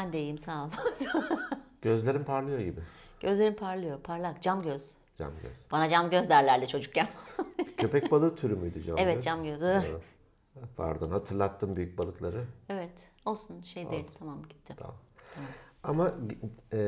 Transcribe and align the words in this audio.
Ben 0.00 0.12
de 0.12 0.20
iyiyim 0.20 0.38
sağ 0.38 0.64
ol. 0.64 0.70
Gözlerin 1.82 2.24
parlıyor 2.24 2.58
gibi. 2.58 2.80
Gözlerim 3.20 3.56
parlıyor. 3.56 4.00
Parlak. 4.00 4.42
Cam 4.42 4.62
göz. 4.62 4.94
Cam 5.14 5.32
göz. 5.42 5.66
Bana 5.72 5.88
cam 5.88 6.10
göz 6.10 6.28
derlerdi 6.28 6.68
çocukken. 6.68 7.08
Köpek 7.76 8.10
balığı 8.10 8.36
türü 8.36 8.56
müydü 8.56 8.82
cam 8.82 8.98
evet 8.98 9.14
göz? 9.14 9.24
cam 9.24 9.44
göz. 9.44 9.62
Ha, 9.62 9.80
Pardon 10.76 11.10
hatırlattım 11.10 11.76
büyük 11.76 11.98
balıkları. 11.98 12.44
Evet. 12.68 13.10
Olsun 13.24 13.62
şey 13.62 13.90
değil. 13.90 14.06
Tamam 14.18 14.42
gitti. 14.48 14.74
Tamam. 14.76 14.96
Ama 15.82 16.12
e, 16.72 16.78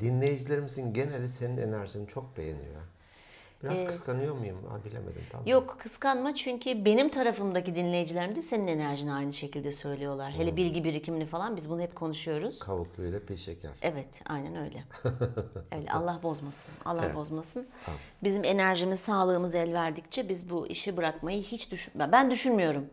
dinleyicilerimizin 0.00 0.92
geneli 0.92 1.28
senin 1.28 1.56
enerjini 1.56 2.08
çok 2.08 2.36
beğeniyor. 2.36 2.82
Biraz 3.62 3.84
kıskanıyor 3.84 4.34
muyum? 4.34 4.58
Ha, 4.68 4.84
bilemedim 4.84 5.22
tam. 5.32 5.46
Yok 5.46 5.76
kıskanma 5.78 6.34
çünkü 6.34 6.84
benim 6.84 7.08
tarafımdaki 7.08 7.74
dinleyicilerim 7.74 8.36
de 8.36 8.42
senin 8.42 8.66
enerjini 8.66 9.12
aynı 9.12 9.32
şekilde 9.32 9.72
söylüyorlar. 9.72 10.32
Hele 10.32 10.56
bilgi 10.56 10.84
birikimini 10.84 11.26
falan 11.26 11.56
biz 11.56 11.70
bunu 11.70 11.80
hep 11.80 11.96
konuşuyoruz. 11.96 12.58
Kavuklu 12.58 13.04
ile 13.04 13.20
pil 13.20 13.36
şeker. 13.36 13.70
Evet, 13.82 14.22
aynen 14.26 14.56
öyle. 14.56 14.84
öyle 15.76 15.90
Allah 15.90 16.20
bozmasın. 16.22 16.72
Allah 16.84 17.14
bozmasın. 17.14 17.66
Bizim 18.22 18.44
enerjimiz, 18.44 19.00
sağlığımız 19.00 19.54
el 19.54 19.74
verdikçe 19.74 20.28
biz 20.28 20.50
bu 20.50 20.66
işi 20.66 20.96
bırakmayı 20.96 21.42
hiç 21.42 21.70
düşün 21.70 21.94
ben- 21.96 22.30
düşünmüyorum. 22.30 22.86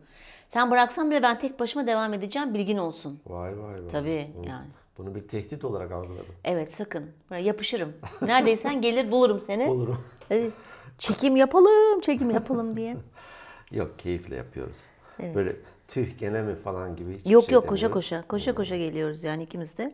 Sen 0.48 0.70
bıraksan 0.70 1.10
bile 1.10 1.22
ben 1.22 1.38
tek 1.38 1.60
başıma 1.60 1.86
devam 1.86 2.14
edeceğim. 2.14 2.54
Bilgin 2.54 2.78
olsun. 2.78 3.20
Vay 3.26 3.58
vay 3.58 3.82
vay. 3.82 3.88
Tabii 3.88 4.30
Hı. 4.42 4.48
yani. 4.48 4.66
Bunu 4.98 5.14
bir 5.14 5.28
tehdit 5.28 5.64
olarak 5.64 5.92
algıladım. 5.92 6.34
Evet 6.44 6.74
sakın. 6.74 7.10
Yapışırım. 7.40 7.92
Neredeysen 8.22 8.80
gelir 8.80 9.10
bulurum 9.10 9.40
seni. 9.40 9.86
Hadi, 10.28 10.50
çekim 10.98 11.36
yapalım, 11.36 12.00
çekim 12.00 12.30
yapalım 12.30 12.76
diye. 12.76 12.96
Yok 13.70 13.98
keyifle 13.98 14.36
yapıyoruz. 14.36 14.86
Böyle 15.34 15.56
tüh 15.88 16.18
gene 16.18 16.42
mi 16.42 16.54
falan 16.54 16.96
gibi 16.96 17.14
hiçbir 17.18 17.30
yok 17.30 17.44
şey 17.44 17.54
yok 17.54 17.68
koşa 17.68 17.82
demiyoruz. 17.82 17.94
koşa. 17.94 18.28
Koşa 18.28 18.54
koşa 18.54 18.76
geliyoruz 18.76 19.24
yani 19.24 19.42
ikimiz 19.42 19.78
de. 19.78 19.92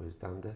O 0.00 0.04
yüzden 0.04 0.42
de 0.42 0.48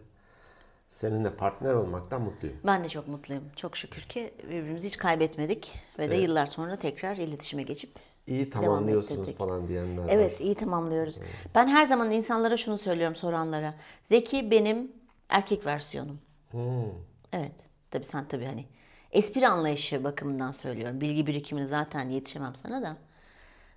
seninle 0.88 1.30
partner 1.30 1.74
olmaktan 1.74 2.22
mutluyum. 2.22 2.56
Ben 2.66 2.84
de 2.84 2.88
çok 2.88 3.08
mutluyum. 3.08 3.44
Çok 3.56 3.76
şükür 3.76 4.02
ki 4.02 4.34
birbirimizi 4.42 4.86
hiç 4.86 4.96
kaybetmedik. 4.96 5.78
Ve 5.98 6.10
de 6.10 6.14
yıllar 6.16 6.46
sonra 6.46 6.76
tekrar 6.76 7.16
iletişime 7.16 7.62
geçip 7.62 7.90
İyi 8.26 8.50
tamamlıyorsunuz 8.50 9.32
falan 9.34 9.68
diyenler 9.68 10.02
var. 10.04 10.08
Evet, 10.08 10.40
iyi 10.40 10.54
tamamlıyoruz. 10.54 11.18
Ben 11.54 11.68
her 11.68 11.86
zaman 11.86 12.10
insanlara 12.10 12.56
şunu 12.56 12.78
söylüyorum 12.78 13.16
soranlara. 13.16 13.74
Zeki 14.04 14.50
benim 14.50 14.92
erkek 15.28 15.66
versiyonum. 15.66 16.20
Hmm. 16.50 16.90
Evet. 17.32 17.52
Tabii 17.90 18.04
sen 18.04 18.28
tabii 18.28 18.44
hani 18.44 18.66
espri 19.12 19.48
anlayışı 19.48 20.04
bakımından 20.04 20.50
söylüyorum. 20.50 21.00
Bilgi 21.00 21.26
birikimini 21.26 21.68
zaten 21.68 22.08
yetişemem 22.08 22.54
sana 22.56 22.82
da. 22.82 22.96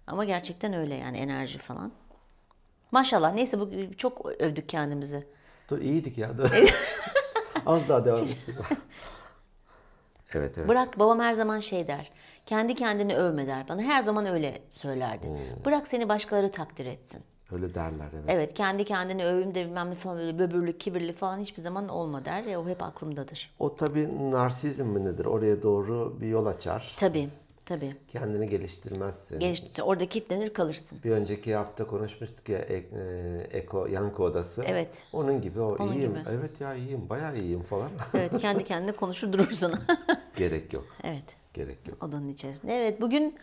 Ama 0.08 0.26
gerçekten 0.26 0.74
öyle 0.74 0.96
yani 0.96 1.18
enerji 1.18 1.58
falan. 1.60 1.92
Maşallah. 2.92 3.34
Neyse 3.34 3.60
bu 3.60 3.70
çok 3.98 4.26
övdük 4.42 4.70
kendimizi. 4.70 5.28
Dur 5.70 5.82
iyiydik 5.82 6.18
ya. 6.18 6.32
Az 7.66 7.90
daha 7.90 8.06
devam 8.06 8.28
etsin. 8.30 8.56
evet 10.34 10.58
evet. 10.58 10.68
Bırak 10.68 11.00
babam 11.00 11.20
her 11.20 11.34
zaman 11.34 11.60
şey 11.60 11.88
der. 11.88 12.12
Kendi 12.46 12.76
kendini 12.76 13.16
övme 13.16 13.48
der 13.48 13.68
bana. 13.70 13.82
Her 13.82 14.02
zaman 14.02 14.26
öyle 14.26 14.62
söylerdi. 14.70 15.28
Bırak 15.66 15.88
seni 15.88 16.10
başkaları 16.10 16.52
takdir 16.52 16.86
etsin. 16.86 17.22
Öyle 17.52 17.74
derler 17.76 18.08
evet. 18.14 18.26
Evet 18.28 18.54
kendi 18.54 18.86
kendini 18.86 19.26
öveyim 19.26 19.56
de 19.56 19.66
bilmem 19.66 19.90
ne 19.92 19.96
falan 19.96 20.18
böyle 20.18 20.40
böbürlü, 20.40 20.78
kibirli 20.78 21.14
falan 21.14 21.40
hiçbir 21.40 21.62
zaman 21.62 21.88
olma 21.90 22.26
der. 22.26 22.44
Ya, 22.44 22.62
o 22.62 22.68
hep 22.68 22.84
aklımdadır. 22.84 23.54
O 23.60 23.76
tabii 23.76 24.32
narsizm 24.32 24.86
mi 24.86 25.06
nedir? 25.06 25.26
Oraya 25.26 25.62
doğru 25.64 26.18
bir 26.22 26.28
yol 26.28 26.46
açar. 26.46 26.96
Tabii, 27.00 27.30
tabii. 27.66 27.96
Kendini 28.08 28.50
geliştirmezsin. 28.50 29.40
Gelişti. 29.40 29.84
Orada 29.84 30.06
kilitlenir 30.06 30.54
kalırsın. 30.54 31.00
Bir 31.04 31.12
önceki 31.12 31.56
hafta 31.56 31.88
konuşmuştuk 31.88 32.50
ya 32.50 32.60
e- 32.60 32.76
e, 32.76 33.58
Eko 33.58 33.86
Yankı 33.88 34.24
Odası. 34.24 34.64
Evet. 34.68 35.04
Onun 35.14 35.42
gibi 35.42 35.60
o 35.60 35.76
Onun 35.76 35.94
iyiyim. 35.94 36.12
gibi. 36.12 36.24
Evet 36.30 36.62
ya 36.62 36.76
iyiyim. 36.76 37.10
Bayağı 37.10 37.38
iyiyim 37.38 37.64
falan. 37.64 37.90
Evet 38.14 38.32
kendi 38.42 38.64
kendine 38.66 38.92
konuşur 38.92 39.34
durursun. 39.34 39.74
Gerek 40.36 40.74
yok. 40.74 40.86
evet. 41.04 41.24
Gerek 41.56 41.88
yok. 41.88 42.04
Odanın 42.04 42.30
içerisinde. 42.30 42.78
Evet 42.78 43.02
bugün 43.02 43.36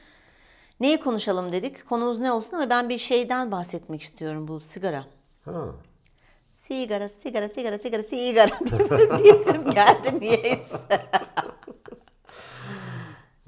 neyi 0.80 1.00
konuşalım 1.00 1.52
dedik. 1.52 1.88
Konumuz 1.88 2.18
ne 2.18 2.32
olsun 2.32 2.56
ama 2.56 2.70
ben 2.70 2.88
bir 2.88 2.98
şeyden 2.98 3.50
bahsetmek 3.50 4.02
istiyorum 4.02 4.48
bu 4.48 4.60
sigara. 4.60 5.04
Ha. 5.44 5.64
Sigara, 6.52 7.08
sigara, 7.08 7.48
sigara, 7.48 7.78
sigara, 7.78 8.02
sigara 8.02 8.58
diye 9.18 9.34
isim 9.40 9.70
geldi 9.70 10.20
niyeyse. 10.20 10.78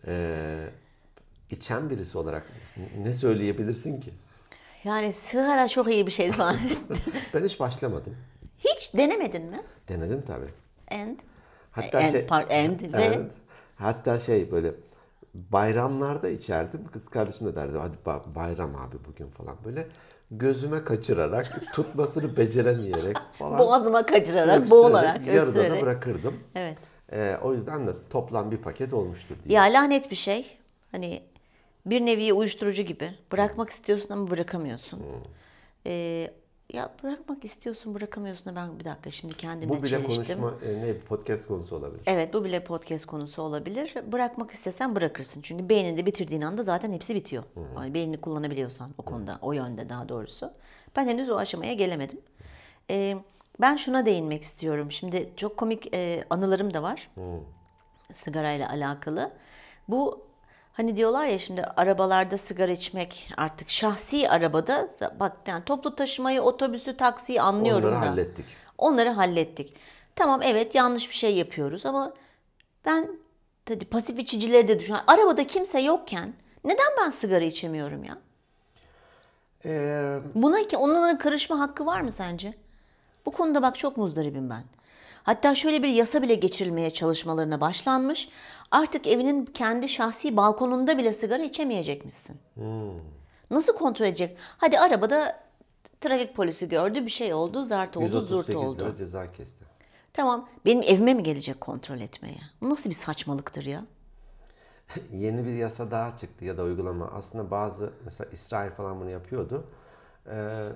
Ee, 0.06 0.68
içen 1.50 1.90
birisi 1.90 2.18
olarak 2.18 2.46
ne 2.98 3.12
söyleyebilirsin 3.12 4.00
ki? 4.00 4.10
Yani 4.84 5.12
sigara 5.12 5.68
çok 5.68 5.92
iyi 5.92 6.06
bir 6.06 6.12
şey 6.12 6.32
falan. 6.32 6.56
Ben 7.34 7.44
hiç 7.44 7.60
başlamadım. 7.60 8.16
Hiç 8.58 8.94
denemedin 8.94 9.42
mi? 9.44 9.60
Denedim 9.88 10.22
tabii. 10.22 10.48
And? 10.90 11.18
Hatta 11.72 11.98
and, 11.98 12.06
şey 12.12 12.26
part- 12.26 12.64
and 12.64 12.80
ve 12.80 13.04
Evet. 13.04 13.30
Hatta 13.76 14.18
şey 14.20 14.50
böyle 14.52 14.74
bayramlarda 15.34 16.28
içerdim. 16.28 16.80
Kız 16.92 17.08
kardeşim 17.08 17.46
de 17.46 17.56
derdi 17.56 17.78
hadi 17.78 17.96
ba- 18.06 18.34
bayram 18.34 18.76
abi 18.76 18.96
bugün 19.08 19.28
falan 19.30 19.56
böyle 19.64 19.88
gözüme 20.30 20.84
kaçırarak 20.84 21.62
tutmasını 21.74 22.36
beceremeyerek 22.36 23.16
falan. 23.38 23.58
boğazıma 23.58 24.06
kaçırarak, 24.06 24.60
öksürerek, 24.60 24.70
boğularak, 24.70 25.26
yarıda 25.26 25.70
da 25.70 25.80
bırakırdım. 25.80 26.34
Evet. 26.54 26.78
Ee, 27.12 27.38
o 27.42 27.52
yüzden 27.52 27.86
de 27.86 27.90
toplam 28.10 28.50
bir 28.50 28.56
paket 28.56 28.92
olmuştur 28.92 29.36
diye. 29.44 29.58
Ya 29.58 29.62
lanet 29.62 30.10
bir 30.10 30.16
şey. 30.16 30.58
Hani 30.90 31.22
bir 31.86 32.06
nevi 32.06 32.32
uyuşturucu 32.32 32.82
gibi. 32.82 33.12
Bırakmak 33.32 33.70
istiyorsun 33.70 34.08
ama 34.12 34.30
bırakamıyorsun. 34.30 34.98
Hmm. 34.98 35.06
Ee, 35.86 36.30
ya 36.74 36.90
bırakmak 37.02 37.44
istiyorsun 37.44 37.94
bırakamıyorsun 37.94 38.46
da 38.46 38.56
ben 38.56 38.78
bir 38.78 38.84
dakika 38.84 39.10
şimdi 39.10 39.36
kendimle 39.36 39.72
Bu 39.72 39.82
bile 39.82 39.88
çeliştim. 39.88 40.40
konuşma 40.40 40.68
e, 40.68 40.80
ne 40.80 40.98
podcast 40.98 41.46
konusu 41.46 41.76
olabilir. 41.76 42.02
Evet 42.06 42.34
bu 42.34 42.44
bile 42.44 42.64
podcast 42.64 43.06
konusu 43.06 43.42
olabilir. 43.42 43.94
Bırakmak 44.12 44.50
istesen 44.50 44.94
bırakırsın. 44.96 45.42
Çünkü 45.42 45.68
beyninde 45.68 46.06
bitirdiğin 46.06 46.42
anda 46.42 46.62
zaten 46.62 46.92
hepsi 46.92 47.14
bitiyor. 47.14 47.44
Yani 47.76 47.94
beynini 47.94 48.20
kullanabiliyorsan 48.20 48.90
o 48.98 49.02
konuda, 49.02 49.38
o 49.42 49.52
yönde 49.52 49.88
daha 49.88 50.08
doğrusu. 50.08 50.52
Ben 50.96 51.06
henüz 51.08 51.30
o 51.30 51.36
aşamaya 51.36 51.74
gelemedim. 51.74 52.20
Ee, 52.90 53.16
ben 53.60 53.76
şuna 53.76 54.06
değinmek 54.06 54.42
istiyorum. 54.42 54.92
Şimdi 54.92 55.30
çok 55.36 55.56
komik 55.56 55.94
e, 55.94 56.24
anılarım 56.30 56.74
da 56.74 56.82
var. 56.82 57.10
Sigarayla 58.12 58.70
alakalı. 58.70 59.30
Bu 59.88 60.26
hani 60.74 60.96
diyorlar 60.96 61.24
ya 61.26 61.38
şimdi 61.38 61.62
arabalarda 61.64 62.38
sigara 62.38 62.72
içmek 62.72 63.30
artık 63.36 63.70
şahsi 63.70 64.30
arabada 64.30 64.88
bak 65.20 65.32
yani 65.46 65.64
toplu 65.64 65.96
taşımayı, 65.96 66.42
otobüsü, 66.42 66.96
taksiyi 66.96 67.40
anlıyorum 67.40 67.84
Onları 67.88 67.94
da. 67.94 68.00
hallettik. 68.00 68.46
Onları 68.78 69.10
hallettik. 69.10 69.74
Tamam 70.16 70.40
evet 70.44 70.74
yanlış 70.74 71.08
bir 71.10 71.14
şey 71.14 71.36
yapıyoruz 71.36 71.86
ama 71.86 72.12
ben 72.86 73.08
tabii 73.64 73.84
pasif 73.84 74.18
içicileri 74.18 74.68
de 74.68 74.80
düşün. 74.80 74.96
Arabada 75.06 75.46
kimse 75.46 75.80
yokken 75.80 76.34
neden 76.64 76.86
ben 77.00 77.10
sigara 77.10 77.44
içemiyorum 77.44 78.04
ya? 78.04 78.18
Ee, 79.64 80.18
Buna 80.34 80.66
ki 80.66 80.76
onların 80.76 81.18
karışma 81.18 81.58
hakkı 81.58 81.86
var 81.86 82.00
mı 82.00 82.12
sence? 82.12 82.54
Bu 83.26 83.30
konuda 83.30 83.62
bak 83.62 83.78
çok 83.78 83.96
muzdaribim 83.96 84.50
ben. 84.50 84.62
Hatta 85.22 85.54
şöyle 85.54 85.82
bir 85.82 85.88
yasa 85.88 86.22
bile 86.22 86.34
geçirilmeye 86.34 86.90
çalışmalarına 86.90 87.60
başlanmış. 87.60 88.28
Artık 88.74 89.06
evinin 89.06 89.44
kendi 89.44 89.88
şahsi 89.88 90.36
balkonunda 90.36 90.98
bile 90.98 91.12
sigara 91.12 91.42
içemeyecekmişsin. 91.42 92.36
Nasıl 93.50 93.76
kontrol 93.76 94.06
edecek? 94.06 94.36
Hadi 94.38 94.78
arabada 94.78 95.42
trafik 96.00 96.34
polisi 96.36 96.68
gördü, 96.68 97.06
bir 97.06 97.10
şey 97.10 97.34
oldu, 97.34 97.64
zart 97.64 97.96
oldu, 97.96 98.20
zurt 98.20 98.48
138 98.48 98.56
oldu. 98.56 98.78
lira 98.78 98.94
ceza 98.94 99.32
kesti. 99.32 99.64
Tamam, 100.12 100.48
benim 100.64 100.82
evime 100.82 101.14
mi 101.14 101.22
gelecek 101.22 101.60
kontrol 101.60 102.00
etmeye? 102.00 102.40
Bu 102.60 102.70
nasıl 102.70 102.90
bir 102.90 102.94
saçmalıktır 102.94 103.64
ya? 103.64 103.84
Yeni 105.12 105.46
bir 105.46 105.54
yasa 105.54 105.90
daha 105.90 106.16
çıktı 106.16 106.44
ya 106.44 106.56
da 106.56 106.62
uygulama. 106.62 107.06
Aslında 107.06 107.50
bazı 107.50 107.92
mesela 108.04 108.30
İsrail 108.30 108.70
falan 108.70 109.00
bunu 109.00 109.10
yapıyordu. 109.10 109.66
Ee, 110.30 110.68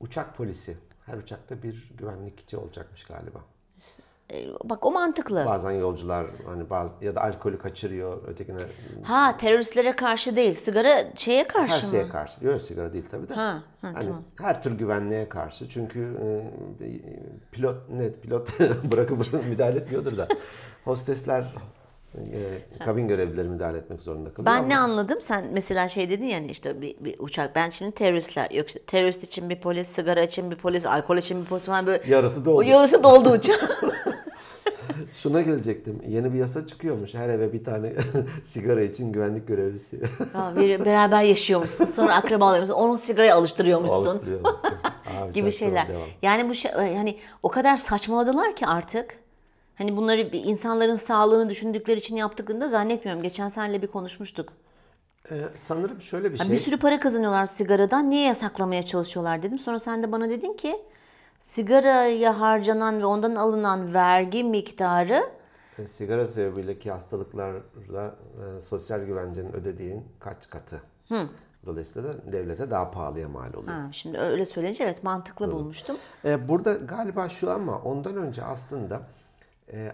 uçak 0.00 0.36
polisi. 0.36 0.76
Her 1.06 1.18
uçakta 1.18 1.62
bir 1.62 1.92
güvenlikçi 1.98 2.56
olacakmış 2.56 3.04
galiba. 3.04 3.38
Ee, 3.78 4.13
bak 4.64 4.86
o 4.86 4.92
mantıklı. 4.92 5.46
Bazen 5.46 5.70
yolcular 5.70 6.26
hani 6.46 6.70
bazı 6.70 6.94
ya 7.00 7.14
da 7.14 7.22
alkolü 7.22 7.58
kaçırıyor 7.58 8.28
ötekine 8.28 8.58
Ha 9.02 9.36
teröristlere 9.36 9.96
karşı 9.96 10.36
değil, 10.36 10.54
sigara 10.54 10.88
şeye 11.14 11.46
karşı 11.46 11.72
her 11.74 11.82
mı? 11.82 11.88
şeye 11.88 12.08
karşı. 12.08 12.44
Yok 12.44 12.62
sigara 12.62 12.92
değil 12.92 13.04
tabii 13.10 13.28
de. 13.28 13.34
Ha, 13.34 13.42
ha, 13.42 13.62
hani 13.80 14.06
tamam. 14.06 14.22
her 14.38 14.62
tür 14.62 14.78
güvenliğe 14.78 15.28
karşı. 15.28 15.68
Çünkü 15.68 16.16
e, 16.22 16.26
pilot 17.52 17.76
ne 17.88 18.12
pilot 18.12 18.48
bırakıp 18.92 19.32
müdahale 19.48 19.78
etmiyordur 19.78 20.16
da 20.16 20.28
hostesler 20.84 21.44
e, 22.14 22.38
kabin 22.84 23.08
görevlileri 23.08 23.48
müdahale 23.48 23.78
etmek 23.78 24.00
zorunda 24.02 24.34
kalıyor. 24.34 24.54
Ben 24.54 24.58
ama- 24.58 24.68
ne 24.68 24.78
anladım? 24.78 25.22
Sen 25.22 25.44
mesela 25.52 25.88
şey 25.88 26.10
dedin 26.10 26.26
yani 26.26 26.46
işte 26.50 26.80
bir, 26.80 26.96
bir 27.00 27.16
uçak. 27.18 27.54
Ben 27.54 27.70
şimdi 27.70 27.92
teröristler. 27.92 28.50
Yok 28.50 28.66
terörist 28.86 29.22
için 29.22 29.50
bir 29.50 29.60
polis, 29.60 29.88
sigara 29.88 30.22
için 30.22 30.50
bir 30.50 30.56
polis, 30.56 30.86
alkol 30.86 31.16
için 31.16 31.40
bir 31.42 31.46
polis 31.46 31.64
falan 31.64 31.86
böyle. 31.86 32.10
Yarısı 32.10 32.44
doldu. 32.44 32.62
Yarısı 32.62 33.02
doldu 33.02 33.30
uçak. 33.30 33.84
Şuna 35.14 35.40
gelecektim. 35.40 36.00
Yeni 36.08 36.32
bir 36.32 36.38
yasa 36.38 36.66
çıkıyormuş. 36.66 37.14
Her 37.14 37.28
eve 37.28 37.52
bir 37.52 37.64
tane 37.64 37.92
sigara 38.44 38.82
için 38.82 39.12
güvenlik 39.12 39.48
görevlisi 39.48 40.00
bir, 40.56 40.84
beraber 40.84 41.22
yaşıyormuşsun. 41.22 41.84
Sonra 41.84 42.14
akraba 42.14 42.44
oluyormuşsun. 42.48 42.74
Onun 42.74 42.96
sigaraya 42.96 43.36
alıştırıyormuşsun. 43.36 44.06
alıştırıyormuşsun. 44.06 44.70
Abi 45.20 45.32
gibi 45.32 45.52
şeyler. 45.52 45.88
devam. 45.88 46.08
Yani 46.22 46.48
bu 46.48 46.54
şey, 46.54 46.70
yani 46.72 47.18
o 47.42 47.48
kadar 47.48 47.76
saçmaladılar 47.76 48.56
ki 48.56 48.66
artık. 48.66 49.18
Hani 49.74 49.96
bunları 49.96 50.32
bir 50.32 50.44
insanların 50.44 50.96
sağlığını 50.96 51.48
düşündükleri 51.50 52.00
için 52.00 52.16
yaptıklarını 52.16 52.60
da 52.60 52.68
zannetmiyorum. 52.68 53.22
Geçen 53.22 53.48
seninle 53.48 53.82
bir 53.82 53.86
konuşmuştuk. 53.86 54.52
Ee, 55.30 55.34
sanırım 55.54 56.00
şöyle 56.00 56.32
bir 56.32 56.38
Ha, 56.38 56.44
şey. 56.44 56.56
Bir 56.56 56.60
sürü 56.60 56.76
para 56.76 57.00
kazanıyorlar 57.00 57.46
sigaradan. 57.46 58.10
Niye 58.10 58.26
yasaklamaya 58.26 58.86
çalışıyorlar 58.86 59.42
dedim. 59.42 59.58
Sonra 59.58 59.78
sen 59.78 60.02
de 60.02 60.12
bana 60.12 60.30
dedin 60.30 60.52
ki 60.52 60.76
sigaraya 61.44 62.40
harcanan 62.40 63.00
ve 63.00 63.06
ondan 63.06 63.34
alınan 63.34 63.94
vergi 63.94 64.44
miktarı 64.44 65.22
E, 65.78 65.86
Sigara 65.86 66.26
sebebiyle 66.26 66.90
hastalıklarla 66.90 68.14
e, 68.56 68.60
sosyal 68.60 69.02
güvencenin 69.02 69.52
ödediğin 69.52 70.04
kaç 70.20 70.50
katı. 70.50 70.82
Dolayısıyla 71.66 72.08
da 72.08 72.32
devlete 72.32 72.70
daha 72.70 72.90
pahalıya 72.90 73.28
mal 73.28 73.54
oluyor. 73.54 73.72
ha, 73.72 73.88
şimdi 73.92 74.18
öyle 74.18 74.46
söyleyince 74.46 74.84
evet 74.84 75.04
mantıklı 75.04 75.52
bulmuştum. 75.52 75.96
E, 76.24 76.48
burada 76.48 76.72
galiba 76.72 77.28
şu 77.28 77.50
ama 77.50 77.78
ondan 77.78 78.16
önce 78.16 78.42
aslında 78.44 79.00
e, 79.72 79.92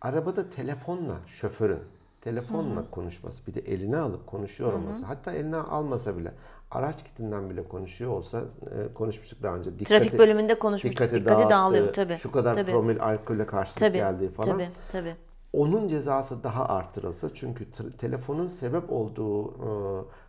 arabada 0.00 0.50
telefonla 0.50 1.16
şoförün 1.26 1.80
telefonla 2.24 2.90
konuşması 2.90 3.46
bir 3.46 3.54
de 3.54 3.60
eline 3.60 3.96
alıp 3.96 4.26
konuşuyor 4.26 4.72
olması 4.72 5.06
hatta 5.06 5.32
eline 5.32 5.56
almasa 5.56 6.18
bile 6.18 6.32
araç 6.70 7.04
kitinden 7.04 7.50
bile 7.50 7.68
konuşuyor 7.68 8.10
olsa 8.10 8.40
e, 8.40 8.94
konuşmuştuk 8.94 9.42
daha 9.42 9.56
önce 9.56 9.76
Trafik 9.76 10.18
bölümünde 10.18 10.58
konuşmuştuk. 10.58 11.02
Dikkati, 11.02 11.26
dağıttığı, 11.26 11.50
dağılıyor 11.50 11.94
tabii. 11.94 12.16
şu 12.16 12.32
kadar 12.32 12.54
tabii, 12.54 12.70
promil 12.70 13.02
alkolle 13.02 13.46
karşılık 13.46 13.78
tabii, 13.78 13.96
geldiği 13.96 14.30
falan 14.30 14.50
Tabii, 14.50 14.68
tabii. 14.92 15.16
onun 15.52 15.88
cezası 15.88 16.44
daha 16.44 16.66
artırılsa 16.68 17.34
çünkü 17.34 17.70
telefonun 17.98 18.46
sebep 18.46 18.92
olduğu 18.92 19.48
e, 19.48 19.68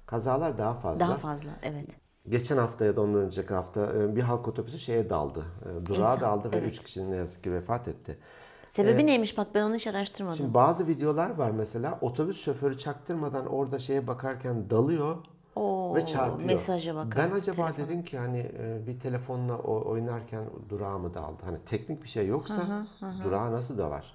kazalar 0.05 0.57
daha 0.57 0.73
fazla. 0.73 1.07
Daha 1.07 1.17
fazla 1.17 1.49
evet. 1.63 1.87
Geçen 2.29 2.57
hafta 2.57 2.85
ya 2.85 2.95
da 2.95 3.01
ondan 3.01 3.21
önceki 3.21 3.53
hafta 3.53 3.93
e, 3.93 4.15
bir 4.15 4.21
halk 4.21 4.47
otobüsü 4.47 4.79
şeye 4.79 5.09
daldı. 5.09 5.45
e, 5.65 5.85
Durağa 5.85 6.13
İnsan, 6.13 6.21
daldı 6.21 6.51
ve 6.51 6.57
evet. 6.57 6.71
3 6.71 6.79
kişinin 6.79 7.11
ne 7.11 7.15
yazık 7.15 7.43
ki 7.43 7.53
vefat 7.53 7.87
etti. 7.87 8.17
Sebebi 8.75 9.05
neymiş 9.05 9.37
bak 9.37 9.47
ben 9.53 9.63
onu 9.63 9.75
hiç 9.75 9.87
araştırmadım. 9.87 10.37
Şimdi 10.37 10.53
bazı 10.53 10.87
videolar 10.87 11.29
var 11.29 11.51
mesela 11.51 11.97
otobüs 12.01 12.41
şoförü 12.41 12.77
çaktırmadan 12.77 13.45
orada 13.45 13.79
şeye 13.79 14.07
bakarken 14.07 14.69
dalıyor 14.69 15.17
Oo, 15.55 15.95
ve 15.95 16.05
çarpıyor. 16.05 16.45
Mesaja 16.45 16.95
bakarak. 16.95 17.31
Ben 17.31 17.37
acaba 17.37 17.71
telefon. 17.71 17.85
dedim 17.85 18.03
ki 18.05 18.17
hani 18.17 18.39
e, 18.39 18.87
bir 18.87 18.99
telefonla 18.99 19.57
oynarken 19.59 20.43
durağa 20.69 20.97
mı 20.97 21.13
daldı? 21.13 21.43
Hani 21.45 21.57
teknik 21.65 22.03
bir 22.03 22.07
şey 22.09 22.27
yoksa 22.27 22.87
durağa 23.23 23.51
nasıl 23.51 23.77
dalar? 23.77 24.13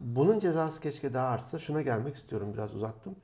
Bunun 0.00 0.38
cezası 0.38 0.80
keşke 0.80 1.14
daha 1.14 1.28
artsa. 1.28 1.58
Şuna 1.58 1.82
gelmek 1.82 2.14
istiyorum 2.16 2.50
biraz 2.54 2.74
uzattım. 2.74 3.16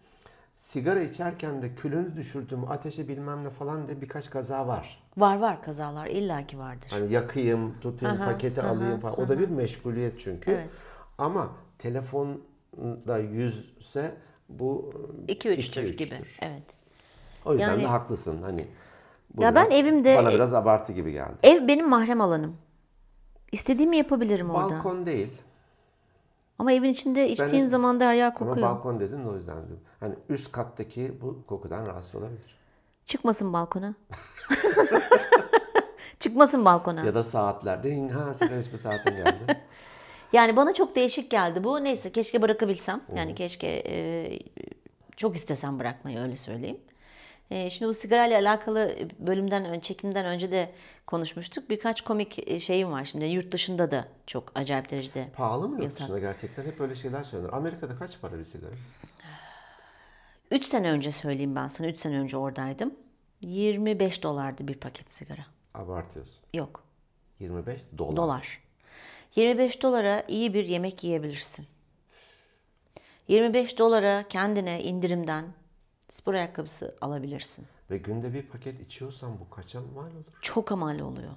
Sigara 0.54 1.00
içerken 1.00 1.62
de 1.62 1.74
külünü 1.74 2.16
düşürdüm, 2.16 2.70
ateşi 2.70 3.08
bilmem 3.08 3.44
ne 3.44 3.50
falan 3.50 3.88
diye 3.88 4.00
birkaç 4.00 4.30
kaza 4.30 4.66
var. 4.66 5.02
Var 5.18 5.38
var 5.38 5.62
kazalar 5.62 6.06
illaki 6.06 6.58
vardır. 6.58 6.86
Hani 6.90 7.12
yakayım, 7.12 7.80
tutayım, 7.80 8.16
Aha, 8.20 8.24
paketi 8.30 8.62
aha, 8.62 8.68
alayım 8.68 9.00
falan. 9.00 9.20
O 9.20 9.28
da 9.28 9.38
bir 9.38 9.48
meşguliyet 9.48 10.20
çünkü. 10.20 10.50
Evet. 10.50 10.68
Ama 11.18 11.50
telefonda 11.78 13.18
yüzse 13.18 14.14
bu 14.48 14.92
2-3'tür 15.28 15.84
iki, 15.86 15.96
gibi. 16.04 16.14
üçtür. 16.14 16.38
Evet. 16.42 16.62
O 17.44 17.52
yüzden 17.52 17.68
Yani- 17.70 17.82
de 17.82 17.86
haklısın. 17.86 18.42
Hani 18.42 18.66
bu 19.34 19.42
Ya 19.42 19.54
ben 19.54 19.70
evimde- 19.70 20.16
bana 20.16 20.30
biraz 20.30 20.54
abartı 20.54 20.92
gibi 20.92 21.12
geldi. 21.12 21.34
Ev 21.42 21.68
benim 21.68 21.88
mahrem 21.88 22.20
alanım. 22.20 22.56
İstediğimi 23.52 23.96
yapabilirim 23.96 24.50
orada. 24.50 24.70
Balkon 24.74 25.06
değil. 25.06 25.42
Ama 26.58 26.72
evin 26.72 26.92
içinde 26.92 27.28
içtiğin 27.28 27.66
zaman 27.68 28.00
da 28.00 28.04
her 28.06 28.14
yer 28.14 28.26
Ama 28.26 28.34
kokuyor. 28.34 28.66
balkon 28.66 29.00
dedin 29.00 29.24
de 29.24 29.28
o 29.28 29.34
yüzden 29.36 29.56
dedim. 29.56 29.80
Hani 30.00 30.14
üst 30.28 30.52
kattaki 30.52 31.12
bu 31.22 31.46
kokudan 31.46 31.86
rahatsız 31.86 32.14
olabilir. 32.14 32.57
Çıkmasın 33.08 33.52
balkona. 33.52 33.94
Çıkmasın 36.20 36.64
balkona. 36.64 37.04
Ya 37.06 37.14
da 37.14 37.24
saatlerde 37.24 38.08
ha 38.08 38.34
sigara 38.34 38.60
içme 38.60 38.78
saatin 38.78 39.16
geldi. 39.16 39.38
Yani 40.32 40.56
bana 40.56 40.74
çok 40.74 40.96
değişik 40.96 41.30
geldi 41.30 41.64
bu. 41.64 41.84
Neyse 41.84 42.12
keşke 42.12 42.42
bırakabilsem. 42.42 43.00
Yani 43.16 43.34
keşke 43.34 43.82
e, 43.86 44.38
çok 45.16 45.36
istesem 45.36 45.78
bırakmayı 45.78 46.18
öyle 46.18 46.36
söyleyeyim. 46.36 46.80
E, 47.50 47.70
şimdi 47.70 47.88
bu 47.88 47.94
sigarayla 47.94 48.38
alakalı 48.40 48.96
bölümden 49.18 49.64
ön- 49.64 49.80
çekimden 49.80 50.26
önce 50.26 50.50
de 50.52 50.70
konuşmuştuk. 51.06 51.70
Birkaç 51.70 52.00
komik 52.02 52.48
e, 52.50 52.60
şeyim 52.60 52.92
var 52.92 53.04
şimdi. 53.04 53.24
Yurt 53.24 53.52
dışında 53.52 53.90
da 53.90 54.04
çok 54.26 54.52
acayip 54.54 54.90
derecede. 54.90 55.28
Pahalı 55.36 55.68
mı 55.68 55.74
yurt 55.74 55.84
Yasak. 55.84 55.98
dışında 56.00 56.18
gerçekten? 56.18 56.64
Hep 56.64 56.80
öyle 56.80 56.94
şeyler 56.94 57.22
söylenir. 57.22 57.52
Amerika'da 57.52 57.96
kaç 57.96 58.20
para 58.20 58.38
bir 58.38 58.44
sigara? 58.44 58.70
3 60.50 60.64
sene 60.66 60.90
önce 60.90 61.12
söyleyeyim 61.12 61.56
ben 61.56 61.68
sana. 61.68 61.86
3 61.88 62.00
sene 62.00 62.18
önce 62.18 62.36
oradaydım. 62.36 62.94
25 63.40 64.22
dolardı 64.22 64.68
bir 64.68 64.74
paket 64.74 65.12
sigara. 65.12 65.46
Abartıyorsun. 65.74 66.38
Yok. 66.54 66.84
25 67.40 67.80
dolar. 67.98 68.16
Dolar. 68.16 68.60
25 69.36 69.82
dolara 69.82 70.22
iyi 70.28 70.54
bir 70.54 70.64
yemek 70.64 71.04
yiyebilirsin. 71.04 71.66
25 73.28 73.78
dolara 73.78 74.28
kendine 74.28 74.82
indirimden 74.82 75.44
spor 76.10 76.34
ayakkabısı 76.34 76.94
alabilirsin. 77.00 77.66
Ve 77.90 77.98
günde 77.98 78.34
bir 78.34 78.42
paket 78.42 78.80
içiyorsan 78.80 79.40
bu 79.40 79.50
kaça 79.50 79.80
mal 79.80 80.02
olur? 80.06 80.38
Çok 80.42 80.72
amal 80.72 80.98
oluyor. 80.98 81.32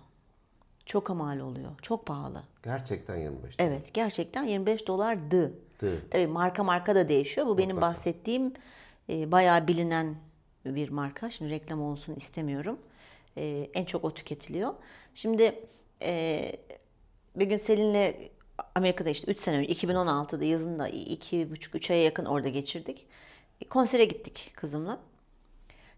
Çok 0.86 1.10
amal 1.10 1.40
oluyor. 1.40 1.72
Çok 1.82 2.06
pahalı. 2.06 2.44
Gerçekten 2.64 3.18
25 3.18 3.60
dolar. 3.60 3.68
Evet 3.70 3.94
gerçekten 3.94 4.44
25 4.44 4.88
dolardı. 4.88 5.54
Dı. 5.82 6.10
Tabii 6.10 6.28
marka 6.28 6.64
marka 6.64 6.96
da 6.96 7.10
değişiyor. 7.10 7.48
Bu 7.48 7.58
benim 7.58 7.82
bahsettiğim 7.82 8.54
e, 9.10 9.32
bayağı 9.32 9.68
bilinen 9.68 10.16
bir 10.66 10.90
marka. 10.90 11.30
Şimdi 11.30 11.52
reklam 11.52 11.82
olsun 11.82 12.16
istemiyorum. 12.16 12.80
E, 13.38 13.70
en 13.74 13.86
çok 13.86 14.06
o 14.06 14.14
tüketiliyor. 14.14 14.74
Şimdi 15.16 15.60
e, 16.02 16.52
bir 17.36 17.46
gün 17.46 17.58
Selin'le 17.58 18.14
Amerika'da 18.76 19.10
işte 19.10 19.32
3 19.32 19.40
sene 19.42 19.58
önce 19.58 19.74
2016'da 19.74 20.46
yazında 20.46 20.90
2,5-3 20.90 21.94
aya 21.94 22.04
yakın 22.04 22.26
orada 22.26 22.50
geçirdik. 22.50 23.08
E, 23.62 23.68
konsere 23.68 24.06
gittik 24.06 24.52
kızımla. 24.56 25.00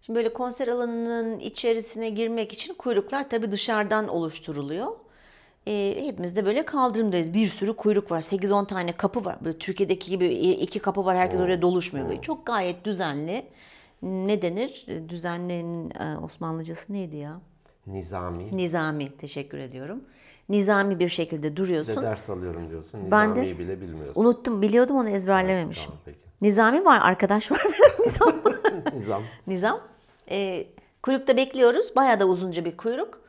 Şimdi 0.01 0.17
böyle 0.17 0.33
konser 0.33 0.67
alanının 0.67 1.39
içerisine 1.39 2.09
girmek 2.09 2.53
için 2.53 2.73
kuyruklar 2.73 3.29
tabii 3.29 3.51
dışarıdan 3.51 4.07
oluşturuluyor. 4.07 5.02
Ee, 5.67 5.95
hepimiz 6.05 6.35
de 6.35 6.45
böyle 6.45 6.65
kaldırımdayız. 6.65 7.33
Bir 7.33 7.47
sürü 7.47 7.73
kuyruk 7.73 8.11
var. 8.11 8.21
8-10 8.21 8.67
tane 8.67 8.91
kapı 8.91 9.25
var. 9.25 9.37
Böyle 9.45 9.57
Türkiye'deki 9.57 10.11
gibi 10.11 10.27
iki 10.35 10.79
kapı 10.79 11.05
var. 11.05 11.17
Herkes 11.17 11.39
oraya 11.39 11.61
doluşmuyor. 11.61 12.09
Böyle 12.09 12.21
çok 12.21 12.45
gayet 12.45 12.85
düzenli. 12.85 13.45
Ne 14.01 14.41
denir? 14.41 14.87
Düzenlinin 15.09 15.89
e, 15.89 16.17
Osmanlıcası 16.17 16.93
neydi 16.93 17.15
ya? 17.15 17.39
Nizami. 17.87 18.57
Nizami. 18.57 19.17
Teşekkür 19.17 19.57
ediyorum. 19.57 20.03
Nizami 20.49 20.99
bir 20.99 21.09
şekilde 21.09 21.43
de 21.43 21.55
duruyorsun. 21.57 22.03
ders 22.03 22.29
alıyorum 22.29 22.69
diyorsun. 22.69 22.99
Ben 23.11 23.25
de- 23.27 23.29
Nizami'yi 23.31 23.59
bile 23.59 23.81
bilmiyorsun. 23.81 24.21
Unuttum. 24.21 24.61
Biliyordum 24.61 24.97
onu 24.97 25.09
ezberlememişim. 25.09 25.85
Tamam 25.85 25.99
peki. 26.05 26.19
Nizami 26.41 26.85
var. 26.85 26.99
Arkadaş 27.03 27.51
var. 27.51 27.67
Nizam. 28.05 28.33
Nizam. 28.93 29.23
Nizam. 29.47 29.79
Ee, 30.31 30.67
kuyrukta 31.03 31.37
bekliyoruz. 31.37 31.95
Bayağı 31.95 32.19
da 32.19 32.25
uzunca 32.25 32.65
bir 32.65 32.77
kuyruk. 32.77 33.22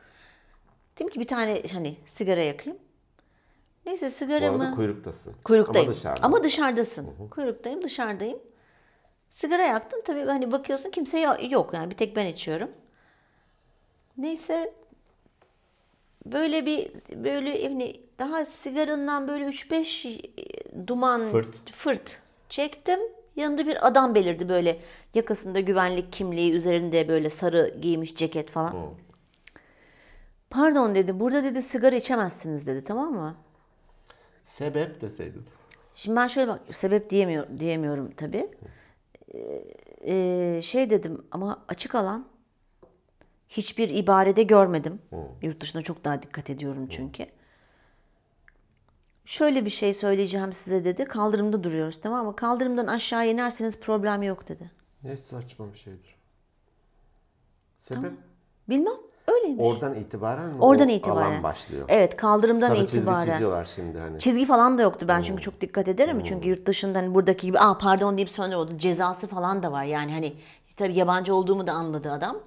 Dedim 0.95 1.09
ki 1.09 1.19
bir 1.19 1.27
tane 1.27 1.61
hani 1.73 1.95
sigara 2.07 2.43
yakayım. 2.43 2.79
Neyse 3.85 4.05
Bu 4.07 4.11
sigaramı... 4.11 4.63
arada 4.63 4.75
kuyruktasın. 4.75 5.35
Kuyruktayım. 5.43 5.87
Ama 5.87 5.95
dışarıda. 5.95 6.23
Ama 6.23 6.43
dışarıdasın. 6.43 7.29
Kuyruktayım, 7.31 7.81
dışarıdayım. 7.83 8.39
Sigara 9.29 9.63
yaktım. 9.63 10.01
Tabii 10.05 10.25
hani 10.25 10.51
bakıyorsun 10.51 10.89
kimse 10.91 11.19
yo- 11.19 11.49
yok 11.49 11.73
yani 11.73 11.91
bir 11.91 11.95
tek 11.97 12.15
ben 12.15 12.25
içiyorum. 12.25 12.71
Neyse 14.17 14.73
böyle 16.25 16.65
bir 16.65 16.91
böyle 17.23 17.49
yani 17.57 18.01
daha 18.19 18.45
sigarandan 18.45 19.27
böyle 19.27 19.45
3-5 19.45 20.87
duman 20.87 21.31
Fırt. 21.31 21.71
fırt 21.71 22.19
çektim. 22.49 22.99
Yanımda 23.35 23.67
bir 23.67 23.87
adam 23.87 24.15
belirdi 24.15 24.49
böyle 24.49 24.79
yakasında 25.13 25.59
güvenlik 25.59 26.13
kimliği 26.13 26.51
üzerinde 26.51 27.07
böyle 27.07 27.29
sarı 27.29 27.77
giymiş 27.81 28.15
ceket 28.15 28.49
falan. 28.49 28.73
Hı. 28.73 28.89
Pardon 30.55 30.95
dedi 30.95 31.19
burada 31.19 31.43
dedi 31.43 31.61
sigara 31.61 31.95
içemezsiniz 31.95 32.67
dedi 32.67 32.83
tamam 32.83 33.13
mı? 33.13 33.35
Sebep 34.45 35.01
deseydin. 35.01 35.43
Şimdi 35.95 36.15
ben 36.15 36.27
şöyle 36.27 36.47
bak 36.47 36.59
sebep 36.71 37.09
diyemiyor, 37.09 37.47
diyemiyorum 37.59 38.11
tabii. 38.11 38.49
Ee, 39.33 39.63
e, 40.01 40.61
şey 40.61 40.89
dedim 40.89 41.25
ama 41.31 41.65
açık 41.67 41.95
alan 41.95 42.27
hiçbir 43.49 43.89
ibarede 43.89 44.43
görmedim. 44.43 44.99
Yurt 45.41 45.61
dışında 45.61 45.83
çok 45.83 46.03
daha 46.03 46.23
dikkat 46.23 46.49
ediyorum 46.49 46.87
çünkü. 46.87 47.25
Şöyle 49.25 49.65
bir 49.65 49.69
şey 49.69 49.93
söyleyeceğim 49.93 50.53
size 50.53 50.85
dedi. 50.85 51.05
Kaldırımda 51.05 51.63
duruyoruz 51.63 52.01
tamam 52.01 52.25
mı? 52.25 52.35
Kaldırımdan 52.35 52.87
aşağı 52.87 53.27
inerseniz 53.27 53.79
problem 53.79 54.23
yok 54.23 54.47
dedi. 54.47 54.71
Ne 55.03 55.17
saçma 55.17 55.73
bir 55.73 55.77
şeydir. 55.77 56.15
Sebep? 57.77 58.11
Bilmem. 58.69 58.97
Öyle 59.27 59.45
öyleymiş. 59.55 59.65
Oradan 59.65 59.95
itibaren 59.95 60.59
Oradan 60.59 60.89
o 60.89 60.91
itibaren. 60.91 61.31
alan 61.31 61.43
başlıyor? 61.43 61.85
Evet 61.89 62.17
kaldırımdan 62.17 62.67
Sarı 62.67 62.79
çizgi 62.79 62.97
itibaren. 62.97 63.31
çiziyorlar 63.31 63.65
şimdi 63.65 63.99
hani. 63.99 64.19
Çizgi 64.19 64.45
falan 64.45 64.77
da 64.77 64.81
yoktu 64.81 65.05
ben 65.07 65.21
çünkü 65.21 65.41
çok 65.41 65.61
dikkat 65.61 65.87
ederim. 65.87 66.23
Çünkü 66.23 66.49
yurt 66.49 66.65
dışında 66.65 66.99
hani 66.99 67.15
buradaki 67.15 67.47
gibi 67.47 67.59
aa 67.59 67.77
pardon 67.77 68.17
deyip 68.17 68.29
sonra 68.29 68.57
oldu 68.57 68.77
cezası 68.77 69.27
falan 69.27 69.63
da 69.63 69.71
var. 69.71 69.83
Yani 69.83 70.11
hani 70.11 70.33
tabii 70.77 70.97
yabancı 70.97 71.35
olduğumu 71.35 71.67
da 71.67 71.73
anladı 71.73 72.11
adam. 72.11 72.37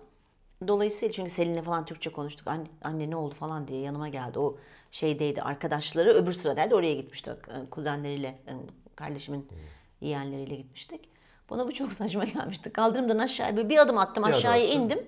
Dolayısıyla 0.68 1.12
çünkü 1.12 1.30
Selin'le 1.30 1.62
falan 1.62 1.84
Türkçe 1.84 2.12
konuştuk. 2.12 2.46
Anne, 2.48 2.64
anne 2.82 3.10
ne 3.10 3.16
oldu 3.16 3.34
falan 3.34 3.68
diye 3.68 3.80
yanıma 3.80 4.08
geldi. 4.08 4.38
O 4.38 4.56
şeydeydi 4.92 5.42
arkadaşları 5.42 6.10
öbür 6.10 6.32
sıradaydı 6.32 6.74
oraya 6.74 6.94
gitmiştik. 6.94 7.32
Kuzenleriyle 7.70 8.38
kardeşimin 8.96 9.48
yeğenleriyle 10.00 10.54
gitmiştik. 10.54 11.08
Bana 11.50 11.68
bu 11.68 11.74
çok 11.74 11.92
saçma 11.92 12.24
gelmişti. 12.24 12.72
Kaldırımdan 12.72 13.18
aşağıya 13.18 13.68
bir 13.68 13.78
adım 13.78 13.98
attım 13.98 14.24
aşağıya 14.24 14.64
indim. 14.64 14.98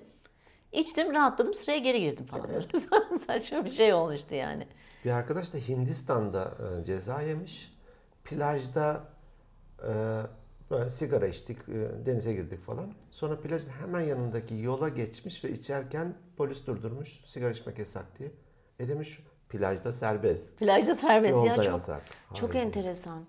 İçtim 0.71 1.13
rahatladım 1.13 1.53
sıraya 1.53 1.77
geri 1.77 1.99
girdim 1.99 2.25
falan. 2.25 2.47
saçma 3.27 3.65
bir 3.65 3.71
şey 3.71 3.93
olmuştu 3.93 4.35
yani. 4.35 4.67
Bir 5.05 5.11
arkadaş 5.11 5.53
da 5.53 5.57
Hindistan'da 5.57 6.53
e, 6.81 6.83
ceza 6.85 7.21
yemiş. 7.21 7.73
Plajda 8.23 9.03
e, 9.83 9.91
böyle 10.71 10.89
sigara 10.89 11.27
içtik, 11.27 11.57
e, 11.69 12.05
denize 12.05 12.33
girdik 12.33 12.65
falan. 12.65 12.93
Sonra 13.11 13.39
plajın 13.41 13.69
hemen 13.69 14.01
yanındaki 14.01 14.55
yola 14.55 14.89
geçmiş 14.89 15.43
ve 15.43 15.51
içerken 15.51 16.13
polis 16.37 16.67
durdurmuş. 16.67 17.19
Sigara 17.27 17.51
içmek 17.51 17.79
yasak 17.79 18.19
diye. 18.19 18.31
E 18.79 18.87
demiş 18.87 19.19
plajda 19.49 19.93
serbest. 19.93 20.57
Plajda 20.57 20.95
serbest 20.95 21.33
Yolda 21.33 21.55
çok 21.55 21.65
yasak. 21.65 22.01
çok 22.33 22.53
Hayır. 22.53 22.65
enteresan. 22.65 23.23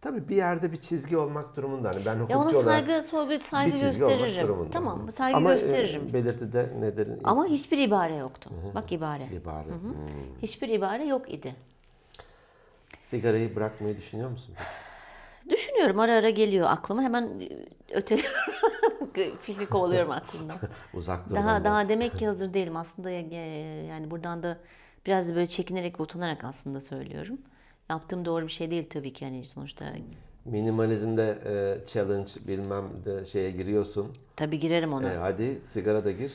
Tabii 0.00 0.28
bir 0.28 0.36
yerde 0.36 0.72
bir 0.72 0.76
çizgi 0.76 1.16
olmak 1.16 1.56
durumunda. 1.56 1.88
Hani 1.88 2.06
ben 2.06 2.14
Ya 2.14 2.20
hukukçu 2.20 2.38
ona 2.38 2.48
olarak 2.64 2.86
saygı, 2.86 3.02
sorgu, 3.02 3.40
saygı 3.44 3.72
bir 3.74 3.78
çizgi 3.78 4.04
olmak 4.04 4.18
gösteririm. 4.18 4.48
durumunda. 4.48 4.70
Tamam, 4.70 5.10
saygı 5.12 5.36
Ama, 5.36 5.50
e, 5.50 5.54
gösteririm. 5.54 6.12
belirtide 6.12 6.70
nedir? 6.80 7.08
Ama 7.24 7.46
hiçbir 7.46 7.78
ibare 7.78 8.16
yoktu. 8.16 8.50
Bak 8.74 8.92
ibare. 8.92 9.22
İbare. 9.42 9.68
Hmm. 9.68 9.94
Hiçbir 10.42 10.68
ibare 10.68 11.04
yok 11.06 11.32
idi. 11.32 11.54
Sigarayı 12.96 13.56
bırakmayı 13.56 13.96
düşünüyor 13.96 14.30
musun? 14.30 14.54
Düşünüyorum 15.48 15.98
ara 16.00 16.12
ara 16.14 16.30
geliyor 16.30 16.66
aklıma 16.70 17.02
hemen 17.02 17.48
öteliyorum. 17.92 18.40
Fikri 19.42 19.66
kovalıyorum 19.66 20.10
aklımdan. 20.10 20.56
Uzak 20.94 21.30
dur 21.30 21.34
daha 21.36 21.64
daha 21.64 21.88
demek 21.88 22.16
ki 22.16 22.26
hazır 22.26 22.54
değilim 22.54 22.76
aslında 22.76 23.10
ya- 23.10 23.20
ya- 23.20 23.84
yani 23.84 24.10
buradan 24.10 24.42
da 24.42 24.58
biraz 25.06 25.28
da 25.28 25.34
böyle 25.34 25.46
çekinerek 25.46 26.00
ve 26.00 26.02
utanarak 26.02 26.44
aslında 26.44 26.80
söylüyorum. 26.80 27.38
Yaptığım 27.90 28.24
doğru 28.24 28.46
bir 28.46 28.52
şey 28.52 28.70
değil 28.70 28.86
tabii 28.90 29.12
ki 29.12 29.24
yani 29.24 29.44
sonuçta 29.44 29.92
Minimalizmde 30.44 31.38
e, 31.46 31.86
challenge 31.86 32.30
bilmem 32.46 32.84
de 33.04 33.24
şeye 33.24 33.50
giriyorsun. 33.50 34.16
tabii 34.36 34.58
girerim 34.58 34.92
ona. 34.92 35.12
E, 35.12 35.16
hadi 35.16 35.58
sigara 35.66 36.04
da 36.04 36.10
gir. 36.12 36.32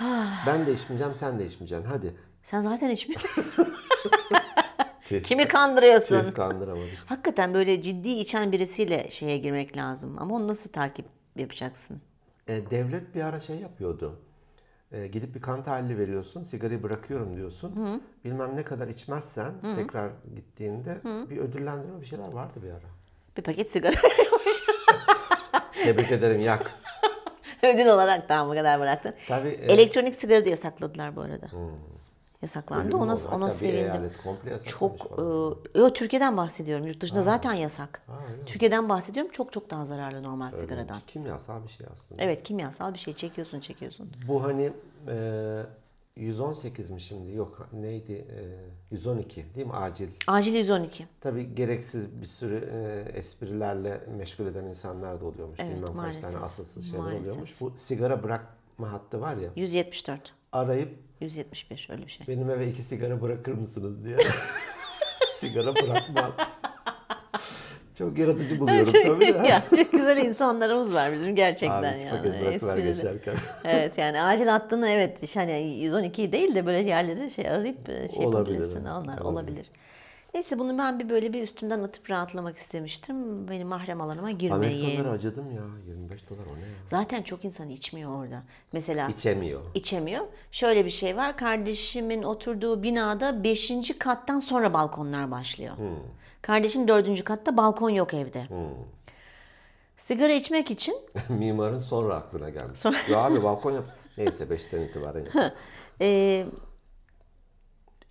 ben 0.46 0.66
de 0.66 0.72
içmeyeceğim, 0.72 1.14
sen 1.14 1.38
de 1.38 1.46
içmeyeceksin. 1.46 1.86
Hadi. 1.88 2.14
Sen 2.42 2.60
zaten 2.60 2.90
içmiyorsun. 2.90 3.74
Kimi 5.24 5.48
kandırıyorsun? 5.48 6.20
tüh 6.20 6.34
kandıramadık. 6.34 6.98
Hakikaten 7.06 7.54
böyle 7.54 7.82
ciddi 7.82 8.08
içen 8.08 8.52
birisiyle 8.52 9.08
şeye 9.10 9.38
girmek 9.38 9.76
lazım. 9.76 10.16
Ama 10.18 10.34
onu 10.34 10.48
nasıl 10.48 10.70
takip 10.70 11.06
yapacaksın? 11.36 12.00
E, 12.48 12.70
devlet 12.70 13.14
bir 13.14 13.20
ara 13.22 13.40
şey 13.40 13.56
yapıyordu. 13.56 14.20
E, 14.92 15.06
gidip 15.06 15.34
bir 15.34 15.40
kan 15.40 15.62
tahlili 15.62 15.98
veriyorsun, 15.98 16.42
sigarayı 16.42 16.82
bırakıyorum 16.82 17.36
diyorsun. 17.36 18.02
Bilmem 18.24 18.56
ne 18.56 18.62
kadar 18.62 18.88
içmezsen 18.88 19.52
tekrar 19.76 20.10
gittiğinde 20.34 20.96
bir 21.30 21.36
ödüllendirme 21.38 22.00
bir 22.00 22.06
şeyler 22.06 22.28
vardı 22.28 22.52
bir 22.62 22.70
ara. 22.70 22.88
Bir 23.36 23.42
paket 23.42 23.72
sigara 23.72 23.96
Tebrik 25.84 26.12
ederim 26.12 26.40
yak. 26.40 26.70
ödül 27.62 27.86
olarak 27.86 28.28
tamam 28.28 28.48
bu 28.50 28.54
kadar 28.58 28.80
bıraktın. 28.80 29.14
Tabii. 29.28 29.48
e, 29.48 29.72
Elektronik 29.72 30.14
sigara 30.14 30.44
da 30.44 30.48
yasakladılar 30.48 31.16
bu 31.16 31.20
arada. 31.20 31.46
öyle 31.52 31.95
Yasaklandı. 32.46 32.96
Ona, 32.96 33.16
ona 33.34 33.50
sevindim. 33.50 34.10
Çok, 34.66 34.94
e, 35.74 35.92
Türkiye'den 35.92 36.36
bahsediyorum. 36.36 36.86
Yurt 36.86 37.00
dışında 37.00 37.22
zaten 37.22 37.52
yasak. 37.52 38.02
öyle 38.08 38.36
mi? 38.36 38.44
Türkiye'den 38.46 38.88
bahsediyorum. 38.88 39.32
Çok 39.32 39.52
çok 39.52 39.70
daha 39.70 39.84
zararlı 39.84 40.22
normal 40.22 40.52
sigaradan. 40.52 40.96
Kimyasal 41.06 41.62
bir 41.64 41.68
şey 41.68 41.86
aslında. 41.92 42.22
Evet 42.22 42.42
kimyasal 42.42 42.94
bir 42.94 42.98
şey 42.98 43.14
çekiyorsun 43.14 43.60
çekiyorsun. 43.60 44.12
Bu 44.28 44.44
hani 44.44 44.72
e, 45.08 45.62
118 46.16 46.90
mi 46.90 47.00
şimdi? 47.00 47.32
Yok 47.32 47.68
neydi? 47.72 48.12
E, 48.92 48.94
112 48.94 49.44
değil 49.54 49.66
mi? 49.66 49.72
Acil. 49.72 50.08
Acil 50.26 50.54
112. 50.54 51.06
Tabii 51.20 51.54
gereksiz 51.54 52.20
bir 52.20 52.26
sürü 52.26 52.70
e, 52.72 53.08
esprilerle 53.18 54.00
meşgul 54.18 54.46
eden 54.46 54.64
insanlar 54.64 55.20
da 55.20 55.24
oluyormuş. 55.24 55.60
Evet, 55.60 55.76
Bilmem 55.76 55.94
maalesef. 55.94 56.22
kaç 56.22 56.32
tane 56.32 56.44
asılsız 56.44 56.84
şeyler 56.90 57.00
Maalesef. 57.04 57.22
oluyormuş. 57.26 57.60
Bu 57.60 57.72
sigara 57.76 58.22
bırakma 58.22 58.92
hattı 58.92 59.20
var 59.20 59.36
ya. 59.36 59.50
174. 59.56 60.32
Arayıp 60.52 61.05
171 61.20 61.88
öyle 61.90 62.06
bir 62.06 62.10
şey. 62.10 62.26
benim 62.28 62.50
eve 62.50 62.68
iki 62.68 62.82
sigara 62.82 63.22
bırakır 63.22 63.52
mısınız 63.52 64.04
diye. 64.04 64.16
sigara 65.38 65.74
bırakma. 65.76 66.32
Çok 67.98 68.18
yaratıcı 68.18 68.60
buluyorum 68.60 68.92
tabii 68.92 69.34
de. 69.34 69.48
ya, 69.48 69.62
çok 69.76 69.92
güzel 69.92 70.16
insanlarımız 70.16 70.94
var 70.94 71.12
bizim 71.12 71.36
gerçekten 71.36 71.94
Abi 71.98 72.02
ya. 72.02 72.24
bırakıver 72.24 72.52
Esprili. 72.76 72.94
geçerken. 72.94 73.34
evet 73.64 73.98
yani 73.98 74.22
acil 74.22 74.46
hattını 74.46 74.88
evet 74.88 75.36
hani 75.36 75.76
112 75.80 76.32
değil 76.32 76.54
de 76.54 76.66
böyle 76.66 76.78
yerleri 76.78 77.30
şey 77.30 77.48
arayıp 77.50 77.88
e, 77.88 78.08
şey 78.08 78.26
Olabilir, 78.26 78.54
yapabilirsin. 78.54 78.84
Onlar 78.84 79.18
Olabilir. 79.18 79.20
olabilir. 79.24 79.66
Neyse 80.36 80.58
bunu 80.58 80.78
ben 80.78 80.98
bir 80.98 81.08
böyle 81.08 81.32
bir 81.32 81.42
üstümden 81.42 81.82
atıp 81.82 82.10
rahatlamak 82.10 82.56
istemiştim. 82.56 83.48
Benim 83.48 83.68
mahrem 83.68 84.00
alanıma 84.00 84.30
girmeyin. 84.30 84.84
Amerikalılara 84.84 85.14
acıdım 85.14 85.50
ya. 85.50 85.62
25 85.88 86.30
dolar 86.30 86.38
o 86.46 86.56
ne 86.56 86.60
ya? 86.60 86.66
Zaten 86.86 87.22
çok 87.22 87.44
insan 87.44 87.68
içmiyor 87.68 88.22
orada. 88.24 88.42
Mesela 88.72 89.08
İçemiyor. 89.08 89.60
içemiyor. 89.74 90.24
Şöyle 90.52 90.84
bir 90.84 90.90
şey 90.90 91.16
var. 91.16 91.36
Kardeşimin 91.36 92.22
oturduğu 92.22 92.82
binada 92.82 93.44
5. 93.44 93.72
kattan 93.98 94.40
sonra 94.40 94.74
balkonlar 94.74 95.30
başlıyor. 95.30 95.74
Kardeşim 96.42 96.88
4. 96.88 97.24
katta 97.24 97.56
balkon 97.56 97.90
yok 97.90 98.14
evde. 98.14 98.46
Sigara 99.96 100.32
içmek 100.32 100.70
için 100.70 100.96
Mimarın 101.28 101.78
sonra 101.78 102.14
aklına 102.14 102.50
gelmiş. 102.50 102.78
Sonra- 102.78 102.96
Ya 103.10 103.18
abi 103.18 103.42
balkon 103.42 103.72
yap. 103.72 103.84
Neyse 104.18 104.44
5'ten 104.44 104.80
itibaren 104.80 105.24
yap. 105.34 105.52
e, 106.00 106.46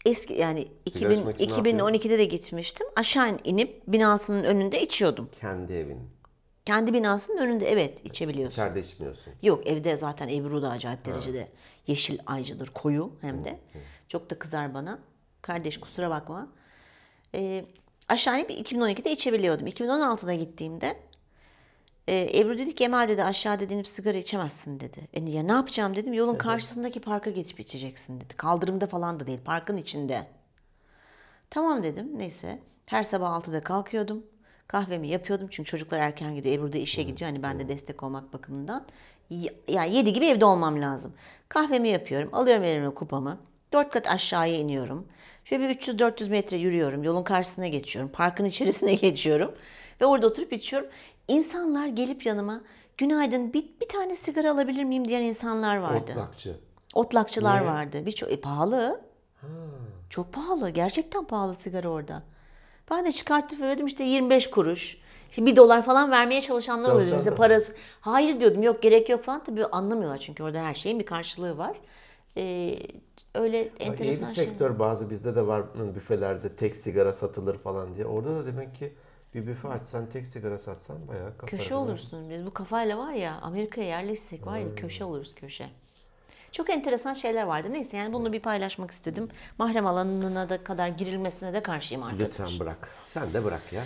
eski 0.06 0.34
yani 0.34 0.68
Sigara 0.92 1.14
2000, 1.14 1.20
içmek 1.20 1.36
için 1.36 1.50
ne 1.50 1.56
yapıyorsun? 1.56 1.94
2012'de 1.94 2.18
de 2.18 2.26
gitmiştim. 2.26 2.88
Aşağı 2.96 3.38
inip 3.44 3.88
binasının 3.88 4.44
önünde 4.44 4.82
içiyordum. 4.82 5.30
Kendi 5.42 5.74
evin. 5.74 6.00
Kendi 6.66 6.94
binasının 6.94 7.38
önünde 7.38 7.72
evet 7.72 8.06
içebiliyorsun. 8.06 8.52
İçeride 8.52 8.80
içmiyorsun. 8.80 9.34
Yok 9.44 9.68
evde 9.68 9.98
zaten 9.98 10.28
Ebru 10.28 10.62
da 10.62 10.70
acayip 10.70 11.06
derecede 11.06 11.48
yeşil 11.88 12.20
aycıdır 12.26 12.68
koyu 12.68 13.12
hem 13.22 13.44
de. 13.44 13.60
Çok 14.08 14.30
da 14.30 14.40
kızar 14.40 14.74
bana. 14.74 15.00
Kardeş 15.42 15.80
kusura 15.80 16.10
bakma. 16.10 16.48
Ee, 17.36 17.66
aşağı 18.08 18.40
inip 18.40 18.52
2012'de 18.52 19.12
içebiliyordum. 19.12 19.68
2016'da 19.68 20.34
gittiğimde 20.34 20.98
e, 22.08 22.40
Ebru 22.40 22.58
dedi 22.58 22.76
ki 22.76 22.84
Emel 22.84 23.08
dedi 23.10 23.24
aşağı 23.24 23.60
dedi 23.60 23.74
inip 23.74 23.88
sigara 23.88 24.18
içemezsin 24.18 24.80
dedi. 24.80 25.08
E, 25.14 25.30
ya 25.30 25.44
ne 25.44 25.52
yapacağım 25.52 25.96
dedim. 25.96 26.14
Yolun 26.14 26.36
karşısındaki 26.38 27.00
parka 27.02 27.30
geçip 27.32 27.60
içeceksin 27.60 28.22
dedi. 28.22 28.34
Kaldırımda 28.38 28.88
falan 28.88 29.20
da 29.20 29.28
değil 29.28 29.40
parkın 29.46 29.78
içinde. 29.78 30.28
Tamam 31.50 31.84
dedim. 31.84 32.10
Neyse. 32.20 32.60
Her 32.86 33.04
sabah 33.04 33.30
6'da 33.42 33.64
kalkıyordum. 33.64 34.24
Kahvemi 34.68 35.08
yapıyordum 35.08 35.48
çünkü 35.52 35.70
çocuklar 35.70 36.00
erken 36.00 36.36
gidiyor. 36.36 36.56
Ebru 36.56 36.74
da 36.74 36.78
işe 36.78 37.04
gidiyor. 37.04 37.30
Hani 37.32 37.44
ben 37.44 37.60
de 37.60 37.68
destek 37.68 38.04
olmak 38.04 38.34
bakımından. 38.34 38.86
Y- 39.30 39.54
Yani 39.68 39.96
7 39.96 40.14
gibi 40.14 40.26
evde 40.26 40.46
olmam 40.46 40.82
lazım. 40.82 41.14
Kahvemi 41.50 41.90
yapıyorum. 41.90 42.30
Alıyorum 42.34 42.64
elime 42.64 42.94
kupamı. 42.94 43.38
4 43.74 43.90
kat 43.94 44.08
aşağıya 44.08 44.56
iniyorum. 44.58 45.08
Şöyle 45.46 45.70
bir 45.70 45.76
300-400 45.76 46.30
metre 46.30 46.58
yürüyorum. 46.58 47.04
Yolun 47.04 47.24
karşısına 47.24 47.68
geçiyorum. 47.68 48.12
Parkın 48.12 48.46
içerisine 48.46 48.94
geçiyorum. 48.96 49.56
Ve 50.02 50.06
orada 50.06 50.28
oturup 50.28 50.54
içiyorum. 50.54 50.90
İnsanlar 51.28 51.88
gelip 51.88 52.26
yanıma 52.26 52.62
günaydın 52.98 53.54
bir, 53.54 53.66
bir 53.82 53.88
tane 53.88 54.16
sigara 54.16 54.52
alabilir 54.52 54.84
miyim 54.84 55.08
diyen 55.08 55.22
insanlar 55.22 55.78
vardı. 55.78 56.12
Otlakçı. 56.12 56.60
Otlakçılar 56.94 57.62
Niye? 57.62 57.72
vardı. 57.72 58.06
Birçok 58.06 58.32
e, 58.32 58.42
pahalı. 58.42 59.02
Çok 60.10 60.34
pahalı. 60.34 60.70
Gerçekten 60.70 61.26
pahalı 61.26 61.56
sigara 61.56 61.90
orada. 61.90 62.24
Ben 62.92 63.06
de 63.06 63.12
çıkartıp 63.12 63.62
veriyordum 63.62 63.88
işte 63.88 64.04
25 64.04 64.50
kuruş. 64.50 64.98
İşte 65.30 65.46
1 65.46 65.56
dolar 65.56 65.86
falan 65.86 66.12
vermeye 66.12 66.42
çalışanlar 66.42 66.92
oluyordu. 66.92 67.18
Bize 67.18 67.36
para... 67.36 67.60
Hayır 68.02 68.40
diyordum 68.40 68.64
yok 68.64 68.82
gerek 68.82 69.10
yok 69.10 69.24
falan. 69.24 69.44
Tabii 69.44 69.66
anlamıyorlar 69.66 70.18
çünkü 70.18 70.44
orada 70.44 70.62
her 70.64 70.74
şeyin 70.74 71.00
bir 71.00 71.06
karşılığı 71.06 71.58
var. 71.58 71.78
Ee, 72.38 72.76
öyle 73.36 73.58
Ya 73.58 73.64
iyi 73.64 73.72
bir 73.80 73.86
enteresan 73.86 74.34
şey. 74.34 74.46
sektör 74.46 74.80
bazı 74.80 75.10
bizde 75.10 75.36
de 75.36 75.48
var 75.48 75.64
büfelerde 75.96 76.56
tek 76.56 76.76
sigara 76.76 77.12
satılır 77.12 77.58
falan 77.58 77.96
diye. 77.96 78.06
Orada 78.06 78.36
da 78.36 78.46
demek 78.46 78.76
ki 78.76 78.94
bir 79.36 79.48
büfe 79.48 79.68
açsan 79.68 80.10
tek 80.10 80.28
sigara 80.28 80.58
satsan 80.58 81.08
bayağı 81.08 81.38
kapar. 81.38 81.50
Köşe 81.50 81.76
olursun. 81.76 82.30
Biz 82.30 82.46
bu 82.46 82.52
kafayla 82.52 82.98
var 82.98 83.14
ya 83.14 83.40
Amerika'ya 83.42 83.88
yerleşsek 83.88 84.46
var 84.48 84.58
ya 84.58 84.76
köşe 84.76 85.04
oluruz 85.04 85.36
köşe. 85.36 85.70
Çok 86.52 86.70
enteresan 86.70 87.14
şeyler 87.14 87.44
vardı. 87.44 87.68
Neyse 87.72 87.98
yani 87.98 88.14
bunu 88.14 88.34
bir 88.34 88.40
paylaşmak 88.40 88.92
istedim. 88.92 89.30
Mahrem 89.58 89.88
alanına 89.88 90.50
da 90.50 90.64
kadar 90.64 90.88
girilmesine 90.88 91.54
de 91.54 91.64
karşıyım 91.64 92.04
arkadaşlar. 92.04 92.46
Lütfen 92.46 92.60
bırak. 92.60 92.90
Sen 93.06 93.34
de 93.34 93.44
bırak 93.44 93.74
ya. 93.74 93.84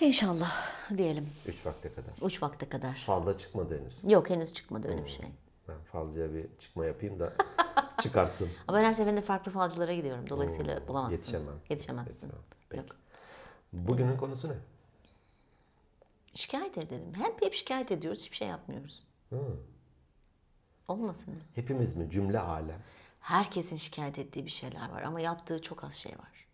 İnşallah 0.00 0.52
diyelim. 0.96 1.28
3 1.46 1.66
vakte 1.66 1.88
kadar. 1.94 2.10
Uç 2.20 2.42
vakte 2.42 2.68
kadar. 2.68 3.02
Falda 3.06 3.38
çıkmadı 3.38 3.78
henüz. 3.80 4.12
Yok 4.12 4.30
henüz 4.30 4.54
çıkmadı 4.54 4.88
öyle 4.88 5.04
bir 5.04 5.10
şey. 5.10 5.26
Ben 5.68 5.76
falcıya 5.92 6.34
bir 6.34 6.46
çıkma 6.58 6.86
yapayım 6.86 7.20
da 7.20 7.32
çıkartsın. 8.00 8.48
Ama 8.68 8.78
ben 8.78 8.84
her 8.84 8.92
seferinde 8.92 9.20
farklı 9.20 9.52
falcılara 9.52 9.94
gidiyorum. 9.94 10.30
Dolayısıyla 10.30 10.88
bulamazsın. 10.88 11.16
Yetişemem. 11.16 11.54
Yetişemezsin. 11.70 12.10
Yetişemem. 12.10 12.36
Peki. 12.68 12.82
Yok. 12.82 12.96
Bugünün 13.72 14.16
konusu 14.16 14.48
ne? 14.48 14.54
Şikayet 16.36 16.78
edelim. 16.78 17.14
Hep 17.14 17.42
hep 17.42 17.54
şikayet 17.54 17.92
ediyoruz, 17.92 18.20
hiçbir 18.20 18.36
şey 18.36 18.48
yapmıyoruz. 18.48 19.06
Hı. 19.30 19.56
Olmasın 20.88 21.34
mı? 21.34 21.40
Hepimiz 21.54 21.96
mi? 21.96 22.10
Cümle 22.10 22.38
alem. 22.40 22.82
Herkesin 23.20 23.76
şikayet 23.76 24.18
ettiği 24.18 24.44
bir 24.44 24.50
şeyler 24.50 24.90
var 24.90 25.02
ama 25.02 25.20
yaptığı 25.20 25.62
çok 25.62 25.84
az 25.84 25.94
şey 25.94 26.12
var. 26.12 26.46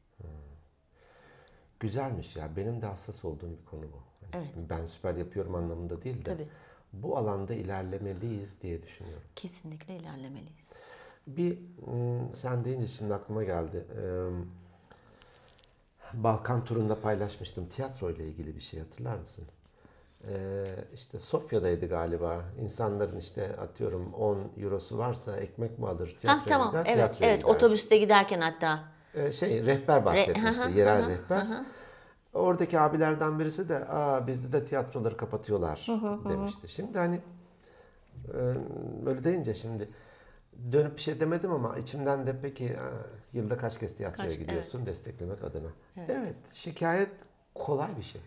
Güzelmiş 1.80 2.36
ya. 2.36 2.56
Benim 2.56 2.82
de 2.82 2.86
hassas 2.86 3.24
olduğum 3.24 3.50
bir 3.60 3.64
konu 3.64 3.82
bu. 3.82 4.02
Hani 4.32 4.44
Evet. 4.44 4.70
Ben 4.70 4.86
süper 4.86 5.14
yapıyorum 5.14 5.54
anlamında 5.54 6.02
değil 6.02 6.18
de 6.18 6.22
Tabii. 6.22 6.48
bu 6.92 7.16
alanda 7.16 7.54
ilerlemeliyiz 7.54 8.62
diye 8.62 8.82
düşünüyorum. 8.82 9.22
Kesinlikle 9.36 9.96
ilerlemeliyiz. 9.96 10.72
Bir 11.26 11.58
sen 12.34 12.64
deyince 12.64 12.86
şimdi 12.86 13.14
aklıma 13.14 13.44
geldi. 13.44 13.86
Balkan 16.12 16.64
turunda 16.64 17.00
paylaşmıştım 17.00 17.68
tiyatro 17.68 18.10
ile 18.10 18.26
ilgili 18.28 18.56
bir 18.56 18.60
şey 18.60 18.80
hatırlar 18.80 19.16
mısın? 19.16 19.44
Ee, 20.28 20.64
işte 20.94 21.18
Sofya'daydı 21.18 21.86
galiba. 21.88 22.40
İnsanların 22.60 23.16
işte 23.18 23.56
atıyorum 23.56 24.14
10 24.14 24.38
eurosu 24.56 24.98
varsa 24.98 25.36
ekmek 25.36 25.78
mi 25.78 25.86
alır 25.88 26.16
tiyatroya 26.18 26.38
Ha 26.38 26.44
tamam. 26.48 26.68
gider, 26.70 26.86
Evet, 26.96 27.14
evet. 27.20 27.40
gider. 27.40 27.54
Otobüste 27.54 27.96
giderken 27.96 28.40
hatta 28.40 28.84
Ee, 29.14 29.32
şey 29.32 29.66
rehber 29.66 30.04
bahsetmişti, 30.04 30.62
hı, 30.64 30.70
yerel 30.70 31.08
rehber. 31.08 31.46
Oradaki 32.32 32.80
abilerden 32.80 33.38
birisi 33.38 33.68
de 33.68 33.78
Aa, 33.88 34.26
bizde 34.26 34.52
de 34.52 34.64
tiyatroları 34.64 35.16
kapatıyorlar 35.16 35.86
demişti. 36.28 36.68
Şimdi 36.68 36.98
hani 36.98 37.20
e, 38.28 38.38
böyle 39.06 39.24
deyince 39.24 39.54
şimdi 39.54 39.88
dönüp 40.72 40.96
bir 40.96 41.02
şey 41.02 41.20
demedim 41.20 41.52
ama 41.52 41.78
içimden 41.78 42.26
de 42.26 42.36
peki 42.42 42.78
aa, 42.80 42.92
yılda 43.32 43.56
kaç 43.56 43.78
kez 43.78 43.96
tiyatroya 43.96 44.28
Kaç- 44.28 44.38
gidiyorsun 44.38 44.86
desteklemek 44.86 45.44
adına. 45.44 45.68
Evet. 45.96 46.36
şikayet 46.52 47.10
kolay 47.54 47.96
bir 47.98 48.02
şey. 48.02 48.20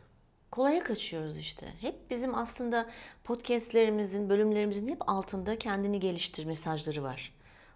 Kolaya 0.55 0.83
kaçıyoruz 0.83 1.37
işte. 1.37 1.65
Hep 1.81 1.95
bizim 2.09 2.35
aslında 2.35 2.85
podcastlerimizin, 3.23 4.29
bölümlerimizin 4.29 4.87
hep 4.87 5.09
altında 5.09 5.59
kendini 5.59 5.99
geliştir 5.99 6.45
mesajları 6.45 7.03
var. 7.03 7.33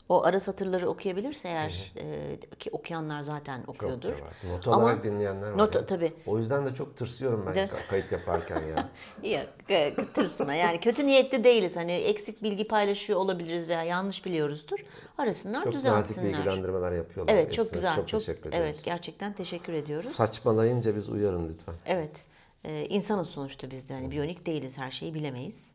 O 0.09 0.23
ara 0.23 0.39
satırları 0.39 0.89
okuyabilirse 0.89 1.47
eğer 1.49 1.93
e, 1.97 2.37
ki 2.59 2.69
okuyanlar 2.71 3.21
zaten 3.21 3.63
okuyordur. 3.67 4.11
Çok 4.17 4.21
var. 4.21 4.33
Not 4.49 4.67
Ama- 4.67 5.03
dinleyenler 5.03 5.51
var. 5.51 5.57
Not- 5.57 5.75
ya. 5.75 5.85
tabii. 5.85 6.13
O 6.25 6.37
yüzden 6.37 6.65
de 6.65 6.73
çok 6.73 6.97
tırsıyorum 6.97 7.43
ben 7.47 7.55
De- 7.55 7.63
ka- 7.63 7.87
kayıt 7.89 8.11
yaparken 8.11 8.61
ya. 8.61 8.89
Yok, 9.31 9.47
e, 9.69 9.93
tırsma. 10.13 10.53
Yani 10.53 10.79
kötü 10.79 11.07
niyetli 11.07 11.43
değiliz. 11.43 11.75
Hani 11.75 11.91
eksik 11.91 12.43
bilgi 12.43 12.67
paylaşıyor 12.67 13.19
olabiliriz 13.19 13.67
veya 13.67 13.83
yanlış 13.83 14.25
biliyoruzdur. 14.25 14.79
Arasınlar 15.17 15.63
Çok 15.63 15.73
nazik 15.73 15.79
düzelsinler. 15.79 16.33
bilgilendirmeler 16.33 16.91
yapıyorlar. 16.91 17.33
Evet, 17.33 17.53
çok 17.53 17.65
Hepsine 17.65 17.77
güzel. 17.77 17.95
Çok, 17.95 18.07
Çok, 18.07 18.19
teşekkür 18.19 18.49
ediyoruz. 18.49 18.69
evet, 18.69 18.83
gerçekten 18.83 19.33
teşekkür 19.33 19.73
ediyoruz. 19.73 20.05
Saçmalayınca 20.05 20.95
biz 20.95 21.09
uyarın 21.09 21.49
lütfen. 21.49 21.75
Evet. 21.85 22.28
Ee, 22.65 22.85
insanız 22.89 23.27
sonuçta 23.29 23.71
biz 23.71 23.89
de. 23.89 23.93
Hani 23.93 24.11
biyonik 24.11 24.45
değiliz. 24.45 24.77
Her 24.77 24.91
şeyi 24.91 25.13
bilemeyiz. 25.13 25.71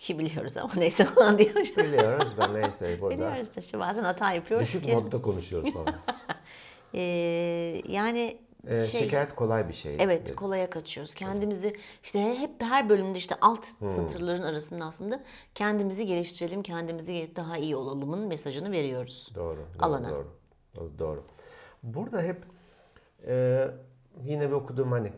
Ki 0.00 0.18
biliyoruz 0.18 0.56
ama 0.56 0.72
neyse 0.76 1.04
falan 1.04 1.38
diyor. 1.38 1.54
Biliyoruz 1.76 2.36
da 2.36 2.46
neyse 2.48 2.98
burada. 3.00 3.14
Biliyoruz 3.14 3.56
da 3.56 3.60
işte 3.60 3.78
bazen 3.78 4.04
hata 4.04 4.32
yapıyoruz 4.32 4.66
Düşük 4.66 4.84
ki. 4.84 4.92
modda 4.92 5.22
konuşuyoruz 5.22 5.72
falan. 5.72 5.94
Ee, 6.94 7.82
yani 7.88 8.38
Ee, 8.66 8.86
şey, 8.86 9.00
şikayet 9.00 9.34
kolay 9.34 9.68
bir 9.68 9.72
şey. 9.72 9.96
evet 10.00 10.26
dedi. 10.26 10.34
kolaya 10.34 10.70
kaçıyoruz. 10.70 11.14
Kendimizi 11.14 11.76
işte 12.02 12.38
hep 12.38 12.50
her 12.62 12.88
bölümde 12.88 13.18
işte 13.18 13.34
alt 13.40 13.66
Hmm. 13.78 13.88
satırların 13.88 14.42
arasında 14.42 14.84
aslında 14.84 15.22
kendimizi 15.54 16.06
geliştirelim, 16.06 16.62
kendimizi 16.62 17.30
daha 17.36 17.56
iyi 17.58 17.76
olalımın 17.76 18.18
mesajını 18.18 18.72
veriyoruz. 18.72 19.28
Doğru. 19.34 19.56
doğru 19.56 19.84
Alana. 19.86 20.10
Doğru. 20.10 20.28
Doğru. 20.76 20.90
doğru. 20.98 21.24
Burada 21.82 22.22
hep 22.22 22.36
e, 23.26 23.68
yine 24.24 24.48
bir 24.48 24.52
okuduğum 24.54 24.92
hani 24.92 25.12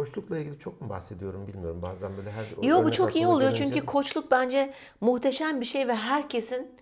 koçlukla 0.00 0.38
ilgili 0.38 0.58
çok 0.58 0.80
mu 0.80 0.88
bahsediyorum 0.88 1.46
bilmiyorum. 1.46 1.82
Bazen 1.82 2.16
böyle 2.16 2.32
her 2.32 2.44
Yo 2.62 2.84
bu 2.84 2.92
çok 2.92 3.16
iyi 3.16 3.26
oluyor 3.26 3.50
gelince- 3.50 3.74
çünkü 3.74 3.86
koçluk 3.86 4.30
bence 4.30 4.72
muhteşem 5.00 5.60
bir 5.60 5.66
şey 5.66 5.88
ve 5.88 5.94
herkesin 5.94 6.74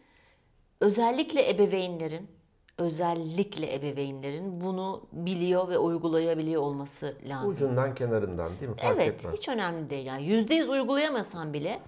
özellikle 0.81 1.51
ebeveynlerin 1.51 2.29
özellikle 2.79 3.75
ebeveynlerin 3.75 4.61
bunu 4.61 5.07
biliyor 5.13 5.69
ve 5.69 5.79
uygulayabiliyor 5.79 6.63
olması 6.63 7.17
lazım. 7.29 7.51
ucundan 7.51 7.95
kenarından 7.95 8.53
değil 8.61 8.71
mi? 8.71 8.77
Fark 8.77 8.97
evet, 8.97 9.15
etmez. 9.15 9.39
hiç 9.39 9.49
önemli 9.49 9.91
değil. 9.91 10.07
Yani 10.07 10.25
yüzde 10.25 10.55
yüz 10.55 10.69
uygulayamasan 10.69 11.53
bile 11.53 11.81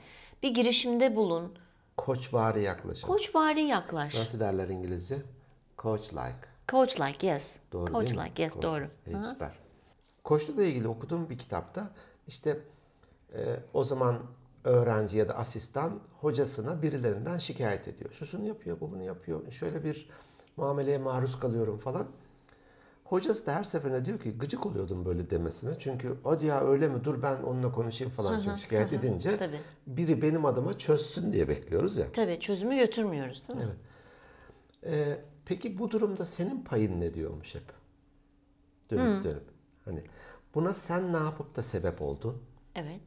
bir 0.42 0.54
girişimde 0.54 1.16
bulun. 1.16 1.54
Koçvari 1.96 2.62
yaklaşım. 2.62 3.08
Koçvari 3.08 3.62
yaklaş. 3.62 4.14
Nasıl 4.14 4.40
derler 4.40 4.68
İngilizce? 4.68 5.16
Coach 5.78 6.12
like. 6.12 6.48
Coach 6.68 7.00
like 7.00 7.26
yes. 7.26 7.56
Doğru 7.72 7.92
Coach 7.92 8.12
like 8.12 8.42
yes 8.42 8.52
Coach. 8.52 8.62
doğru. 8.62 8.84
Aha. 9.14 9.24
süper. 9.24 9.69
Koçlukla 10.24 10.62
ilgili 10.62 10.88
okuduğum 10.88 11.30
bir 11.30 11.38
kitapta 11.38 11.90
işte 12.26 12.58
e, 13.34 13.60
o 13.74 13.84
zaman 13.84 14.18
öğrenci 14.64 15.18
ya 15.18 15.28
da 15.28 15.36
asistan 15.36 16.00
hocasına 16.20 16.82
birilerinden 16.82 17.38
şikayet 17.38 17.88
ediyor. 17.88 18.10
Şu 18.10 18.26
şunu 18.26 18.46
yapıyor, 18.46 18.80
bu 18.80 18.90
bunu 18.90 19.02
yapıyor. 19.02 19.52
Şöyle 19.52 19.84
bir 19.84 20.08
muameleye 20.56 20.98
maruz 20.98 21.40
kalıyorum 21.40 21.78
falan. 21.78 22.06
Hocası 23.04 23.46
da 23.46 23.54
her 23.54 23.64
seferinde 23.64 24.04
diyor 24.04 24.20
ki 24.20 24.38
gıcık 24.38 24.66
oluyordum 24.66 25.04
böyle 25.04 25.30
demesine. 25.30 25.70
Çünkü 25.78 26.16
hadi 26.24 26.46
ya 26.46 26.66
öyle 26.66 26.88
mi 26.88 27.04
dur 27.04 27.22
ben 27.22 27.42
onunla 27.42 27.72
konuşayım 27.72 28.12
falan. 28.12 28.40
Çünkü 28.40 28.60
şikayet 28.60 28.92
edince 28.92 29.36
Tabii. 29.36 29.60
biri 29.86 30.22
benim 30.22 30.44
adıma 30.44 30.78
çözsün 30.78 31.32
diye 31.32 31.48
bekliyoruz 31.48 31.96
ya. 31.96 32.12
Tabii 32.12 32.40
çözümü 32.40 32.76
götürmüyoruz 32.76 33.42
değil 33.48 33.64
mi? 33.64 33.66
Evet. 33.66 33.76
Ee, 34.94 35.20
peki 35.44 35.78
bu 35.78 35.90
durumda 35.90 36.24
senin 36.24 36.64
payın 36.64 37.00
ne 37.00 37.14
diyormuş 37.14 37.54
hep? 37.54 37.72
Dönüp 38.90 39.24
dönüp. 39.24 39.59
Hani 39.84 40.02
buna 40.54 40.74
sen 40.74 41.12
ne 41.12 41.16
yapıp 41.16 41.56
da 41.56 41.62
sebep 41.62 42.02
oldun? 42.02 42.42
Evet. 42.74 43.00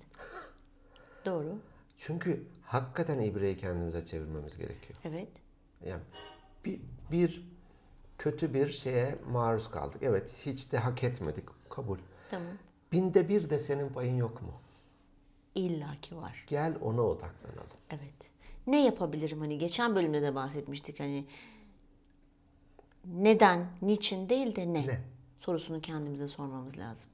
Doğru. 1.25 1.55
Çünkü 1.97 2.43
hakikaten 2.62 3.19
ibreyi 3.19 3.57
kendimize 3.57 4.05
çevirmemiz 4.05 4.57
gerekiyor. 4.57 4.99
Evet. 5.03 5.29
Yani 5.86 6.01
bir, 6.65 6.81
bir 7.12 7.47
kötü 8.17 8.53
bir 8.53 8.69
şeye 8.69 9.15
maruz 9.31 9.71
kaldık. 9.71 10.03
Evet 10.03 10.31
hiç 10.45 10.71
de 10.71 10.77
hak 10.77 11.03
etmedik. 11.03 11.45
Kabul. 11.69 11.97
Tamam. 12.29 12.53
Binde 12.91 13.29
bir 13.29 13.49
de 13.49 13.59
senin 13.59 13.89
payın 13.89 14.17
yok 14.17 14.41
mu? 14.41 14.53
İlla 15.55 15.95
ki 16.01 16.17
var. 16.17 16.45
Gel 16.47 16.75
ona 16.81 17.01
odaklanalım. 17.01 17.77
Evet. 17.89 18.31
Ne 18.67 18.86
yapabilirim 18.86 19.39
hani 19.39 19.57
geçen 19.57 19.95
bölümde 19.95 20.21
de 20.21 20.36
bahsetmiştik 20.36 20.99
hani 20.99 21.25
neden, 23.05 23.67
niçin 23.81 24.29
değil 24.29 24.55
de 24.55 24.73
ne, 24.73 24.88
Ne? 24.88 25.01
Sorusunu 25.45 25.82
kendimize 25.82 26.27
sormamız 26.27 26.77
lazım. 26.77 27.12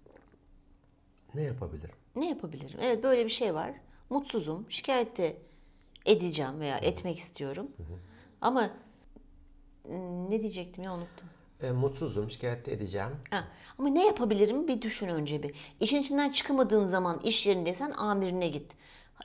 Ne 1.35 1.41
yapabilirim? 1.41 1.95
Ne 2.15 2.29
yapabilirim? 2.29 2.79
Evet 2.81 3.03
böyle 3.03 3.25
bir 3.25 3.29
şey 3.29 3.53
var. 3.53 3.73
Mutsuzum, 4.09 4.65
şikayet 4.69 5.17
de 5.17 5.37
edeceğim 6.05 6.59
veya 6.59 6.77
etmek 6.77 7.19
istiyorum. 7.19 7.67
Ama 8.41 8.69
ım, 9.89 10.29
ne 10.29 10.41
diyecektim 10.41 10.83
ya 10.83 10.93
unuttum. 10.93 11.27
E, 11.61 11.71
mutsuzum, 11.71 12.29
şikayet 12.29 12.65
de 12.65 12.73
edeceğim. 12.73 13.09
Ha, 13.29 13.47
ama 13.77 13.89
ne 13.89 14.05
yapabilirim 14.05 14.67
bir 14.67 14.81
düşün 14.81 15.07
önce 15.07 15.43
bir. 15.43 15.55
İşin 15.79 16.01
içinden 16.01 16.31
çıkamadığın 16.31 16.85
zaman 16.85 17.19
iş 17.23 17.45
yerindeysen 17.47 17.91
amirine 17.91 18.47
git. 18.47 18.75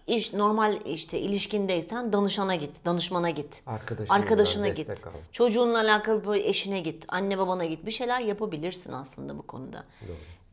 İş, 0.06 0.32
normal 0.32 0.80
işte 0.86 1.20
ilişkindeysen 1.20 2.12
danışana 2.12 2.54
git, 2.54 2.84
danışmana 2.84 3.30
git. 3.30 3.62
Arkadaşından 3.66 4.18
Arkadaşına 4.20 4.68
git. 4.68 4.90
al. 4.90 5.10
Çocuğunla 5.32 5.78
alakalı 5.78 6.26
böyle 6.26 6.48
eşine 6.48 6.80
git, 6.80 7.04
anne 7.08 7.38
babana 7.38 7.64
git. 7.64 7.86
Bir 7.86 7.90
şeyler 7.90 8.20
yapabilirsin 8.20 8.92
aslında 8.92 9.38
bu 9.38 9.42
konuda. 9.42 9.84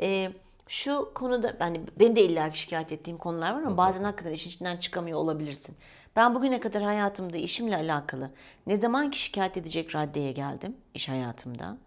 Ee, 0.01 0.31
şu 0.67 1.11
konuda 1.15 1.57
yani 1.59 1.81
benim 1.99 2.15
de 2.15 2.23
illa 2.23 2.51
şikayet 2.51 2.91
ettiğim 2.91 3.17
konular 3.17 3.53
var 3.53 3.63
ama 3.63 3.77
bazen 3.77 4.03
hakikaten 4.03 4.31
işin 4.31 4.49
içinden 4.49 4.77
çıkamıyor 4.77 5.19
olabilirsin. 5.19 5.75
Ben 6.15 6.35
bugüne 6.35 6.59
kadar 6.59 6.83
hayatımda 6.83 7.37
işimle 7.37 7.75
alakalı 7.75 8.29
ne 8.67 8.77
zaman 8.77 9.11
ki 9.11 9.19
şikayet 9.19 9.57
edecek 9.57 9.95
raddeye 9.95 10.31
geldim 10.31 10.77
iş 10.93 11.09
hayatımda. 11.09 11.77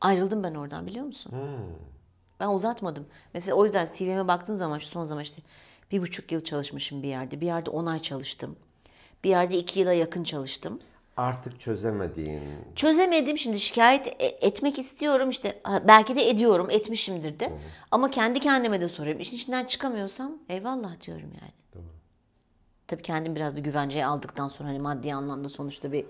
Ayrıldım 0.00 0.42
ben 0.42 0.54
oradan 0.54 0.86
biliyor 0.86 1.06
musun? 1.06 1.32
Ben 2.40 2.48
uzatmadım. 2.48 3.06
Mesela 3.34 3.54
o 3.56 3.64
yüzden 3.64 3.88
CV'me 3.98 4.28
baktığın 4.28 4.54
zaman 4.54 4.78
şu 4.78 4.86
son 4.86 5.04
zaman 5.04 5.24
işte 5.24 5.42
bir 5.92 6.02
buçuk 6.02 6.32
yıl 6.32 6.40
çalışmışım 6.40 7.02
bir 7.02 7.08
yerde. 7.08 7.40
Bir 7.40 7.46
yerde 7.46 7.70
on 7.70 7.86
ay 7.86 8.02
çalıştım. 8.02 8.56
Bir 9.24 9.30
yerde 9.30 9.58
iki 9.58 9.80
yıla 9.80 9.92
yakın 9.92 10.24
çalıştım. 10.24 10.80
Artık 11.16 11.60
çözemediğin 11.60 12.42
Çözemedim 12.76 13.38
şimdi 13.38 13.60
şikayet 13.60 14.06
e- 14.06 14.38
etmek 14.40 14.78
istiyorum 14.78 15.30
işte 15.30 15.60
belki 15.88 16.16
de 16.16 16.28
ediyorum 16.28 16.70
etmişimdir 16.70 17.40
de. 17.40 17.52
Ama 17.90 18.10
kendi 18.10 18.40
kendime 18.40 18.80
de 18.80 18.88
soruyorum. 18.88 19.20
İşin 19.22 19.36
içinden 19.36 19.64
çıkamıyorsam 19.64 20.32
eyvallah 20.48 21.00
diyorum 21.00 21.30
yani. 21.40 21.52
Tabii 22.86 23.02
kendim 23.02 23.36
biraz 23.36 23.56
da 23.56 23.60
güvenceye 23.60 24.06
aldıktan 24.06 24.48
sonra 24.48 24.68
hani 24.68 24.78
maddi 24.78 25.14
anlamda 25.14 25.48
sonuçta 25.48 25.92
bir 25.92 26.04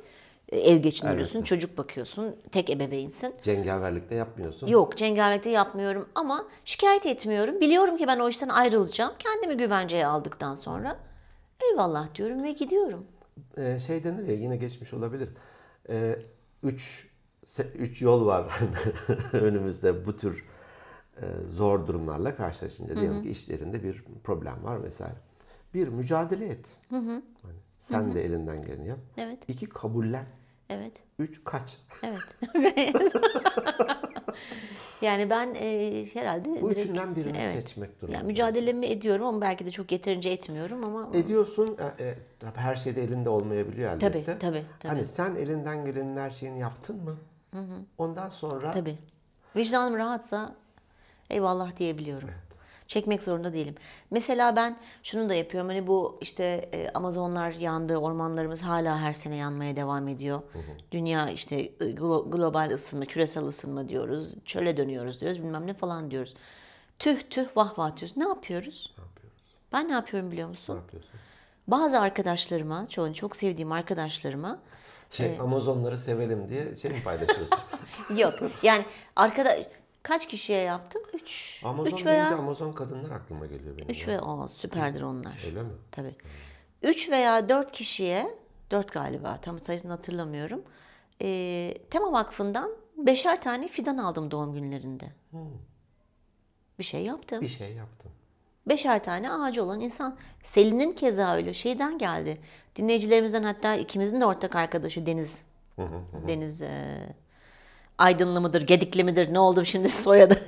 ev 0.52 0.76
geçindiriyorsun, 0.76 1.38
Elbette. 1.38 1.48
çocuk 1.48 1.78
bakıyorsun, 1.78 2.36
tek 2.52 2.70
ebeveynsin. 2.70 3.34
cengaverlikte 3.42 4.14
yapmıyorsun. 4.14 4.66
Yok 4.66 4.96
cengaverlikte 4.96 5.50
yapmıyorum 5.50 6.08
ama 6.14 6.46
şikayet 6.64 7.06
etmiyorum. 7.06 7.60
Biliyorum 7.60 7.96
ki 7.96 8.06
ben 8.06 8.18
o 8.18 8.28
işten 8.28 8.48
ayrılacağım. 8.48 9.12
Kendimi 9.18 9.56
güvenceye 9.56 10.06
aldıktan 10.06 10.54
sonra 10.54 10.96
eyvallah 11.72 12.14
diyorum 12.14 12.42
ve 12.42 12.52
gidiyorum. 12.52 13.06
e, 13.56 13.78
şey 13.78 14.04
denir 14.04 14.28
ya 14.28 14.34
yine 14.34 14.56
geçmiş 14.56 14.92
olabilir. 14.94 15.28
E, 15.88 16.16
üç, 16.62 17.08
üç 17.74 18.02
yol 18.02 18.26
var 18.26 18.60
önümüzde 19.32 20.06
bu 20.06 20.16
tür 20.16 20.44
e, 21.16 21.26
zor 21.50 21.86
durumlarla 21.86 22.36
karşılaşınca. 22.36 22.96
Diyelim 22.96 23.22
ki 23.22 23.30
iş 23.30 23.48
yerinde 23.48 23.82
bir 23.82 24.04
problem 24.24 24.64
var 24.64 24.82
vesaire. 24.82 25.16
Bir, 25.74 25.88
mücadele 25.88 26.46
et. 26.46 26.76
Hani 26.90 27.22
sen 27.78 28.14
de 28.14 28.24
elinden 28.24 28.62
geleni 28.62 28.86
yap. 28.88 28.98
Evet. 29.16 29.38
İki, 29.48 29.66
kabullen. 29.68 30.26
Evet. 30.70 31.02
Üç, 31.18 31.40
kaç. 31.44 31.76
Evet. 32.02 32.20
yani 35.02 35.30
ben 35.30 35.54
e, 35.54 36.04
herhalde 36.14 36.48
Bu 36.62 36.70
direkt- 36.70 36.80
üçünden 36.80 37.16
birini 37.16 37.38
evet. 37.40 37.54
seçmek 37.54 37.88
Yani 37.90 38.00
durumundayız. 38.00 38.26
mücadelemi 38.26 38.86
ediyorum 38.86 39.26
ama 39.26 39.40
belki 39.40 39.66
de 39.66 39.70
çok 39.70 39.92
yeterince 39.92 40.30
etmiyorum 40.30 40.84
ama 40.84 41.08
Ediyorsun. 41.18 41.76
e, 41.98 42.04
e, 42.04 42.14
tabii 42.40 42.58
her 42.58 42.76
şey 42.76 42.96
de 42.96 43.02
elinde 43.04 43.28
olmayabiliyor 43.28 43.90
elbette. 43.92 44.24
Tabii, 44.24 44.38
tabii, 44.40 44.64
tabii. 44.80 44.88
Hani 44.94 45.06
sen 45.06 45.34
elinden 45.34 45.84
gelenin 45.84 46.16
her 46.16 46.30
şeyini 46.30 46.58
yaptın 46.60 47.04
mı? 47.04 47.16
Ondan 47.98 48.28
sonra 48.28 48.70
tabii. 48.70 48.98
Vicdanım 49.56 49.96
rahatsa 49.96 50.54
eyvallah 51.30 51.76
diyebiliyorum. 51.76 52.30
Çekmek 52.90 53.22
zorunda 53.22 53.52
değilim. 53.52 53.74
Mesela 54.10 54.56
ben 54.56 54.76
şunu 55.02 55.28
da 55.28 55.34
yapıyorum. 55.34 55.68
Hani 55.68 55.86
bu 55.86 56.18
işte 56.20 56.44
e, 56.72 56.88
Amazonlar 56.94 57.50
yandı, 57.50 57.96
ormanlarımız 57.96 58.62
hala 58.62 58.98
her 58.98 59.12
sene 59.12 59.36
yanmaya 59.36 59.76
devam 59.76 60.08
ediyor. 60.08 60.42
Dünya 60.92 61.30
işte 61.30 61.56
e, 61.56 61.70
glo- 61.80 62.30
global 62.30 62.70
ısınma, 62.70 63.04
küresel 63.04 63.44
ısınma 63.44 63.88
diyoruz. 63.88 64.34
Çöle 64.44 64.76
dönüyoruz 64.76 65.20
diyoruz, 65.20 65.38
bilmem 65.38 65.66
ne 65.66 65.74
falan 65.74 66.10
diyoruz. 66.10 66.34
Tüh 66.98 67.20
tüh 67.30 67.46
vah 67.56 67.78
vah 67.78 67.96
diyoruz. 67.96 68.16
Ne 68.16 68.28
yapıyoruz? 68.28 68.94
ne 68.98 69.04
yapıyoruz? 69.04 69.38
Ben 69.72 69.88
ne 69.88 69.92
yapıyorum 69.92 70.30
biliyor 70.30 70.46
Ne 70.46 70.50
musun? 70.50 70.76
yapıyorsun? 70.76 71.10
Bazı 71.68 72.00
arkadaşlarıma, 72.00 72.86
çoğunu 72.88 73.14
çok 73.14 73.36
sevdiğim 73.36 73.72
arkadaşlarıma 73.72 74.58
Şey 75.10 75.38
Amazonları 75.40 75.96
sevelim 75.96 76.48
diye 76.50 76.76
şey 76.76 76.90
mi 76.90 77.02
paylaşıyorsun? 77.04 77.58
yok. 78.16 78.34
Yani 78.62 78.84
arkadaş 79.16 79.58
kaç 80.02 80.28
kişiye 80.28 80.60
yaptım? 80.60 81.02
Üç. 81.14 81.60
Amazon 81.64 81.92
üç 81.92 82.06
veya 82.06 82.38
Amazon 82.38 82.72
kadınlar 82.72 83.10
aklıma 83.10 83.46
geliyor 83.46 83.76
benim. 83.76 83.90
üç 83.90 84.06
ya. 84.06 84.08
ve 84.08 84.20
o 84.20 84.48
süperdir 84.48 85.02
onlar. 85.02 85.42
Öyle 85.46 85.62
mi? 85.62 85.72
Tabii. 85.90 86.14
Üç 86.82 87.10
veya 87.10 87.48
dört 87.48 87.72
kişiye, 87.72 88.38
dört 88.70 88.92
galiba 88.92 89.38
tam 89.42 89.58
sayısını 89.58 89.90
hatırlamıyorum. 89.90 90.62
Ee, 91.22 91.74
Tema 91.90 92.12
Vakfı'ndan 92.12 92.70
beşer 92.96 93.42
tane 93.42 93.68
fidan 93.68 93.98
aldım 93.98 94.30
doğum 94.30 94.54
günlerinde. 94.54 95.04
Bir 96.78 96.84
şey 96.84 97.04
yaptım. 97.04 97.40
Bir 97.40 97.48
şey 97.48 97.72
yaptım. 97.72 98.10
Beşer 98.68 99.04
tane 99.04 99.32
ağacı 99.32 99.64
olan 99.64 99.80
insan. 99.80 100.16
Selin'in 100.42 100.92
keza 100.92 101.34
öyle 101.34 101.54
şeyden 101.54 101.98
geldi. 101.98 102.40
Dinleyicilerimizden 102.76 103.42
hatta 103.42 103.74
ikimizin 103.74 104.20
de 104.20 104.26
ortak 104.26 104.56
arkadaşı 104.56 105.06
Deniz. 105.06 105.44
Deniz 106.28 106.62
e, 106.62 106.98
Aydınlı 108.00 108.40
mıdır, 108.40 108.62
Gedikli 108.62 109.04
midir? 109.04 109.32
Ne 109.32 109.38
oldu 109.38 109.64
şimdi 109.64 109.88
soyadı? 109.88 110.38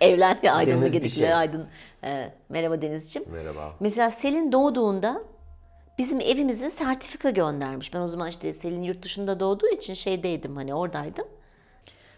Evlendi 0.00 0.50
Aydınlı 0.50 0.80
Deniz 0.80 0.92
Gedikli 0.92 1.10
şey. 1.14 1.34
Aydın. 1.34 1.66
E, 2.04 2.32
merhaba 2.48 2.82
Denizciğim. 2.82 3.28
Merhaba. 3.32 3.72
Mesela 3.80 4.10
Selin 4.10 4.52
doğduğunda 4.52 5.22
bizim 5.98 6.20
evimize 6.20 6.70
sertifika 6.70 7.30
göndermiş. 7.30 7.94
Ben 7.94 8.00
o 8.00 8.08
zaman 8.08 8.28
işte 8.28 8.52
Selin 8.52 8.82
yurt 8.82 9.02
dışında 9.02 9.40
doğduğu 9.40 9.68
için 9.68 9.94
şeydeydim 9.94 10.56
hani 10.56 10.74
oradaydım. 10.74 11.26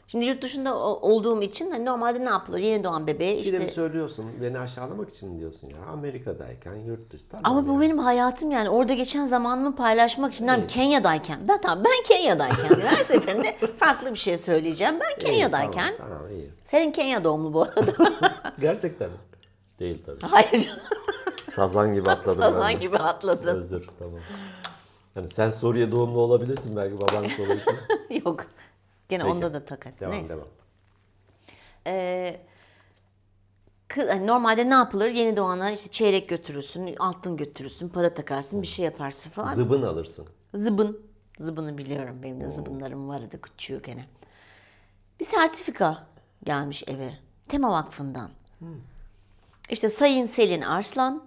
Şimdi 0.06 0.24
yurt 0.24 0.42
dışında 0.42 0.74
olduğum 0.78 1.42
için 1.42 1.70
hani 1.70 1.84
normalde 1.84 2.20
ne 2.24 2.28
yapılır? 2.28 2.58
Yeni 2.58 2.84
doğan 2.84 3.06
bebeğe 3.06 3.44
Bir 3.44 3.52
de 3.52 3.58
mi 3.58 3.64
işte 3.64 3.74
söylüyorsun? 3.74 4.24
Beni 4.42 4.58
aşağılamak 4.58 5.10
için 5.10 5.28
mi 5.28 5.40
diyorsun 5.40 5.66
ya? 5.68 5.76
Amerika'dayken 5.92 6.74
yurt 6.74 7.10
dışı. 7.10 7.28
Tamam 7.28 7.52
ama 7.52 7.68
bu 7.68 7.72
ya. 7.74 7.80
benim 7.80 7.98
hayatım 7.98 8.50
yani 8.50 8.68
orada 8.70 8.94
geçen 8.94 9.24
zamanımı 9.24 9.76
paylaşmak 9.76 10.34
için 10.34 10.46
ben 10.46 10.66
Kenya'dayken 10.66 11.38
ben 11.48 11.60
tamam 11.60 11.84
ben 11.84 12.02
Kenya'dayken 12.16 12.80
her 12.86 13.02
seferinde 13.02 13.56
farklı 13.78 14.12
bir 14.12 14.18
şey 14.18 14.36
söyleyeceğim. 14.38 14.94
Ben 15.00 15.20
İyi, 15.20 15.24
Kenya'dayken 15.26 15.94
Tamam, 15.98 16.12
tamam 16.18 16.30
iyi. 16.32 16.50
senin 16.64 16.92
Kenya 16.92 17.24
doğumlu 17.24 17.52
bu 17.54 17.62
arada. 17.62 17.92
Gerçekten 18.60 19.10
mi? 19.10 19.16
Değil 19.80 20.02
tabii. 20.06 20.20
Hayır. 20.26 20.70
Sazan 21.50 21.94
gibi 21.94 22.10
atladım 22.10 22.40
ben 22.40 22.50
Sazan 22.50 22.68
de. 22.68 22.74
gibi 22.74 22.96
atladın. 22.98 23.56
Özür 23.56 23.88
tamam. 23.98 24.20
Yani 25.16 25.28
sen 25.28 25.50
Suriye 25.50 25.92
doğumlu 25.92 26.20
olabilirsin 26.20 26.76
belki 26.76 27.00
baban 27.00 27.24
dolayısıyla. 27.38 27.80
Yok. 28.24 28.46
Gene 29.14 29.22
Peki. 29.22 29.34
onda 29.34 29.54
da 29.54 29.64
takat. 29.64 30.00
Devam 30.00 30.12
Neyse. 30.12 30.34
devam. 30.34 30.48
Ee, 31.86 32.40
hani 33.96 34.26
normalde 34.26 34.70
ne 34.70 34.74
yapılır? 34.74 35.08
Yeni 35.08 35.36
doğana 35.36 35.70
işte 35.70 35.90
çeyrek 35.90 36.28
götürürsün, 36.28 36.96
altın 36.98 37.36
götürürsün, 37.36 37.88
para 37.88 38.14
takarsın, 38.14 38.62
bir 38.62 38.66
şey 38.66 38.84
yaparsın 38.84 39.30
falan. 39.30 39.54
Zıbın 39.54 39.82
alırsın. 39.82 40.26
Zıbın. 40.54 41.00
Zıbını 41.40 41.78
biliyorum. 41.78 42.22
Benim 42.22 42.40
de 42.40 42.50
zıbınlarım 42.50 43.08
vardı 43.08 43.40
küçüğü 43.40 43.82
gene. 43.82 44.06
Bir 45.20 45.24
sertifika 45.24 46.06
gelmiş 46.44 46.84
eve. 46.86 47.10
Tema 47.48 47.70
Vakfı'ndan. 47.70 48.30
İşte 49.70 49.88
Sayın 49.88 50.26
Selin 50.26 50.62
Arslan 50.62 51.24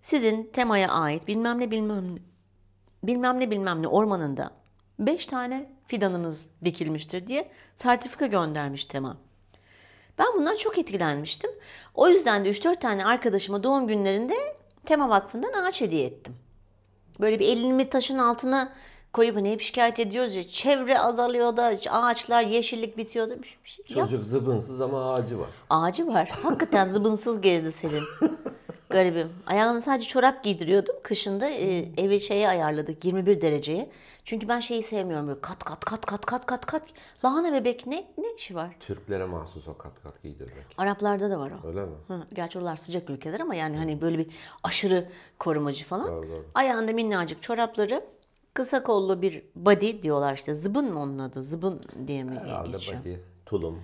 sizin 0.00 0.50
temaya 0.52 0.88
ait 0.88 1.28
bilmem 1.28 1.60
ne 1.60 1.70
bilmem 1.70 2.14
ne 2.14 2.18
bilmem 3.02 3.40
ne 3.40 3.50
bilmem 3.50 3.82
ne 3.82 3.88
ormanında 3.88 4.50
beş 4.98 5.26
tane 5.26 5.70
fidanınız 5.86 6.46
dikilmiştir 6.64 7.26
diye 7.26 7.50
sertifika 7.76 8.26
göndermiş 8.26 8.84
tema. 8.84 9.16
Ben 10.18 10.26
bundan 10.36 10.56
çok 10.56 10.78
etkilenmiştim. 10.78 11.50
O 11.94 12.08
yüzden 12.08 12.44
de 12.44 12.50
3-4 12.50 12.80
tane 12.80 13.04
arkadaşıma 13.04 13.62
doğum 13.62 13.86
günlerinde 13.86 14.34
Tema 14.86 15.08
Vakfı'ndan 15.08 15.52
ağaç 15.52 15.80
hediye 15.80 16.06
ettim. 16.06 16.36
Böyle 17.20 17.38
bir 17.38 17.48
elimi 17.48 17.90
taşın 17.90 18.18
altına 18.18 18.72
koyup 19.12 19.36
hani 19.36 19.50
hep 19.50 19.60
şikayet 19.60 20.00
ediyoruz 20.00 20.34
ya 20.34 20.48
çevre 20.48 20.98
azalıyor 20.98 21.56
da 21.56 21.72
ağaçlar 21.90 22.42
yeşillik 22.42 22.96
bitiyor 22.96 23.28
da 23.28 23.42
bir 23.42 23.58
şey 23.64 23.84
yap. 23.96 24.10
Çocuk 24.10 24.24
zıbınsız 24.24 24.80
ama 24.80 25.14
ağacı 25.14 25.38
var. 25.38 25.48
Ağacı 25.70 26.06
var. 26.06 26.30
Hakikaten 26.42 26.88
zıbınsız 26.88 27.40
gezdi 27.40 27.72
Selin. 27.72 28.04
Garibim. 28.94 29.28
Ayağına 29.46 29.80
sadece 29.80 30.08
çorap 30.08 30.44
giydiriyordum. 30.44 30.96
Kışında 31.02 31.48
e, 31.48 31.78
evi 31.96 32.20
şeye 32.20 32.48
ayarladık 32.48 33.04
21 33.04 33.40
dereceye. 33.40 33.90
Çünkü 34.24 34.48
ben 34.48 34.60
şeyi 34.60 34.82
sevmiyorum 34.82 35.28
böyle 35.28 35.40
kat 35.40 35.64
kat 35.64 35.84
kat 35.84 36.06
kat 36.06 36.26
kat 36.26 36.46
kat 36.46 36.66
kat. 36.66 36.82
Lahana 37.24 37.52
bebek 37.52 37.86
ne 37.86 37.96
ne 38.18 38.26
işi 38.38 38.54
var? 38.54 38.76
Türklere 38.80 39.24
mahsus 39.24 39.68
o 39.68 39.76
kat 39.78 40.02
kat 40.02 40.22
giydirmek. 40.22 40.64
Araplarda 40.78 41.30
da 41.30 41.38
var 41.38 41.52
o. 41.64 41.68
Öyle 41.68 41.80
mi? 41.84 41.92
Hı, 42.08 42.26
gerçi 42.34 42.58
oralar 42.58 42.76
sıcak 42.76 43.10
ülkeler 43.10 43.40
ama 43.40 43.54
yani 43.54 43.76
hani 43.76 44.00
böyle 44.00 44.18
bir 44.18 44.26
aşırı 44.62 45.08
korumacı 45.38 45.84
falan. 45.84 46.08
Doğru, 46.08 46.28
doğru. 46.28 46.44
Ayağında 46.54 46.92
minnacık 46.92 47.42
çorapları, 47.42 48.04
kısa 48.54 48.82
kollu 48.82 49.22
bir 49.22 49.42
body 49.56 50.02
diyorlar 50.02 50.34
işte. 50.34 50.54
Zıbın 50.54 50.92
mı 50.92 51.00
onun 51.02 51.18
adı? 51.18 51.42
Zıbın 51.42 51.80
diye 52.06 52.24
mi 52.24 52.34
Herhalde 52.44 52.70
geçiyor? 52.70 53.00
body, 53.00 53.14
tulum 53.46 53.80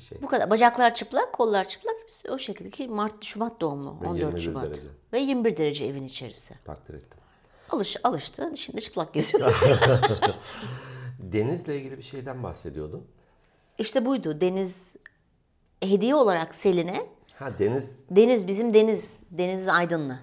şey. 0.00 0.22
Bu 0.22 0.26
kadar. 0.26 0.50
Bacaklar 0.50 0.94
çıplak, 0.94 1.32
kollar 1.32 1.68
çıplak. 1.68 1.94
Hepsi 2.02 2.30
o 2.30 2.38
şekilde 2.38 2.70
ki 2.70 2.88
Mart, 2.88 3.24
Şubat 3.24 3.60
doğumlu. 3.60 4.00
Ve 4.00 4.06
14 4.06 4.18
21 4.20 4.40
Şubat. 4.40 4.64
derece. 4.66 4.82
Ve 5.12 5.20
21 5.20 5.56
derece 5.56 5.84
evin 5.84 6.02
içerisi. 6.02 6.54
Takdir 6.64 6.94
ettim. 6.94 7.20
Alış, 7.70 7.96
alıştı. 8.04 8.52
Şimdi 8.56 8.80
çıplak 8.80 9.14
geziyor. 9.14 9.54
Denizle 11.18 11.76
ilgili 11.76 11.96
bir 11.98 12.02
şeyden 12.02 12.42
bahsediyordun. 12.42 13.06
işte 13.78 14.06
buydu. 14.06 14.40
Deniz 14.40 14.94
hediye 15.82 16.14
olarak 16.14 16.54
Selin'e. 16.54 17.06
Ha 17.38 17.58
deniz 17.58 18.00
Deniz 18.10 18.46
bizim 18.48 18.74
Deniz. 18.74 19.08
Deniz 19.30 19.68
Aydınlı. 19.68 20.18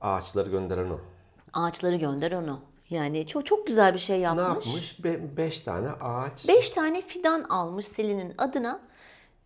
ağaçları 0.00 0.50
gönderen 0.50 0.90
o. 0.90 1.00
Ağaçları 1.52 1.96
gönder 1.96 2.32
onu. 2.32 2.60
Yani 2.92 3.26
çok 3.26 3.46
çok 3.46 3.66
güzel 3.66 3.94
bir 3.94 3.98
şey 3.98 4.18
Ne 4.18 4.22
yapmış. 4.22 4.66
yapmış? 4.66 5.04
Be- 5.04 5.36
beş 5.36 5.60
tane 5.60 5.88
ağaç. 5.90 6.48
Beş 6.48 6.70
tane 6.70 7.02
fidan 7.02 7.42
almış 7.44 7.86
Selin'in 7.86 8.34
adına. 8.38 8.80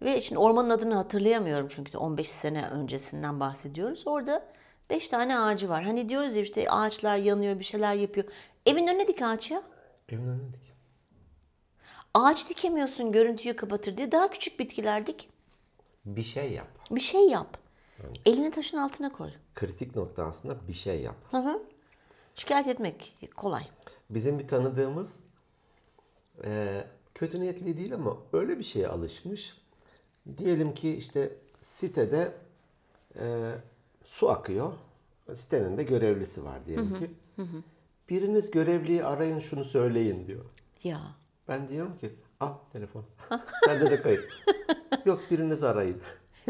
Ve 0.02 0.20
şimdi 0.22 0.38
ormanın 0.38 0.70
adını 0.70 0.94
hatırlayamıyorum 0.94 1.68
çünkü 1.68 1.92
de 1.92 1.98
15 1.98 2.30
sene 2.30 2.68
öncesinden 2.68 3.40
bahsediyoruz. 3.40 4.02
Orada 4.06 4.46
beş 4.90 5.08
tane 5.08 5.38
ağacı 5.38 5.68
var. 5.68 5.84
Hani 5.84 6.08
diyoruz 6.08 6.36
ya 6.36 6.42
işte 6.42 6.70
ağaçlar 6.70 7.16
yanıyor, 7.16 7.58
bir 7.58 7.64
şeyler 7.64 7.94
yapıyor. 7.94 8.26
Evin 8.66 8.86
önüne 8.86 9.06
dik 9.08 9.22
ağaç 9.22 9.50
ya. 9.50 9.62
Evin 10.08 10.26
önüne 10.28 10.52
dik. 10.52 10.72
Ağaç 12.14 12.48
dikemiyorsun 12.48 13.12
görüntüyü 13.12 13.56
kapatır 13.56 13.96
diye. 13.96 14.12
Daha 14.12 14.30
küçük 14.30 14.58
bitkiler 14.58 15.06
dik. 15.06 15.28
Bir 16.04 16.22
şey 16.22 16.52
yap. 16.52 16.68
Bir 16.90 17.00
şey 17.00 17.28
yap. 17.28 17.58
Elini 18.26 18.50
taşın 18.50 18.76
altına 18.76 19.12
koy. 19.12 19.30
Kritik 19.54 19.96
nokta 19.96 20.24
aslında 20.24 20.68
bir 20.68 20.72
şey 20.72 21.00
yap. 21.00 21.16
Hı 21.30 21.36
hı. 21.36 21.62
Şikayet 22.36 22.66
etmek 22.66 23.18
kolay. 23.36 23.64
Bizim 24.10 24.38
bir 24.38 24.48
tanıdığımız 24.48 25.16
e, 26.44 26.84
kötü 27.14 27.40
niyetli 27.40 27.76
değil 27.76 27.94
ama 27.94 28.16
öyle 28.32 28.58
bir 28.58 28.64
şeye 28.64 28.88
alışmış. 28.88 29.54
Diyelim 30.38 30.74
ki 30.74 30.96
işte 30.96 31.32
sitede 31.60 32.32
e, 33.20 33.52
su 34.04 34.30
akıyor. 34.30 34.72
Sitenin 35.34 35.78
de 35.78 35.82
görevlisi 35.82 36.44
var 36.44 36.66
diyelim 36.66 36.94
ki. 36.98 37.10
Biriniz 38.08 38.50
görevliyi 38.50 39.04
arayın 39.04 39.38
şunu 39.40 39.64
söyleyin 39.64 40.26
diyor. 40.26 40.44
Ya. 40.82 41.00
Ben 41.48 41.68
diyorum 41.68 41.96
ki 41.98 42.14
al 42.40 42.52
telefon. 42.72 43.04
Sende 43.64 43.90
de 43.90 44.02
kayıt. 44.02 44.24
Yok 45.04 45.20
biriniz 45.30 45.62
arayın. 45.62 46.02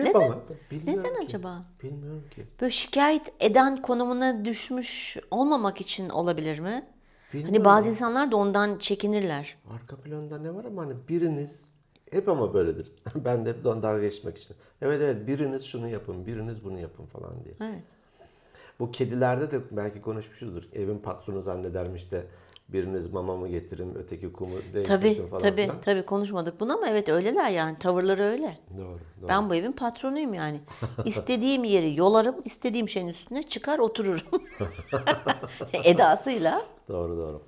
Hep 0.05 0.17
ama 0.17 0.39
bilmiyorum 0.71 1.03
Neden 1.05 1.15
ki. 1.15 1.25
acaba? 1.25 1.65
Bilmiyorum 1.83 2.25
ki. 2.31 2.47
Böyle 2.61 2.71
şikayet 2.71 3.33
eden 3.41 3.83
konumuna 3.83 4.45
düşmüş 4.45 5.17
olmamak 5.31 5.81
için 5.81 6.09
olabilir 6.09 6.59
mi? 6.59 6.87
Bilmiyorum. 7.33 7.55
Hani 7.55 7.65
bazı 7.65 7.89
insanlar 7.89 8.31
da 8.33 8.37
ondan 8.37 8.79
çekinirler. 8.79 9.57
Arka 9.75 9.97
planda 9.97 10.39
ne 10.39 10.55
var 10.55 10.65
ama 10.65 10.83
hani 10.83 10.95
biriniz 11.09 11.67
hep 12.13 12.29
ama 12.29 12.55
böyledir. 12.55 12.93
ben 13.25 13.47
de 13.47 13.51
hep 13.51 13.65
dalga 13.65 13.99
geçmek 13.99 14.39
için. 14.39 14.57
Evet 14.83 15.01
evet 15.03 15.27
biriniz 15.27 15.65
şunu 15.65 15.89
yapın, 15.89 16.27
biriniz 16.27 16.65
bunu 16.65 16.81
yapın 16.81 17.07
falan 17.07 17.45
diye. 17.45 17.55
Evet. 17.61 17.83
Bu 18.81 18.91
kedilerde 18.91 19.51
de 19.51 19.61
belki 19.71 20.01
konuşmuşuzdur. 20.01 20.63
Evin 20.73 20.99
patronu 20.99 21.43
zannedermiş 21.43 22.13
de 22.13 22.27
biriniz 22.68 23.12
mamamı 23.12 23.48
getirin, 23.48 23.94
öteki 23.94 24.33
kumu 24.33 24.57
değiştirsin 24.74 24.85
Tabii 24.85 25.26
falan 25.26 25.42
tabii 25.42 25.62
filan. 25.62 25.81
tabii 25.81 26.02
konuşmadık 26.02 26.61
bunu 26.61 26.74
ama 26.74 26.88
evet 26.88 27.09
öyleler 27.09 27.50
yani 27.50 27.79
tavırları 27.79 28.22
öyle. 28.22 28.59
Doğru, 28.79 28.98
doğru. 29.20 29.29
Ben 29.29 29.50
bu 29.50 29.55
evin 29.55 29.72
patronuyum 29.72 30.35
yani. 30.35 30.61
İstediğim 31.05 31.64
yeri 31.64 31.96
yolarım, 31.96 32.37
istediğim 32.44 32.88
şeyin 32.88 33.09
üstüne 33.09 33.42
çıkar 33.42 33.79
otururum. 33.79 34.42
Edasıyla. 35.85 36.62
Doğru 36.88 37.16
doğru. 37.16 37.42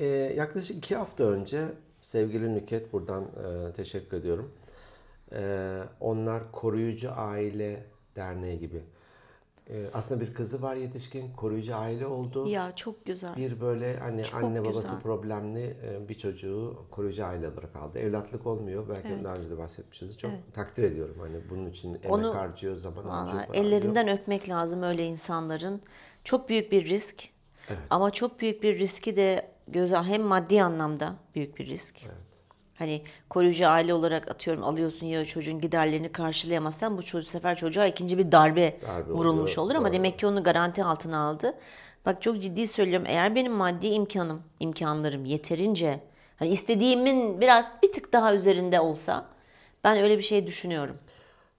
Ee, 0.00 0.06
yaklaşık 0.36 0.76
iki 0.76 0.96
hafta 0.96 1.24
önce 1.24 1.64
sevgili 2.00 2.54
Nüket 2.54 2.92
buradan 2.92 3.24
e, 3.24 3.72
teşekkür 3.72 4.16
ediyorum. 4.16 4.52
Ee, 5.32 5.78
onlar 6.00 6.52
Koruyucu 6.52 7.10
Aile 7.16 7.84
Derneği 8.16 8.58
gibi. 8.58 8.82
Ee, 9.72 9.90
aslında 9.94 10.20
bir 10.20 10.34
kızı 10.34 10.62
var 10.62 10.76
yetişkin, 10.76 11.32
koruyucu 11.32 11.76
aile 11.76 12.06
oldu. 12.06 12.48
Ya 12.48 12.76
çok 12.76 13.04
güzel. 13.06 13.36
Bir 13.36 13.60
böyle 13.60 13.96
hani 13.98 14.22
Çok 14.24 14.42
anne 14.44 14.64
babası 14.64 14.82
güzel. 14.88 15.00
problemli 15.00 15.76
e, 15.84 16.08
bir 16.08 16.14
çocuğu 16.14 16.84
koruyucu 16.90 17.24
aile 17.24 17.48
olarak 17.48 17.76
aldı. 17.76 17.98
Evlatlık 17.98 18.46
olmuyor. 18.46 18.88
Belki 18.88 19.24
daha 19.24 19.34
önce 19.36 19.50
de 19.50 19.58
bahsetmişiz. 19.58 20.18
Çok 20.18 20.30
takdir 20.54 20.82
ediyorum. 20.82 21.16
Hani 21.20 21.36
bunun 21.50 21.66
için 21.70 21.94
emek 21.94 22.10
Onu- 22.10 22.34
harcıyor, 22.34 22.76
zaman 22.76 23.04
harcıyor. 23.04 23.30
para 23.44 23.48
harcıyor. 23.48 23.64
ellerinden 23.66 24.08
öpmek 24.08 24.48
lazım 24.48 24.82
öyle 24.82 25.06
insanların. 25.06 25.82
Çok 26.24 26.48
büyük 26.48 26.72
bir 26.72 26.84
risk. 26.84 27.28
Ama 27.90 28.10
çok 28.10 28.40
büyük 28.40 28.62
bir 28.62 28.78
riski 28.78 29.16
de 29.16 29.48
göze 29.68 29.96
hem 29.96 30.22
maddi 30.22 30.62
anlamda 30.62 31.14
büyük 31.34 31.58
bir 31.58 31.66
risk. 31.66 31.96
Hani 32.80 33.02
koruyucu 33.30 33.68
aile 33.68 33.94
olarak 33.94 34.30
atıyorum 34.30 34.64
alıyorsun 34.64 35.06
ya 35.06 35.24
çocuğun 35.24 35.60
giderlerini 35.60 36.12
karşılayamazsan 36.12 36.98
bu 36.98 37.02
çocuk 37.02 37.30
sefer 37.30 37.56
çocuğa 37.56 37.86
ikinci 37.86 38.18
bir 38.18 38.32
darbe, 38.32 38.76
Darbe 38.82 39.12
vurulmuş 39.12 39.58
oluyor, 39.58 39.66
olur 39.66 39.74
ama 39.74 39.88
doğru. 39.88 39.94
demek 39.96 40.18
ki 40.18 40.26
onu 40.26 40.42
garanti 40.42 40.84
altına 40.84 41.18
aldı. 41.18 41.54
Bak 42.06 42.22
çok 42.22 42.42
ciddi 42.42 42.68
söylüyorum 42.68 43.06
eğer 43.08 43.34
benim 43.34 43.52
maddi 43.52 43.86
imkanım, 43.86 44.42
imkanlarım 44.60 45.24
yeterince 45.24 46.00
hani 46.36 46.48
istediğimin 46.48 47.40
biraz 47.40 47.64
bir 47.82 47.92
tık 47.92 48.12
daha 48.12 48.34
üzerinde 48.34 48.80
olsa 48.80 49.26
ben 49.84 49.98
öyle 49.98 50.18
bir 50.18 50.22
şey 50.22 50.46
düşünüyorum. 50.46 50.96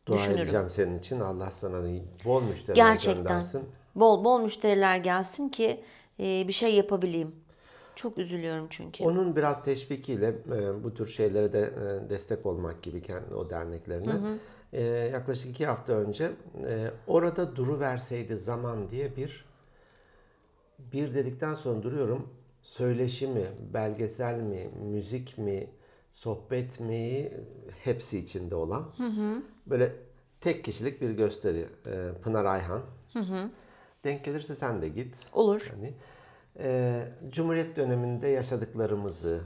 Dua 0.05 0.17
düşünürüm. 0.17 0.43
edeceğim 0.43 0.69
senin 0.69 0.99
için. 0.99 1.19
Allah 1.19 1.51
sana 1.51 1.87
bol 2.25 2.41
müşteriler 2.43 2.75
Gerçekten. 2.75 3.23
göndersin. 3.23 3.69
Bol 3.95 4.23
bol 4.23 4.41
müşteriler 4.41 4.97
gelsin 4.97 5.49
ki 5.49 5.83
e, 6.19 6.47
bir 6.47 6.53
şey 6.53 6.75
yapabileyim. 6.75 7.35
Çok 8.01 8.17
üzülüyorum 8.17 8.67
çünkü. 8.69 9.03
Onun 9.03 9.35
biraz 9.35 9.63
teşvikiyle 9.63 10.27
e, 10.27 10.83
bu 10.83 10.93
tür 10.93 11.07
şeylere 11.07 11.53
de 11.53 11.59
e, 11.59 12.09
destek 12.09 12.45
olmak 12.45 12.83
gibi 12.83 13.01
kendi 13.01 13.33
o 13.33 13.49
derneklerine. 13.49 14.13
E, 14.73 14.83
yaklaşık 15.13 15.49
iki 15.49 15.65
hafta 15.65 15.93
önce 15.93 16.31
e, 16.67 16.91
orada 17.07 17.55
duru 17.55 17.79
verseydi 17.79 18.37
zaman 18.37 18.89
diye 18.89 19.15
bir 19.15 19.45
bir 20.79 21.13
dedikten 21.15 21.53
sonra 21.53 21.83
duruyorum. 21.83 22.29
Söyleşi 22.61 23.27
mi, 23.27 23.45
belgesel 23.73 24.41
mi, 24.41 24.69
müzik 24.91 25.37
mi, 25.37 25.67
sohbet 26.11 26.79
mi 26.79 27.31
hepsi 27.83 28.19
içinde 28.19 28.55
olan. 28.55 28.93
Böyle 29.67 29.95
tek 30.39 30.63
kişilik 30.63 31.01
bir 31.01 31.11
gösteri. 31.11 31.65
E, 31.85 32.11
Pınar 32.23 32.45
Ayhan. 32.45 32.81
Denk 34.03 34.25
gelirse 34.25 34.55
sen 34.55 34.81
de 34.81 34.89
git. 34.89 35.15
Olur. 35.33 35.71
Hani 35.75 35.93
e, 36.59 37.07
Cumhuriyet 37.29 37.75
döneminde 37.75 38.27
yaşadıklarımızı, 38.27 39.41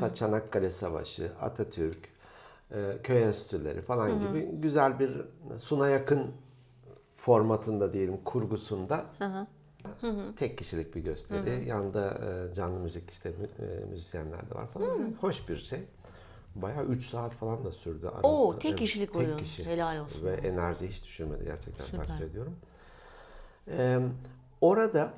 ta 0.00 0.14
Çanakkale 0.14 0.70
Savaşı, 0.70 1.32
Atatürk, 1.40 2.08
e, 2.70 2.98
köy 3.02 3.22
enstitüleri 3.22 3.82
falan 3.82 4.20
gibi 4.20 4.42
güzel 4.60 4.98
bir 4.98 5.10
suna 5.58 5.88
yakın 5.88 6.30
formatında 7.16 7.92
diyelim 7.92 8.16
kurgusunda 8.24 9.04
tek 10.36 10.58
kişilik 10.58 10.94
bir 10.94 11.00
gösteri. 11.00 11.68
Yanında 11.68 12.08
e, 12.50 12.54
canlı 12.54 12.80
müzik 12.80 13.10
işte 13.10 13.28
e, 13.58 13.84
müzisyenler 13.84 14.50
de 14.50 14.54
var 14.54 14.66
falan. 14.66 15.14
Hoş 15.20 15.48
bir 15.48 15.56
şey. 15.56 15.80
Bayağı 16.54 16.84
3 16.84 17.06
saat 17.08 17.34
falan 17.34 17.64
da 17.64 17.72
sürdü. 17.72 18.08
Ara- 18.08 18.22
Oo, 18.28 18.58
tek 18.58 18.78
kişilik 18.78 19.12
tek 19.12 19.22
oyun. 19.22 19.36
kişi. 19.36 19.64
Helal 19.64 19.98
olsun. 20.00 20.24
Ve 20.24 20.32
enerji 20.34 20.88
hiç 20.88 21.04
düşürmedi 21.04 21.44
gerçekten 21.44 21.84
Süper. 21.84 22.06
takdir 22.06 22.24
ediyorum. 22.24 22.56
Ee, 23.68 23.98
orada 24.60 25.12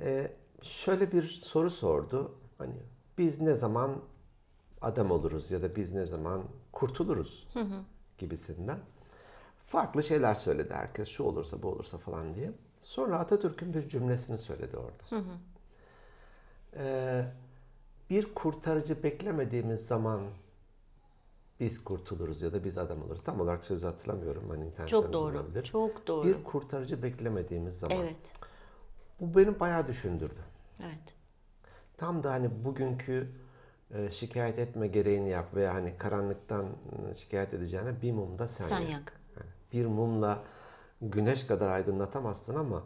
e, 0.00 0.32
şöyle 0.62 1.12
bir 1.12 1.22
soru 1.28 1.70
sordu. 1.70 2.34
Hani 2.58 2.74
biz 3.18 3.40
ne 3.40 3.52
zaman 3.52 3.96
adam 4.80 5.10
oluruz 5.10 5.50
ya 5.50 5.62
da 5.62 5.76
biz 5.76 5.92
ne 5.92 6.06
zaman 6.06 6.42
kurtuluruz 6.72 7.48
gibisinden. 8.18 8.78
Farklı 9.66 10.02
şeyler 10.02 10.34
söyledi 10.34 10.74
herkes. 10.74 11.08
Şu 11.08 11.22
olursa 11.24 11.62
bu 11.62 11.68
olursa 11.68 11.98
falan 11.98 12.34
diye. 12.34 12.50
Sonra 12.80 13.18
Atatürk'ün 13.18 13.74
bir 13.74 13.88
cümlesini 13.88 14.38
söyledi 14.38 14.76
orada. 14.76 15.24
Ee, 16.76 17.24
bir 18.10 18.34
kurtarıcı 18.34 19.02
beklemediğimiz 19.02 19.86
zaman 19.86 20.22
biz 21.60 21.84
kurtuluruz 21.84 22.42
ya 22.42 22.52
da 22.52 22.64
biz 22.64 22.78
adam 22.78 23.02
oluruz. 23.02 23.22
Tam 23.24 23.40
olarak 23.40 23.64
sözü 23.64 23.86
hatırlamıyorum. 23.86 24.50
Hani 24.50 24.64
internetten 24.66 24.86
Çok 24.86 25.12
doğru. 25.12 25.34
bulunabilir. 25.34 25.62
Çok 25.62 26.06
doğru. 26.06 26.26
Bir 26.26 26.44
kurtarıcı 26.44 27.02
beklemediğimiz 27.02 27.78
zaman. 27.78 27.98
Evet. 27.98 28.32
Bu 29.22 29.38
beni 29.38 29.60
bayağı 29.60 29.86
düşündürdü. 29.86 30.40
Evet. 30.80 31.14
Tam 31.96 32.22
da 32.22 32.30
hani 32.32 32.64
bugünkü 32.64 33.28
e, 33.94 34.10
şikayet 34.10 34.58
etme 34.58 34.86
gereğini 34.86 35.28
yap 35.28 35.54
veya 35.54 35.74
hani 35.74 35.98
karanlıktan 35.98 36.66
e, 36.66 37.14
şikayet 37.14 37.54
edeceğine 37.54 38.02
bir 38.02 38.12
mum 38.12 38.38
da 38.38 38.48
sen, 38.48 38.64
Sen 38.64 38.80
yak. 38.80 38.90
yak. 38.90 39.12
Yani 39.36 39.50
bir 39.72 39.86
mumla 39.86 40.38
güneş 41.02 41.44
kadar 41.44 41.68
aydınlatamazsın 41.68 42.54
ama 42.54 42.82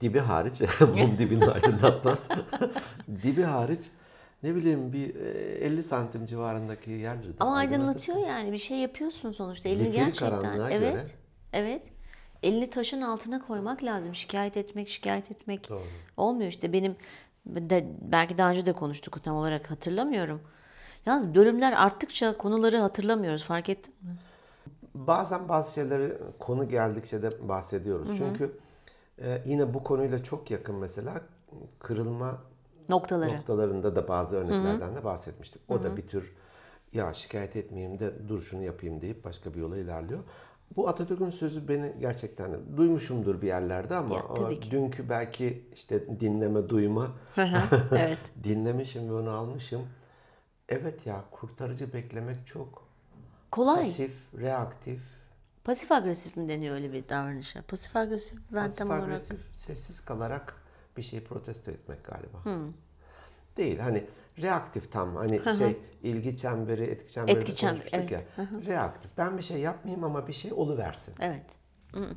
dibi 0.00 0.18
hariç 0.18 0.62
mum 0.80 1.18
dibini 1.18 1.46
aydınlatmaz. 1.46 2.28
dibi 3.22 3.42
hariç 3.42 3.90
ne 4.42 4.54
bileyim 4.54 4.92
bir 4.92 5.14
e, 5.14 5.28
50 5.66 5.82
santim 5.82 6.26
civarındaki 6.26 6.90
yerleri 6.90 7.32
Ama 7.40 7.56
aydınlatıyor 7.56 8.18
yani 8.18 8.52
bir 8.52 8.58
şey 8.58 8.78
yapıyorsun 8.78 9.32
sonuçta. 9.32 9.68
Elini 9.68 9.78
Zifiri 9.78 9.96
gerçekten. 9.96 10.70
Evet. 10.70 10.94
göre. 10.94 11.04
Evet. 11.52 11.82
Elini 12.42 12.70
taşın 12.70 13.00
altına 13.00 13.46
koymak 13.46 13.84
lazım. 13.84 14.14
Şikayet 14.14 14.56
etmek, 14.56 14.88
şikayet 14.88 15.30
etmek 15.30 15.68
Doğru. 15.68 15.82
olmuyor 16.16 16.48
işte. 16.48 16.72
Benim 16.72 16.96
de, 17.46 17.86
belki 18.00 18.38
daha 18.38 18.50
önce 18.50 18.66
de 18.66 18.72
konuştuk 18.72 19.22
tam 19.22 19.36
olarak 19.36 19.70
hatırlamıyorum. 19.70 20.40
Yalnız 21.06 21.34
bölümler 21.34 21.72
arttıkça 21.72 22.36
konuları 22.38 22.76
hatırlamıyoruz. 22.78 23.44
Fark 23.44 23.68
ettin 23.68 23.94
mi? 24.02 24.10
Bazen 24.94 25.48
bazı 25.48 25.74
şeyleri 25.74 26.12
konu 26.38 26.68
geldikçe 26.68 27.22
de 27.22 27.48
bahsediyoruz. 27.48 28.16
Çünkü 28.16 28.58
e, 29.18 29.42
yine 29.46 29.74
bu 29.74 29.82
konuyla 29.82 30.22
çok 30.22 30.50
yakın 30.50 30.74
mesela 30.74 31.20
kırılma 31.78 32.38
Noktaları. 32.88 33.36
noktalarında 33.36 33.96
da 33.96 34.08
bazı 34.08 34.36
örneklerden 34.36 34.96
de 34.96 35.04
bahsetmiştik. 35.04 35.62
O 35.68 35.82
da 35.82 35.96
bir 35.96 36.06
tür 36.06 36.32
ya 36.92 37.14
şikayet 37.14 37.56
etmeyeyim 37.56 37.98
de 37.98 38.28
dur 38.28 38.42
şunu 38.42 38.62
yapayım 38.62 39.00
deyip 39.00 39.24
başka 39.24 39.54
bir 39.54 39.58
yola 39.58 39.78
ilerliyor. 39.78 40.20
Bu 40.76 40.88
Atatürk'ün 40.88 41.30
sözü 41.30 41.68
beni 41.68 41.92
gerçekten 42.00 42.50
duymuşumdur 42.76 43.42
bir 43.42 43.46
yerlerde 43.46 43.94
ama 43.94 44.14
Ya, 44.14 44.22
tabii 44.34 44.56
o 44.56 44.60
ki. 44.60 44.70
dünkü 44.70 45.08
belki 45.08 45.64
işte 45.74 46.20
dinleme, 46.20 46.68
duyma 46.68 47.10
evet. 47.92 48.18
dinlemişim 48.44 49.08
ve 49.08 49.12
onu 49.12 49.30
almışım. 49.30 49.82
Evet 50.68 51.06
ya 51.06 51.24
kurtarıcı 51.30 51.92
beklemek 51.92 52.46
çok 52.46 52.88
Kolay. 53.50 53.76
pasif, 53.82 54.12
reaktif, 54.40 55.00
Pasif 55.64 55.92
agresif 55.92 56.36
mi 56.36 56.48
deniyor 56.48 56.74
öyle 56.74 56.92
bir 56.92 57.08
davranışa? 57.08 57.62
Pasif 57.62 57.96
agresif 57.96 58.38
ben 58.52 58.62
pasif 58.62 58.78
tam 58.78 58.88
olarak. 58.90 59.04
agresif, 59.04 59.40
sessiz 59.52 60.00
kalarak 60.00 60.54
bir 60.96 61.02
şeyi 61.02 61.24
protesto 61.24 61.70
etmek 61.70 62.04
galiba. 62.04 62.38
Değil 63.56 63.78
hani 63.78 64.04
reaktif 64.42 64.92
tam 64.92 65.16
hani 65.16 65.40
şey 65.58 65.76
ilgi 66.02 66.36
çemberi, 66.36 66.82
etki 66.82 67.12
çemberi 67.12 67.36
Etki 67.36 67.56
çemberi, 67.56 67.90
konuşmuştuk 67.90 68.10
ya. 68.10 68.20
Reaktif. 68.66 69.10
Ben 69.18 69.38
bir 69.38 69.42
şey 69.42 69.60
yapmayayım 69.60 70.04
ama 70.04 70.26
bir 70.26 70.32
şey 70.32 70.52
oluversin. 70.52 71.14
Evet. 71.20 71.44
Hı. 71.92 72.08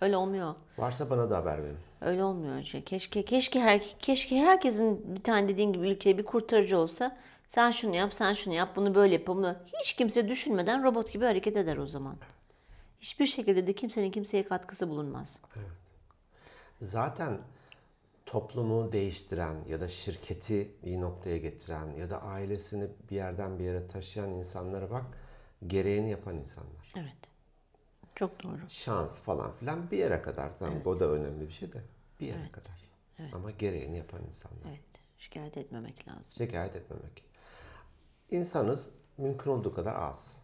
Öyle 0.00 0.16
olmuyor. 0.16 0.54
Varsa 0.78 1.10
bana 1.10 1.30
da 1.30 1.36
haber 1.36 1.62
verin. 1.62 1.78
Öyle 2.00 2.24
olmuyor. 2.24 2.62
Şey, 2.62 2.84
keşke 2.84 3.24
keşke 3.24 3.60
her 3.60 3.96
keşke 3.98 4.36
herkesin 4.36 5.16
bir 5.16 5.22
tane 5.22 5.48
dediğin 5.48 5.72
gibi 5.72 5.88
ülkeye 5.88 6.18
bir 6.18 6.24
kurtarıcı 6.24 6.78
olsa. 6.78 7.16
Sen 7.46 7.70
şunu 7.70 7.96
yap, 7.96 8.14
sen 8.14 8.34
şunu 8.34 8.54
yap, 8.54 8.76
bunu 8.76 8.94
böyle 8.94 9.14
yap, 9.14 9.26
bunu. 9.26 9.56
Hiç 9.80 9.92
kimse 9.92 10.28
düşünmeden 10.28 10.84
robot 10.84 11.12
gibi 11.12 11.24
hareket 11.24 11.56
eder 11.56 11.76
o 11.76 11.86
zaman. 11.86 12.16
Hiçbir 13.00 13.26
şekilde 13.26 13.66
de 13.66 13.72
kimsenin 13.72 14.10
kimseye 14.10 14.44
katkısı 14.44 14.88
bulunmaz. 14.88 15.40
Zaten 16.80 17.38
toplumu 18.26 18.92
değiştiren 18.92 19.64
ya 19.68 19.80
da 19.80 19.88
şirketi 19.88 20.74
iyi 20.82 21.00
noktaya 21.00 21.36
getiren 21.38 21.90
ya 21.90 22.10
da 22.10 22.22
ailesini 22.22 22.88
bir 23.10 23.16
yerden 23.16 23.58
bir 23.58 23.64
yere 23.64 23.86
taşıyan 23.86 24.30
insanlara 24.30 24.90
bak 24.90 25.04
gereğini 25.66 26.10
yapan 26.10 26.36
insanlar. 26.36 26.92
Evet. 26.96 27.34
Çok 28.14 28.42
doğru. 28.42 28.60
şans 28.68 29.20
falan 29.20 29.52
filan 29.52 29.90
bir 29.90 29.98
yere 29.98 30.22
kadar. 30.22 30.58
Tamam 30.58 30.80
o 30.84 31.00
da 31.00 31.10
önemli 31.10 31.46
bir 31.46 31.52
şey 31.52 31.72
de 31.72 31.82
bir 32.20 32.26
yere 32.26 32.50
kadar. 32.52 32.84
Ama 33.32 33.50
gereğini 33.50 33.96
yapan 33.96 34.20
insanlar. 34.28 34.68
Evet. 34.68 35.02
Şikayet 35.18 35.56
etmemek 35.56 36.08
lazım. 36.08 36.46
Şikayet 36.46 36.76
etmemek. 36.76 37.24
İnsanız 38.30 38.90
mümkün 39.18 39.50
olduğu 39.50 39.74
kadar 39.74 39.94
az. 39.94 40.36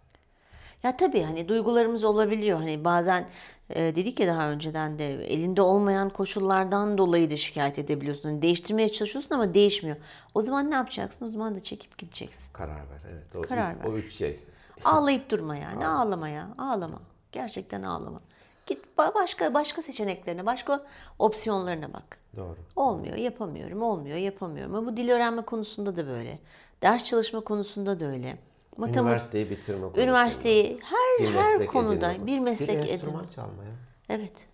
Ya 0.82 0.96
tabii 0.96 1.22
hani 1.22 1.48
duygularımız 1.48 2.04
olabiliyor. 2.04 2.58
Hani 2.58 2.84
bazen 2.84 3.26
e, 3.70 3.96
dedik 3.96 4.20
ya 4.20 4.26
daha 4.26 4.50
önceden 4.50 4.98
de 4.98 5.24
elinde 5.24 5.62
olmayan 5.62 6.10
koşullardan 6.10 6.98
dolayı 6.98 7.30
da 7.30 7.36
şikayet 7.36 7.78
edebiliyorsun. 7.78 8.28
Hani 8.28 8.42
değiştirmeye 8.42 8.92
çalışıyorsun 8.92 9.34
ama 9.34 9.54
değişmiyor. 9.54 9.96
O 10.34 10.42
zaman 10.42 10.70
ne 10.70 10.74
yapacaksın? 10.74 11.26
O 11.26 11.28
zaman 11.28 11.54
da 11.54 11.62
çekip 11.62 11.98
gideceksin. 11.98 12.52
Karar 12.52 12.76
ver. 12.76 13.00
Evet. 13.12 13.36
O, 13.36 13.42
Karar 13.42 13.74
üç, 13.74 13.86
o 13.86 13.96
üç 13.96 14.12
şey. 14.14 14.40
Ağlayıp 14.84 15.30
durma 15.30 15.56
yani. 15.56 15.86
Ağlama 15.86 16.28
ya. 16.28 16.48
Ağlama. 16.58 17.00
Gerçekten 17.32 17.82
ağlama. 17.82 18.20
Git 18.66 18.84
ba- 18.98 19.14
başka 19.14 19.54
başka 19.54 19.82
seçeneklerine, 19.82 20.46
başka 20.46 20.82
opsiyonlarına 21.18 21.92
bak. 21.92 22.18
Doğru. 22.36 22.56
Olmuyor, 22.76 23.16
yapamıyorum, 23.16 23.82
olmuyor, 23.82 24.16
yapamıyorum. 24.16 24.74
Ama 24.74 24.86
bu 24.86 24.96
dil 24.96 25.10
öğrenme 25.10 25.42
konusunda 25.42 25.96
da 25.96 26.06
böyle. 26.06 26.38
Ders 26.82 27.04
çalışma 27.04 27.40
konusunda 27.40 28.00
da 28.00 28.06
öyle. 28.06 28.38
Matematik, 28.80 29.02
Üniversiteyi 29.02 29.50
bitirme 29.50 29.80
konusunda. 29.80 30.02
üniversiteyi 30.02 30.80
her 30.82 31.26
Bir 31.26 31.34
her 31.34 31.66
konuda 31.66 32.12
edinme. 32.12 32.26
bir 32.26 32.38
meslek 32.38 32.68
Bir 32.68 32.74
edin. 32.74 32.92
enstrüman 32.92 33.26
çalma 33.28 33.64
ya. 33.64 33.70
Evet. 34.08 34.48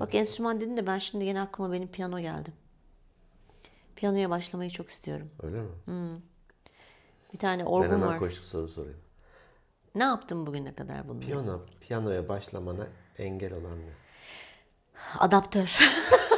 Bak 0.00 0.14
enstrüman 0.14 0.60
dedin 0.60 0.76
de 0.76 0.86
ben 0.86 0.98
şimdi 0.98 1.24
yine 1.24 1.40
aklıma 1.40 1.72
benim 1.72 1.88
piyano 1.88 2.20
geldi. 2.20 2.52
Piyanoya 3.96 4.30
başlamayı 4.30 4.70
çok 4.70 4.90
istiyorum. 4.90 5.30
Öyle 5.42 5.56
mi? 5.60 5.68
Bir 7.32 7.38
tane 7.38 7.62
ben 7.62 7.66
orgum 7.70 7.90
hemen 7.92 8.20
var. 8.20 8.30
soru 8.30 8.68
sorayım. 8.68 9.00
Ne 9.94 10.04
yaptın 10.04 10.46
bugüne 10.46 10.74
kadar 10.74 11.08
bununla? 11.08 11.26
Piyano, 11.26 11.60
piyanoya 11.80 12.28
başlamana 12.28 12.86
engel 13.18 13.52
olan 13.52 13.78
ne? 13.78 13.92
Adaptör. 15.18 15.78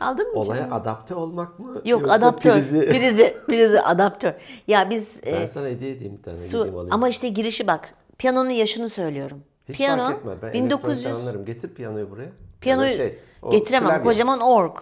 Aldın 0.00 0.32
mı? 0.32 0.40
Olaya 0.40 0.70
adapte 0.70 1.14
olmak 1.14 1.58
mı? 1.58 1.72
Yok 1.74 1.84
Yoksa 1.86 2.12
adaptör. 2.12 2.56
prizi- 2.56 2.90
Prizi. 2.90 3.34
prizi, 3.46 3.80
adaptör. 3.80 4.34
Ya 4.66 4.90
biz 4.90 5.20
Ben 5.26 5.32
e, 5.42 5.46
sana 5.46 5.68
hediye 5.68 5.90
edeyim 5.90 6.16
bir 6.18 6.22
tane. 6.22 6.36
su 6.36 6.56
gideyim 6.56 6.74
alayım. 6.74 6.94
ama 6.94 7.08
işte 7.08 7.28
girişi 7.28 7.66
bak. 7.66 7.94
Piyanonun 8.18 8.50
yaşını 8.50 8.88
söylüyorum. 8.88 9.44
Hiç 9.68 9.76
Piyano 9.76 10.02
fark 10.06 10.16
etme. 10.18 10.32
Ben 10.42 10.52
1900 10.52 10.98
1900... 11.04 11.06
anlarım. 11.20 11.44
Getir 11.44 11.74
piyanoyu 11.74 12.10
buraya. 12.10 12.28
Piyanoyu 12.60 12.90
şey, 12.90 13.18
getiremem. 13.50 13.88
klavye. 13.88 14.04
Kocaman 14.04 14.40
org. 14.40 14.76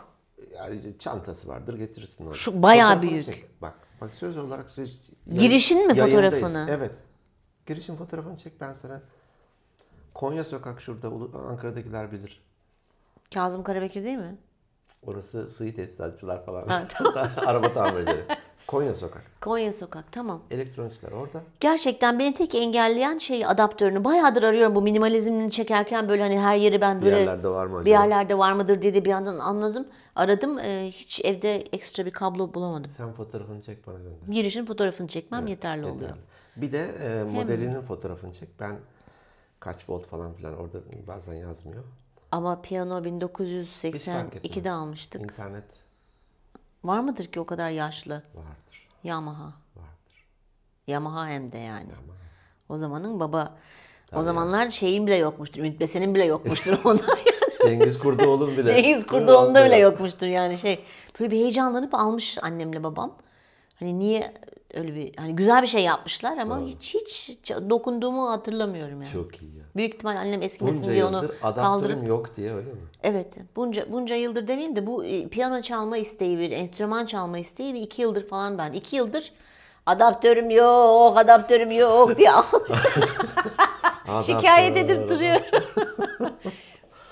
Yani 0.57 0.99
çantası 0.99 1.49
vardır 1.49 1.75
getirirsin 1.79 2.27
onu. 2.27 2.35
Şu 2.35 2.63
bayağı 2.63 2.89
Fotoğrafını 2.95 3.11
büyük. 3.11 3.25
Çek. 3.25 3.63
Bak, 3.63 3.75
bak 4.01 4.15
söz 4.15 4.37
olarak 4.37 4.71
söz. 4.71 5.11
Girişin 5.35 5.87
mi 5.87 5.99
yayındayız. 5.99 6.35
fotoğrafını? 6.35 6.67
Evet. 6.71 6.93
Girişin 7.67 7.97
fotoğrafını 7.97 8.37
çek 8.37 8.61
ben 8.61 8.73
sana. 8.73 9.01
Konya 10.15 10.45
Sokak 10.45 10.81
şurada. 10.81 11.09
Ankara'dakiler 11.49 12.13
bilir. 12.13 12.41
Kazım 13.35 13.63
Karabekir 13.65 14.05
değil 14.05 14.19
mi? 14.19 14.37
Orası 15.07 15.49
sığ 15.49 15.75
tesisatçılar 15.75 16.45
falan. 16.45 16.69
Ha, 16.69 16.83
Araba 17.47 17.73
tamircileri. 17.73 18.23
Konya 18.67 18.95
Sokak. 18.95 19.23
Konya 19.41 19.73
Sokak 19.73 20.13
tamam. 20.13 20.43
Elektronikçiler 20.51 21.13
orada. 21.13 21.43
Gerçekten 21.61 22.19
beni 22.19 22.35
tek 22.35 22.55
engelleyen 22.55 23.19
şey 23.19 23.47
adaptörünü. 23.47 24.05
Bayağıdır 24.05 24.43
arıyorum 24.43 24.75
bu 24.75 24.83
minimalizmini 24.83 25.51
çekerken 25.51 26.09
böyle 26.09 26.23
hani 26.23 26.41
her 26.41 26.57
yeri 26.57 26.81
ben 26.81 27.01
Bir 27.01 27.05
böyle 27.05 27.19
yerlerde 27.19 27.49
var 27.49 27.67
mı 27.67 27.73
acaba? 27.77 27.85
bir 27.85 27.91
yerlerde 27.91 28.39
var 28.39 28.53
mıdır 28.53 28.83
diye 28.83 28.95
de 28.95 29.05
bir 29.05 29.11
yandan 29.11 29.39
anladım. 29.39 29.89
Aradım. 30.17 30.59
Ee, 30.59 30.89
hiç 30.93 31.25
evde 31.25 31.57
ekstra 31.57 32.07
bir 32.07 32.11
kablo 32.11 32.55
bulamadım. 32.55 32.91
Sen 32.91 33.13
fotoğrafını 33.13 33.63
çek 33.63 33.87
bana 33.87 33.99
gönder. 33.99 34.17
Girişin 34.31 34.67
fotoğrafını 34.67 35.09
çekmem 35.09 35.47
yeterli 35.47 35.87
oluyor. 35.87 36.01
Yeterli. 36.01 36.21
Bir 36.57 36.73
de 36.73 36.85
e, 37.03 37.23
modelinin 37.25 37.81
fotoğrafını 37.81 38.33
çek. 38.33 38.49
Ben 38.61 38.77
kaç 39.61 39.89
volt 39.91 40.07
falan 40.07 40.33
filan 40.35 40.57
orada 40.57 40.79
bazen 41.07 41.35
yazmıyor. 41.35 41.85
Ama 42.33 42.63
piyano 42.63 43.05
Hiç 43.05 43.05
fark 43.05 43.45
1982'de 43.45 44.49
etmez. 44.49 44.67
almıştık. 44.67 45.21
İnternet 45.23 45.65
Var 46.85 47.01
mıdır 47.01 47.27
ki 47.27 47.41
o 47.41 47.47
kadar 47.47 47.71
yaşlı? 47.71 48.23
vardır. 48.35 48.89
Yamaha. 49.05 49.53
Vardır. 49.77 50.27
Yamaha 50.87 51.27
hem 51.29 51.53
de 51.53 51.59
yani. 51.59 51.89
Ama 51.99 52.15
O 52.69 52.79
zamanın 52.79 53.21
baba. 53.21 53.55
o 54.15 54.23
zamanlar 54.23 54.71
şeyin 54.71 55.07
bile 55.07 55.17
yokmuştur. 55.17 55.59
Ümit 55.59 55.81
Besen'in 55.81 56.15
bile 56.15 56.25
yokmuştur 56.25 56.79
onda. 56.85 57.17
Cengiz 57.63 57.99
Kurdoğlu'nun 57.99 58.57
bile. 58.57 58.67
Cengiz 58.83 59.07
Kurdoğlu'nda 59.07 59.65
bile 59.65 59.77
yokmuştur 59.77 60.27
yani 60.27 60.59
şey. 60.59 60.85
Böyle 61.21 61.31
bir 61.31 61.37
heyecanlanıp 61.37 61.95
almış 61.95 62.39
annemle 62.43 62.83
babam. 62.83 63.15
Hani 63.79 63.99
niye 63.99 64.33
öyle 64.75 64.95
bir 64.95 65.17
hani 65.17 65.37
güzel 65.37 65.63
bir 65.63 65.67
şey 65.67 65.83
yapmışlar 65.83 66.39
ama 66.39 66.61
hiç 66.61 66.95
hiç 66.95 67.51
dokunduğumu 67.71 68.31
hatırlamıyorum 68.31 69.03
yani. 69.03 69.13
Çok 69.13 69.43
iyi 69.43 69.57
ya. 69.57 69.65
Büyük 69.77 69.95
ihtimal 69.95 70.17
annem 70.17 70.43
eskimesin 70.43 70.83
Bunca 70.83 70.93
diye 70.93 71.05
onu 71.05 71.17
yıldır 71.17 71.41
kaldırıp 71.41 72.09
yok 72.09 72.37
diye 72.37 72.55
öyle 72.55 72.67
mi? 72.67 72.79
Evet, 73.03 73.37
bunca 73.57 73.93
bunca 73.93 74.17
yıldır 74.17 74.49
demeyeyim 74.49 74.77
de 74.77 74.87
bu 74.87 75.05
e, 75.05 75.29
piyano 75.29 75.63
çalma 75.63 75.97
isteği 75.97 76.39
bir, 76.39 76.51
enstrüman 76.51 77.07
çalma 77.07 77.39
isteği 77.39 77.75
bir 77.75 77.81
iki 77.81 78.03
yıldır 78.03 78.29
falan 78.29 78.59
ben. 78.59 78.73
iki 78.73 78.97
yıldır 78.97 79.33
adaptörüm 79.87 80.51
yok, 80.51 81.19
adaptörüm 81.19 81.71
yok 81.71 82.19
diye 82.19 82.31
şikayet 84.23 84.77
edip 84.77 85.09
duruyorum. 85.09 85.45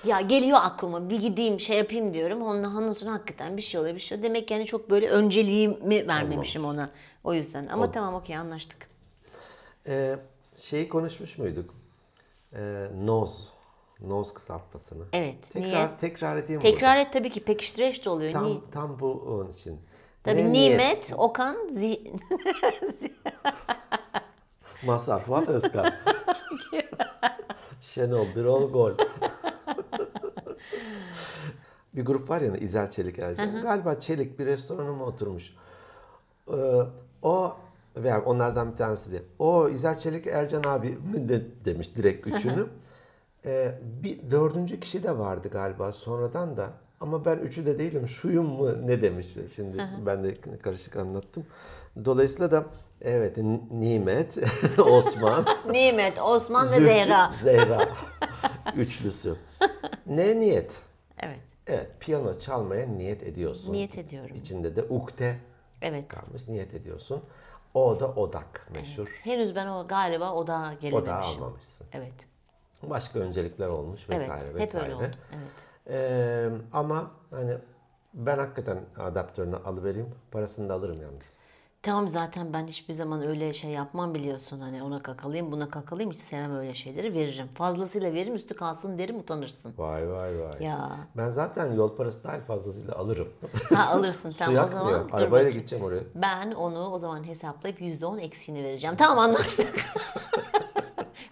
ya 0.07 0.21
geliyor 0.21 0.59
aklıma 0.63 1.11
bir 1.11 1.21
gideyim 1.21 1.61
şey 1.61 1.79
yapayım 1.79 2.15
diyorum. 2.15 2.43
Ondan 2.43 2.77
ondan 2.77 2.93
sonra 2.93 3.13
hakikaten 3.13 3.57
bir 3.57 3.63
şey 3.63 3.81
oluyor 3.81 3.95
bir 3.95 4.01
şey 4.01 4.19
oluyor. 4.19 4.29
Demek 4.31 4.51
yani 4.51 4.67
çok 4.67 4.91
böyle 4.91 5.09
önceliğimi 5.11 6.07
vermemişim 6.09 6.65
ona. 6.65 6.91
O 7.25 7.35
yüzden. 7.35 7.67
Ama 7.67 7.93
tamam 7.93 8.15
okey 8.15 8.37
anlaştık. 8.37 8.89
Ee, 9.89 10.17
şeyi 10.57 10.89
konuşmuş 10.89 11.39
muyduk? 11.39 11.75
Ee, 12.57 12.87
noz. 13.05 13.49
Noz 14.01 14.35
kısaltmasını. 14.35 15.05
Evet, 15.13 15.51
Tekrar, 15.53 15.71
niyet. 15.71 15.99
tekrar 16.01 16.37
edeyim 16.37 16.61
Tekrar 16.63 16.97
et 16.97 17.13
tabii 17.13 17.31
ki 17.31 17.45
pekiştireç 17.45 18.05
de 18.05 18.11
oluyor. 18.11 18.33
burada. 18.33 18.47
Ni- 18.47 18.61
Tam, 18.61 18.89
tam 18.89 19.01
bu 19.01 19.13
onun 19.13 19.51
için. 19.51 19.81
Tabii 20.25 20.37
Ne 20.45 20.53
niyet? 20.53 20.71
Nimet, 20.81 21.13
Okan, 21.17 21.57
Zi- 21.69 22.13
Mazhar 24.87 25.21
Fuat 25.25 25.49
Özkan. 25.49 25.93
Şenol 27.81 28.27
Birol 28.37 28.71
Gol. 28.73 28.93
bir 31.95 32.05
grup 32.05 32.31
var 32.31 32.41
ya 32.41 32.57
İzel 32.57 32.91
Çelik 32.91 33.19
Ercan. 33.19 33.61
Galiba 33.61 33.99
Çelik 33.99 34.39
bir 34.39 34.47
restorana 34.47 34.93
mı 34.93 35.05
oturmuş? 35.05 35.55
Ee, 36.49 36.55
o 37.23 37.57
veya 37.97 38.23
onlardan 38.23 38.73
bir 38.73 38.77
tanesi 38.77 39.13
de. 39.13 39.23
O 39.39 39.69
İzel 39.69 39.99
Çelik 39.99 40.27
Ercan 40.27 40.63
abi 40.67 40.99
de 41.29 41.43
demiş 41.65 41.97
direkt 41.97 42.27
üçünü. 42.27 42.67
Ee, 43.45 43.79
bir 44.03 44.31
dördüncü 44.31 44.81
kişi 44.81 45.03
de 45.03 45.19
vardı 45.19 45.49
galiba 45.49 45.93
sonradan 45.93 46.57
da. 46.57 46.71
Ama 47.01 47.25
ben 47.25 47.39
üçü 47.39 47.67
de 47.67 47.79
değilim 47.79 48.09
şuyum 48.09 48.47
mu 48.47 48.87
ne 48.87 49.03
demişti. 49.03 49.47
Şimdi 49.55 49.85
ben 50.07 50.25
de 50.25 50.35
karışık 50.63 50.97
anlattım. 50.97 51.47
Dolayısıyla 52.05 52.51
da 52.51 52.65
evet 53.03 53.37
Nimet, 53.71 54.39
Osman, 54.79 55.45
Nimet, 55.71 56.19
Osman 56.21 56.73
ve 56.73 56.81
Zehra. 56.81 57.33
Zehra 57.43 57.89
üçlüsü. 58.77 59.37
Ne 60.07 60.41
niyet? 60.41 60.81
Evet. 61.19 61.41
Evet 61.67 61.91
piyano 62.01 62.39
çalmaya 62.39 62.87
niyet 62.87 63.23
ediyorsun. 63.23 63.73
Niyet 63.73 63.99
ediyorum. 63.99 64.37
İçinde 64.37 64.77
de 64.77 64.83
ukde 64.83 65.37
Evet. 65.83 66.09
kalmış 66.09 66.49
niyet 66.49 66.75
ediyorsun. 66.75 67.23
O 67.75 68.01
da 68.01 68.09
odak 68.09 68.67
meşhur. 68.75 69.21
Henüz 69.25 69.55
ben 69.55 69.67
o 69.67 69.87
galiba 69.89 70.33
o 70.33 70.47
da 70.47 70.75
gelememişim. 70.81 71.03
Odağı 71.15 71.21
almamışsın. 71.21 71.87
Evet. 71.93 72.15
Başka 72.83 73.19
öncelikler 73.19 73.69
olmuş 73.69 74.07
Evet. 74.11 74.21
vesaire 74.21 74.49
Hep 74.49 74.55
vesaire. 74.57 74.85
öyle 74.85 74.95
oldu. 74.95 75.05
Evet. 75.05 75.51
Ee, 75.91 76.49
ama 76.73 77.11
hani 77.31 77.53
ben 78.15 78.39
hakikaten 78.39 78.79
adaptörünü 78.99 79.57
alıvereyim. 79.57 80.15
Parasını 80.31 80.69
da 80.69 80.75
alırım 80.75 81.03
yalnız. 81.03 81.35
Tamam 81.83 82.09
zaten 82.09 82.53
ben 82.53 82.67
hiçbir 82.67 82.95
zaman 82.95 83.27
öyle 83.27 83.53
şey 83.53 83.71
yapmam 83.71 84.15
biliyorsun. 84.15 84.61
Hani 84.61 84.83
ona 84.83 85.03
kakalıyım, 85.03 85.53
buna 85.53 85.71
kakalıyım. 85.71 86.11
Hiç 86.13 86.21
sevmem 86.21 86.57
öyle 86.57 86.75
şeyleri. 86.75 87.15
Veririm. 87.15 87.49
Fazlasıyla 87.55 88.13
veririm, 88.15 88.35
üstü 88.35 88.55
kalsın 88.55 88.99
derim, 88.99 89.19
utanırsın. 89.19 89.75
Vay 89.79 90.11
vay 90.11 90.41
vay. 90.41 90.63
Ya. 90.63 90.97
Ben 91.17 91.31
zaten 91.31 91.73
yol 91.73 91.97
parası 91.97 92.25
dahil 92.25 92.41
fazlasıyla 92.41 92.95
alırım. 92.95 93.29
Ha 93.75 93.87
alırsın 93.91 94.31
Su 94.31 94.39
tamam 94.39 94.55
o 94.55 94.59
yakmıyor. 94.59 94.91
zaman. 94.91 95.09
dur 95.09 95.15
Arabayla 95.15 95.31
bakayım. 95.37 95.53
gideceğim 95.59 95.85
oraya. 95.85 96.03
Ben 96.15 96.53
onu 96.53 96.91
o 96.91 96.99
zaman 96.99 97.27
hesaplayıp 97.27 97.81
%10 97.81 98.21
eksiğini 98.21 98.65
vereceğim. 98.65 98.97
Tamam 98.97 99.19
anlaştık. 99.19 99.75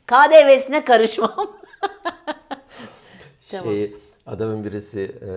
KDV'sine 0.06 0.84
karışmam. 0.84 1.30
Tamam. 3.50 3.64
Şey, 3.74 3.96
adamın 4.26 4.64
birisi 4.64 5.00
e, 5.22 5.30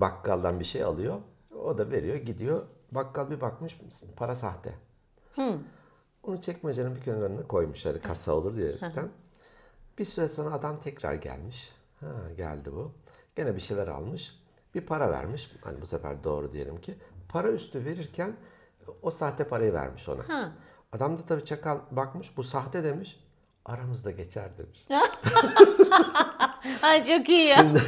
bakkaldan 0.00 0.60
bir 0.60 0.64
şey 0.64 0.82
alıyor. 0.82 1.14
O 1.64 1.78
da 1.78 1.90
veriyor 1.90 2.16
gidiyor. 2.16 2.62
Bakkal 2.92 3.30
bir 3.30 3.40
bakmış 3.40 3.80
para 4.16 4.34
sahte. 4.34 4.74
Onu 6.22 6.40
çekmecenin 6.40 6.96
bir 6.96 7.00
kenarına 7.00 7.46
koymuş. 7.48 7.86
Hani 7.86 8.00
kasa 8.00 8.32
olur 8.32 8.56
diye 8.56 8.68
eskiden. 8.72 9.08
Bir 9.98 10.04
süre 10.04 10.28
sonra 10.28 10.52
adam 10.52 10.80
tekrar 10.80 11.14
gelmiş. 11.14 11.72
Ha 12.00 12.06
geldi 12.36 12.72
bu. 12.72 12.92
Gene 13.36 13.54
bir 13.56 13.60
şeyler 13.60 13.88
almış. 13.88 14.34
Bir 14.74 14.80
para 14.80 15.10
vermiş. 15.10 15.50
Hani 15.64 15.80
bu 15.80 15.86
sefer 15.86 16.24
doğru 16.24 16.52
diyelim 16.52 16.80
ki. 16.80 16.94
Para 17.28 17.50
üstü 17.50 17.84
verirken 17.84 18.36
o 19.02 19.10
sahte 19.10 19.44
parayı 19.48 19.72
vermiş 19.72 20.08
ona. 20.08 20.28
Ha. 20.28 20.52
Adam 20.92 21.18
da 21.18 21.22
tabii 21.26 21.44
çakal 21.44 21.78
bakmış 21.90 22.36
bu 22.36 22.42
sahte 22.42 22.84
demiş. 22.84 23.20
aramızda 23.64 24.10
geçer 24.10 24.50
demiş. 24.58 24.86
Ay 26.82 27.04
çok 27.04 27.28
iyi 27.28 27.48
ya. 27.48 27.56
Şimdi 27.56 27.82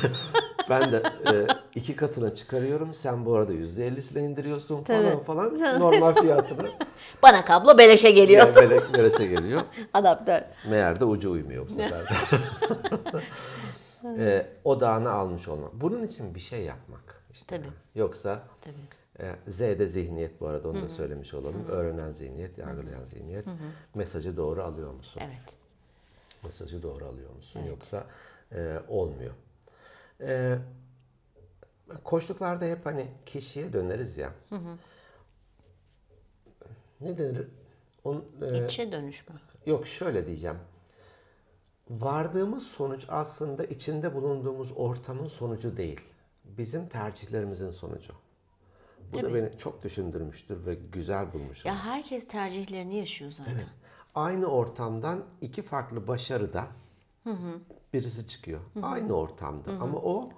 ben 0.70 0.92
de 0.92 1.09
e, 1.26 1.46
iki 1.74 1.96
katına 1.96 2.34
çıkarıyorum. 2.34 2.94
Sen 2.94 3.26
bu 3.26 3.34
arada 3.36 3.52
yüzde 3.52 3.86
ellisine 3.86 4.22
indiriyorsun 4.22 4.84
falan 4.84 5.10
Tabii. 5.12 5.22
falan. 5.24 5.80
Normal 5.80 6.14
fiyatına. 6.14 6.68
Bana 7.22 7.44
kablo 7.44 7.78
beleşe 7.78 8.10
geliyor. 8.10 8.46
Ya 8.46 8.54
böyle 8.54 8.80
beleşe 8.94 9.26
geliyor. 9.26 9.62
Adaptör. 9.94 10.42
Meğer 10.70 11.00
de 11.00 11.04
ucu 11.04 11.30
uymuyor 11.30 11.66
bu 11.66 11.70
sefer 11.70 12.02
e, 14.18 14.46
odağını 14.64 15.10
almış 15.10 15.48
olmak. 15.48 15.72
Bunun 15.74 16.04
için 16.04 16.34
bir 16.34 16.40
şey 16.40 16.62
yapmak. 16.64 17.22
işte. 17.32 17.56
Tabii. 17.56 17.68
Yoksa 17.94 18.42
Tabii. 18.60 19.26
e, 19.28 19.36
Z'de 19.46 19.86
zihniyet 19.86 20.40
bu 20.40 20.46
arada 20.48 20.68
onu 20.68 20.82
da 20.82 20.88
söylemiş 20.88 21.34
olalım. 21.34 21.64
Öğrenen 21.68 22.10
zihniyet, 22.10 22.58
yargılayan 22.58 23.04
zihniyet. 23.04 23.44
Mesajı 23.94 24.36
doğru 24.36 24.62
alıyor 24.62 24.92
musun? 24.92 25.22
Evet. 25.24 25.56
Mesajı 26.44 26.82
doğru 26.82 27.04
alıyor 27.06 27.30
musun? 27.36 27.60
Yoksa 27.68 28.04
e, 28.52 28.78
olmuyor. 28.88 29.32
E, 30.20 30.58
koçluklarda 32.04 32.64
hep 32.64 32.86
hani 32.86 33.06
kişiye 33.26 33.72
döneriz 33.72 34.16
ya. 34.18 34.32
Ne 37.00 37.18
denir? 37.18 37.48
On, 38.04 38.24
e, 38.52 38.66
İçe 38.66 38.92
dönüşme. 38.92 39.34
Yok 39.66 39.86
şöyle 39.86 40.26
diyeceğim. 40.26 40.58
Vardığımız 41.90 42.66
sonuç 42.66 43.06
aslında 43.08 43.64
içinde 43.64 44.14
bulunduğumuz 44.14 44.72
ortamın 44.76 45.28
sonucu 45.28 45.76
değil. 45.76 46.00
Bizim 46.44 46.88
tercihlerimizin 46.88 47.70
sonucu. 47.70 48.12
Bu 49.12 49.22
da 49.22 49.34
beni 49.34 49.58
çok 49.58 49.82
düşündürmüştür 49.82 50.66
ve 50.66 50.74
güzel 50.74 51.32
bulmuşum. 51.32 51.68
Ya 51.68 51.84
herkes 51.84 52.28
tercihlerini 52.28 52.96
yaşıyor 52.96 53.30
zaten. 53.30 53.62
Aynı 54.14 54.46
ortamdan 54.46 55.24
iki 55.40 55.62
farklı 55.62 56.06
başarıda 56.06 56.66
birisi 57.92 58.26
çıkıyor. 58.26 58.60
Aynı 58.82 59.12
ortamda 59.12 59.70
ama 59.70 59.98
o 59.98 60.30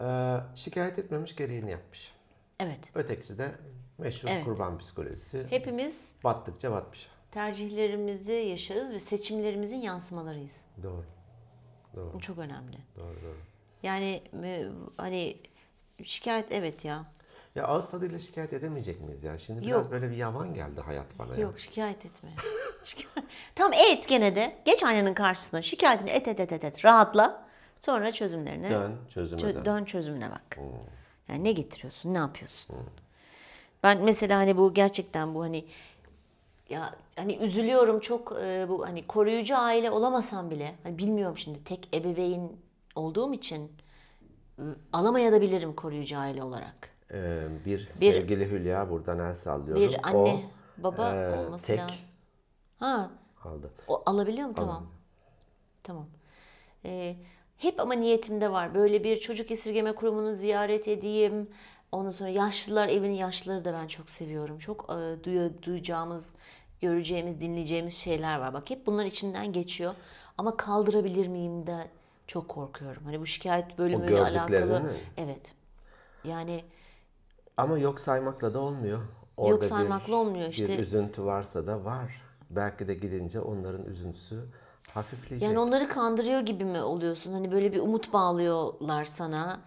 e, 0.00 0.36
şikayet 0.54 0.98
etmemiş 0.98 1.36
gereğini 1.36 1.70
yapmış. 1.70 2.12
Evet. 2.60 2.78
Ötekisi 2.94 3.38
de 3.38 3.50
meşhur 3.98 4.28
Evet. 4.28 4.44
kurban 4.44 4.78
psikolojisi. 4.78 5.46
Hepimiz 5.50 6.12
Battıkça 6.24 6.72
batmış. 6.72 7.08
tercihlerimizi 7.30 8.32
yaşarız 8.32 8.92
ve 8.92 8.98
seçimlerimizin 9.00 9.76
yansımalarıyız. 9.80 10.60
Doğru. 10.82 11.04
Doğru. 11.96 12.12
Bu 12.14 12.20
çok 12.20 12.38
önemli. 12.38 12.76
Doğru 12.96 13.14
doğru. 13.22 13.36
Yani 13.82 14.22
e, 14.44 14.68
hani 14.96 15.36
şikayet 16.04 16.52
evet 16.52 16.84
ya. 16.84 17.04
Ya 17.54 17.64
ağız 17.66 17.90
tadıyla 17.90 18.18
şikayet 18.18 18.52
edemeyecek 18.52 19.00
miyiz 19.00 19.24
ya? 19.24 19.38
Şimdi 19.38 19.60
biraz 19.60 19.84
Yok. 19.84 19.92
böyle 19.92 20.10
bir 20.10 20.16
yavan 20.16 20.54
geldi 20.54 20.80
hayat 20.80 21.06
bana 21.18 21.34
ya. 21.34 21.40
Yok 21.40 21.60
şikayet 21.60 22.06
etme. 22.06 22.30
Şikayet- 22.84 23.26
Tamam 23.54 23.72
et 23.72 24.08
gene 24.08 24.36
de. 24.36 24.58
Geç 24.64 24.82
aynanın 24.82 25.14
karşısına. 25.14 25.62
Şikayetini 25.62 26.10
et 26.10 26.28
et 26.28 26.40
et 26.40 26.52
et 26.52 26.64
et. 26.64 26.84
Rahatla. 26.84 27.47
Sonra 27.80 28.12
çözümlerine. 28.12 28.70
Dön 28.70 28.96
çözüme 29.14 29.42
Çö- 29.42 29.54
dön. 29.54 29.64
dön 29.64 29.84
çözümüne 29.84 30.30
bak. 30.30 30.58
Yani 31.28 31.44
ne 31.44 31.52
getiriyorsun, 31.52 32.14
ne 32.14 32.18
yapıyorsun? 32.18 32.76
Ben 33.82 34.04
mesela 34.04 34.38
hani 34.38 34.56
bu 34.56 34.74
gerçekten 34.74 35.34
bu 35.34 35.42
hani 35.42 35.64
ya 36.68 36.94
hani 37.16 37.36
üzülüyorum 37.36 38.00
çok 38.00 38.32
e, 38.42 38.66
bu 38.68 38.86
hani 38.86 39.06
koruyucu 39.06 39.56
aile 39.56 39.90
olamasam 39.90 40.50
bile 40.50 40.74
hani 40.82 40.98
bilmiyorum 40.98 41.38
şimdi 41.38 41.64
tek 41.64 41.96
ebeveyn 41.96 42.52
olduğum 42.94 43.32
için 43.34 43.72
alamayabilirim 44.92 45.74
koruyucu 45.74 46.18
aile 46.18 46.42
olarak. 46.42 46.90
Ee, 47.12 47.46
bir, 47.64 47.88
sevgili 47.94 48.50
Hülya 48.50 48.90
buradan 48.90 49.18
el 49.18 49.34
sallıyorum. 49.34 49.82
Bir 49.92 50.08
anne, 50.08 50.16
O, 50.18 50.82
baba 50.82 51.14
e, 51.14 51.34
olması 51.38 51.66
tek 51.66 51.78
lazım. 51.78 51.96
Ha, 52.78 53.10
aldı. 53.44 53.70
o 53.88 54.02
alabiliyor 54.06 54.48
mu? 54.48 54.54
Tamam. 54.56 54.86
Tamam. 55.82 56.06
Ee, 56.84 57.16
hep 57.58 57.80
ama 57.80 57.94
niyetimde 57.94 58.52
var. 58.52 58.74
Böyle 58.74 59.04
bir 59.04 59.20
çocuk 59.20 59.50
esirgeme 59.50 59.94
kurumunu 59.94 60.36
ziyaret 60.36 60.88
edeyim. 60.88 61.48
Ondan 61.92 62.10
sonra 62.10 62.30
yaşlılar 62.30 62.88
evini 62.88 63.16
yaşlıları 63.16 63.64
da 63.64 63.72
ben 63.72 63.86
çok 63.86 64.10
seviyorum. 64.10 64.58
Çok 64.58 64.84
e, 64.90 64.94
duya- 65.24 65.62
duyacağımız, 65.62 66.34
göreceğimiz, 66.80 67.40
dinleyeceğimiz 67.40 67.94
şeyler 67.94 68.38
var. 68.38 68.54
Bak 68.54 68.70
hep 68.70 68.86
bunlar 68.86 69.04
içimden 69.04 69.52
geçiyor. 69.52 69.94
Ama 70.38 70.56
kaldırabilir 70.56 71.28
miyim 71.28 71.66
de 71.66 71.88
çok 72.26 72.48
korkuyorum. 72.48 73.02
Hani 73.04 73.20
bu 73.20 73.26
şikayet 73.26 73.78
bölümüyle 73.78 74.20
alakalı. 74.22 74.80
mi? 74.80 74.88
Evet. 75.16 75.54
Yani 76.24 76.64
Ama 77.56 77.78
yok 77.78 78.00
saymakla 78.00 78.54
da 78.54 78.58
olmuyor. 78.60 78.98
Orada 79.36 79.60
bir- 79.60 79.66
saymakla 79.66 80.16
olmuyor 80.16 80.48
işte. 80.48 80.68
Bir 80.68 80.78
üzüntü 80.78 81.24
varsa 81.24 81.66
da 81.66 81.84
var. 81.84 82.22
Belki 82.50 82.88
de 82.88 82.94
gidince 82.94 83.40
onların 83.40 83.84
üzüntüsü 83.86 84.44
hafifleyecek. 84.94 85.48
Yani 85.48 85.58
onları 85.58 85.88
kandırıyor 85.88 86.40
gibi 86.40 86.64
mi 86.64 86.82
oluyorsun? 86.82 87.32
Hani 87.32 87.52
böyle 87.52 87.72
bir 87.72 87.80
umut 87.80 88.12
bağlıyorlar 88.12 89.04
sana. 89.04 89.60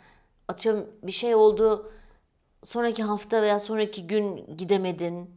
Atıyorum 0.47 0.89
bir 1.03 1.11
şey 1.11 1.35
oldu. 1.35 1.91
Sonraki 2.63 3.03
hafta 3.03 3.41
veya 3.41 3.59
sonraki 3.59 4.07
gün 4.07 4.57
gidemedin. 4.57 5.29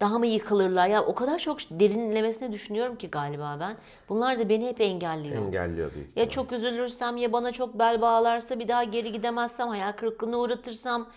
Daha 0.00 0.18
mı 0.18 0.26
yıkılırlar? 0.26 0.86
Ya 0.86 1.04
o 1.04 1.14
kadar 1.14 1.38
çok 1.38 1.58
derinlemesine 1.70 2.52
düşünüyorum 2.52 2.96
ki 2.96 3.10
galiba 3.10 3.56
ben. 3.60 3.76
Bunlar 4.08 4.38
da 4.38 4.48
beni 4.48 4.68
hep 4.68 4.80
engelliyor. 4.80 5.46
Engelliyor 5.46 5.94
büyük 5.94 6.16
Ya 6.16 6.30
çok 6.30 6.52
üzülürsem 6.52 7.16
ya 7.16 7.32
bana 7.32 7.52
çok 7.52 7.78
bel 7.78 8.00
bağlarsa 8.00 8.58
bir 8.58 8.68
daha 8.68 8.84
geri 8.84 9.12
gidemezsem 9.12 9.68
hayal 9.68 9.92
kırıklığına 9.92 10.38
uğratırsam 10.38 11.08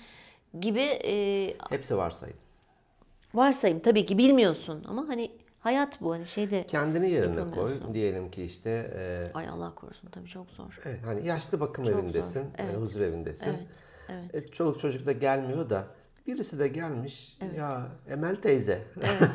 gibi 0.60 0.82
e, 0.82 1.54
Hepsi 1.70 1.97
varsayım. 1.97 2.38
varsayım 3.34 3.80
tabii 3.80 4.06
ki 4.06 4.18
bilmiyorsun 4.18 4.86
ama 4.89 5.08
hani 5.08 5.32
hayat 5.62 6.01
bu 6.01 6.14
hani 6.14 6.26
şeyde 6.26 6.64
Kendini 6.68 7.09
yerine 7.09 7.51
koy. 7.55 7.72
Diyelim 7.93 8.32
ki 8.32 8.43
işte 8.43 8.91
e, 8.97 9.32
ay 9.38 9.47
Allah 9.47 9.76
korusun 9.76 10.09
tabii 10.09 10.28
çok 10.28 10.49
zor. 10.49 10.80
evet, 10.86 10.99
hani 11.05 11.28
yaşlı 11.28 11.59
bakım 11.59 11.86
Çok 11.86 11.93
evindesin, 11.93 12.39
zor. 12.41 12.47
e, 12.47 12.51
Evet. 12.57 12.76
huzur 12.78 13.01
evindesin. 13.01 13.49
Evet. 13.49 13.68
Evet. 14.34 14.45
E, 14.45 14.51
çoluk 14.51 14.80
çocuk 14.80 15.05
da 15.07 15.12
gelmiyor 15.12 15.70
da 15.70 15.86
birisi 16.28 16.59
de 16.59 16.68
gelmiş. 16.68 17.38
Ya 17.57 17.88
Emel 18.09 18.36
teyze. 18.36 18.82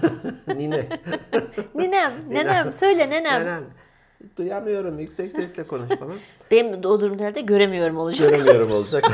Nine. 0.48 0.86
Ninem, 1.74 2.12
nenem, 2.30 2.72
söyle 2.72 3.10
nenem. 3.10 3.40
Nenem. 3.40 3.64
Duyamıyorum 4.36 4.98
yüksek 4.98 5.32
sesle 5.32 5.66
konuş 5.66 5.88
falan. 5.88 6.16
Benim 6.50 6.78
o 6.78 7.00
durumda 7.00 7.22
herhalde 7.22 7.40
göremiyorum 7.40 7.96
olacak 7.96 8.30
Göremiyorum 8.30 8.72
olacak. 8.76 9.04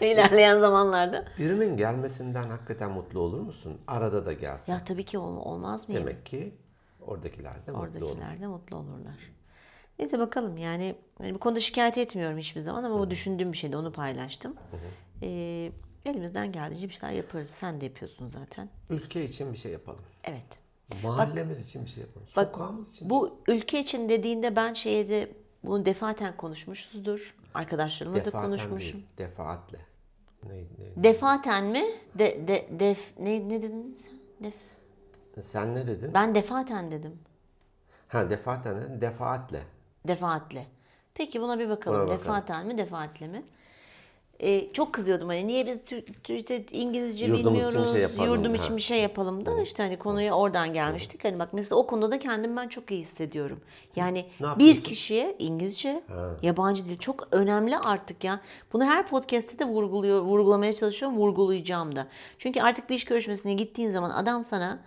ilerleyen 0.06 0.60
zamanlarda. 0.60 1.24
Birinin 1.38 1.76
gelmesinden 1.76 2.48
hakikaten 2.48 2.90
mutlu 2.90 3.20
olur 3.20 3.40
musun? 3.40 3.78
Arada 3.86 4.26
da 4.26 4.32
gelsin. 4.32 4.72
Ya 4.72 4.84
tabii 4.84 5.04
ki 5.04 5.18
ol- 5.18 5.36
olmaz 5.36 5.88
mıyım? 5.88 6.02
Demek 6.02 6.26
ki 6.26 6.54
oradakiler 7.00 7.66
de 7.66 7.72
mutlu 7.72 7.82
olur. 8.06 8.12
Oradakiler 8.16 8.40
de 8.40 8.46
mutlu 8.46 8.76
olurlar. 8.76 9.32
Neyse 9.98 10.18
bakalım 10.18 10.56
yani, 10.56 10.94
yani 11.22 11.34
bu 11.34 11.38
konuda 11.38 11.60
şikayet 11.60 11.98
etmiyorum 11.98 12.38
hiçbir 12.38 12.60
zaman 12.60 12.84
ama 12.84 12.98
bu 12.98 13.10
düşündüğüm 13.10 13.52
bir 13.52 13.58
şeydi 13.58 13.76
onu 13.76 13.92
paylaştım. 13.92 14.56
Ee, 15.22 15.72
elimizden 16.04 16.52
geldiğince 16.52 16.88
bir 16.88 16.94
şeyler 16.94 17.14
yaparız. 17.14 17.50
Sen 17.50 17.80
de 17.80 17.84
yapıyorsun 17.84 18.28
zaten. 18.28 18.68
Ülke 18.90 19.24
için 19.24 19.52
bir 19.52 19.58
şey 19.58 19.72
yapalım. 19.72 20.00
Evet. 20.24 20.58
Mahallemiz 21.02 21.66
için 21.68 21.84
bir 21.84 21.90
şey 21.90 22.00
yapalım. 22.02 22.26
Bak, 22.36 22.46
Sokağımız 22.54 22.90
için. 22.90 23.10
Bu 23.10 23.38
ülke 23.48 23.80
için 23.80 24.08
dediğinde 24.08 24.56
ben 24.56 24.74
şeye 24.74 25.08
de 25.08 25.32
bunu 25.64 25.84
defaten 25.84 26.36
konuşmuşuzdur. 26.36 27.34
Arkadaşlarımla 27.54 28.16
da 28.20 28.24
Defaten 28.24 28.46
konuşmuşum. 28.46 28.92
değil, 28.92 29.06
defaatle. 29.18 29.78
Ne, 30.46 30.54
ne, 30.56 31.04
Defaten 31.04 31.64
mi? 31.64 31.84
De, 32.14 32.48
de, 32.48 32.68
def, 32.80 33.18
ne, 33.18 33.48
ne 33.48 33.62
dedin 33.62 33.96
sen? 33.98 34.12
Def, 34.44 34.54
Sen 35.44 35.74
ne 35.74 35.86
dedin? 35.86 36.14
ben 36.14 36.34
defaten 36.34 36.90
dedim. 36.90 37.18
Ha 38.08 38.30
defaten 38.30 39.00
defaatle. 39.00 39.62
Defaatle. 40.08 40.66
Peki 41.14 41.40
buna 41.40 41.58
bir 41.58 41.68
bakalım. 41.68 41.96
Buna 42.00 42.06
bakalım. 42.06 42.20
Defaten 42.24 42.66
mi, 42.66 42.78
defaatle 42.78 43.26
mi? 43.28 43.42
Ee, 44.42 44.72
çok 44.72 44.92
kızıyordum 44.92 45.28
hani 45.28 45.46
niye 45.46 45.66
biz 45.66 45.78
işte 46.28 46.64
İngilizce 46.70 47.26
Yurdumuz 47.26 47.44
bir 47.44 47.68
bilmiyoruz, 47.68 47.92
şey 47.92 48.00
yapalım. 48.02 48.34
yurdum 48.34 48.54
Ha. 48.54 48.64
için 48.64 48.76
bir 48.76 48.82
şey 48.82 49.00
yapalım 49.00 49.46
da 49.46 49.62
işte 49.62 49.82
hani 49.82 49.98
konuya 49.98 50.34
oradan 50.34 50.72
gelmiştik. 50.72 51.24
Hani 51.24 51.38
bak 51.38 51.48
mesela 51.52 51.78
o 51.78 51.86
konuda 51.86 52.10
da 52.10 52.18
kendimi 52.18 52.56
ben 52.56 52.68
çok 52.68 52.90
iyi 52.90 53.00
hissediyorum. 53.00 53.60
Yani 53.96 54.26
bir 54.58 54.80
kişiye 54.80 55.36
İngilizce, 55.38 56.02
yabancı 56.42 56.86
dil 56.86 56.98
çok 56.98 57.28
önemli 57.32 57.78
artık 57.78 58.24
ya. 58.24 58.40
Bunu 58.72 58.84
her 58.84 59.08
podcast'te 59.08 59.58
de 59.58 59.64
vurguluyor, 59.64 60.20
vurgulamaya 60.20 60.76
çalışıyorum, 60.76 61.18
vurgulayacağım 61.18 61.96
da. 61.96 62.06
Çünkü 62.38 62.60
artık 62.60 62.90
bir 62.90 62.94
iş 62.94 63.04
görüşmesine 63.04 63.54
gittiğin 63.54 63.90
zaman 63.90 64.10
adam 64.10 64.44
sana 64.44 64.78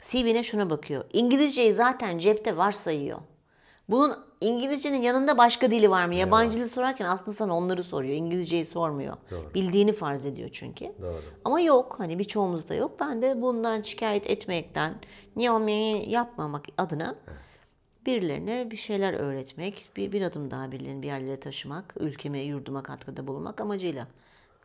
CV'ne 0.00 0.42
şuna 0.42 0.70
bakıyor. 0.70 1.04
İngilizceyi 1.12 1.72
zaten 1.72 2.18
cepte 2.18 2.56
varsayıyor. 2.56 3.18
Bunun 3.88 4.27
İngilizcenin 4.40 5.02
yanında 5.02 5.38
başka 5.38 5.70
dili 5.70 5.90
var 5.90 6.06
mı? 6.06 6.14
Yabancı 6.14 6.58
dil 6.58 6.66
sorarken 6.66 7.06
aslında 7.06 7.32
sana 7.32 7.56
onları 7.56 7.84
soruyor. 7.84 8.14
İngilizceyi 8.14 8.66
sormuyor. 8.66 9.16
Bildiğini 9.54 9.92
farz 9.92 10.26
ediyor 10.26 10.50
çünkü. 10.52 10.92
Doğru. 11.02 11.22
Ama 11.44 11.60
yok. 11.60 11.94
Hani 11.98 12.18
birçoğumuzda 12.18 12.74
yok. 12.74 13.00
Ben 13.00 13.22
de 13.22 13.42
bundan 13.42 13.82
şikayet 13.82 14.30
etmekten, 14.30 14.94
niye 15.36 15.50
olmayı 15.50 16.08
yapmamak 16.08 16.64
adına 16.78 17.14
birilerine 18.06 18.70
bir 18.70 18.76
şeyler 18.76 19.14
öğretmek, 19.14 19.88
bir, 19.96 20.12
bir 20.12 20.22
adım 20.22 20.50
daha 20.50 20.72
birilerini 20.72 21.02
bir 21.02 21.06
yerlere 21.06 21.40
taşımak, 21.40 21.94
ülkeme, 22.00 22.38
yurduma 22.38 22.82
katkıda 22.82 23.26
bulunmak 23.26 23.60
amacıyla 23.60 24.06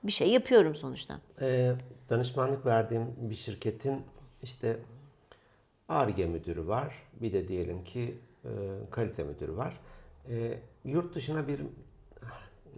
bir 0.04 0.12
şey 0.12 0.30
yapıyorum 0.30 0.76
sonuçta. 0.76 1.20
Ee, 1.42 1.72
danışmanlık 2.10 2.66
verdiğim 2.66 3.16
bir 3.18 3.36
şirketin 3.36 4.02
işte 4.44 4.78
ARGE 5.90 6.26
müdürü 6.26 6.68
var. 6.68 6.96
Bir 7.22 7.34
de 7.34 7.48
diyelim 7.48 7.84
ki 7.84 8.18
e, 8.46 8.50
kalite 8.92 9.24
müdürü 9.24 9.58
var. 9.58 9.80
E, 10.30 10.60
yurt 10.86 11.16
dışına 11.16 11.48
bir 11.48 11.62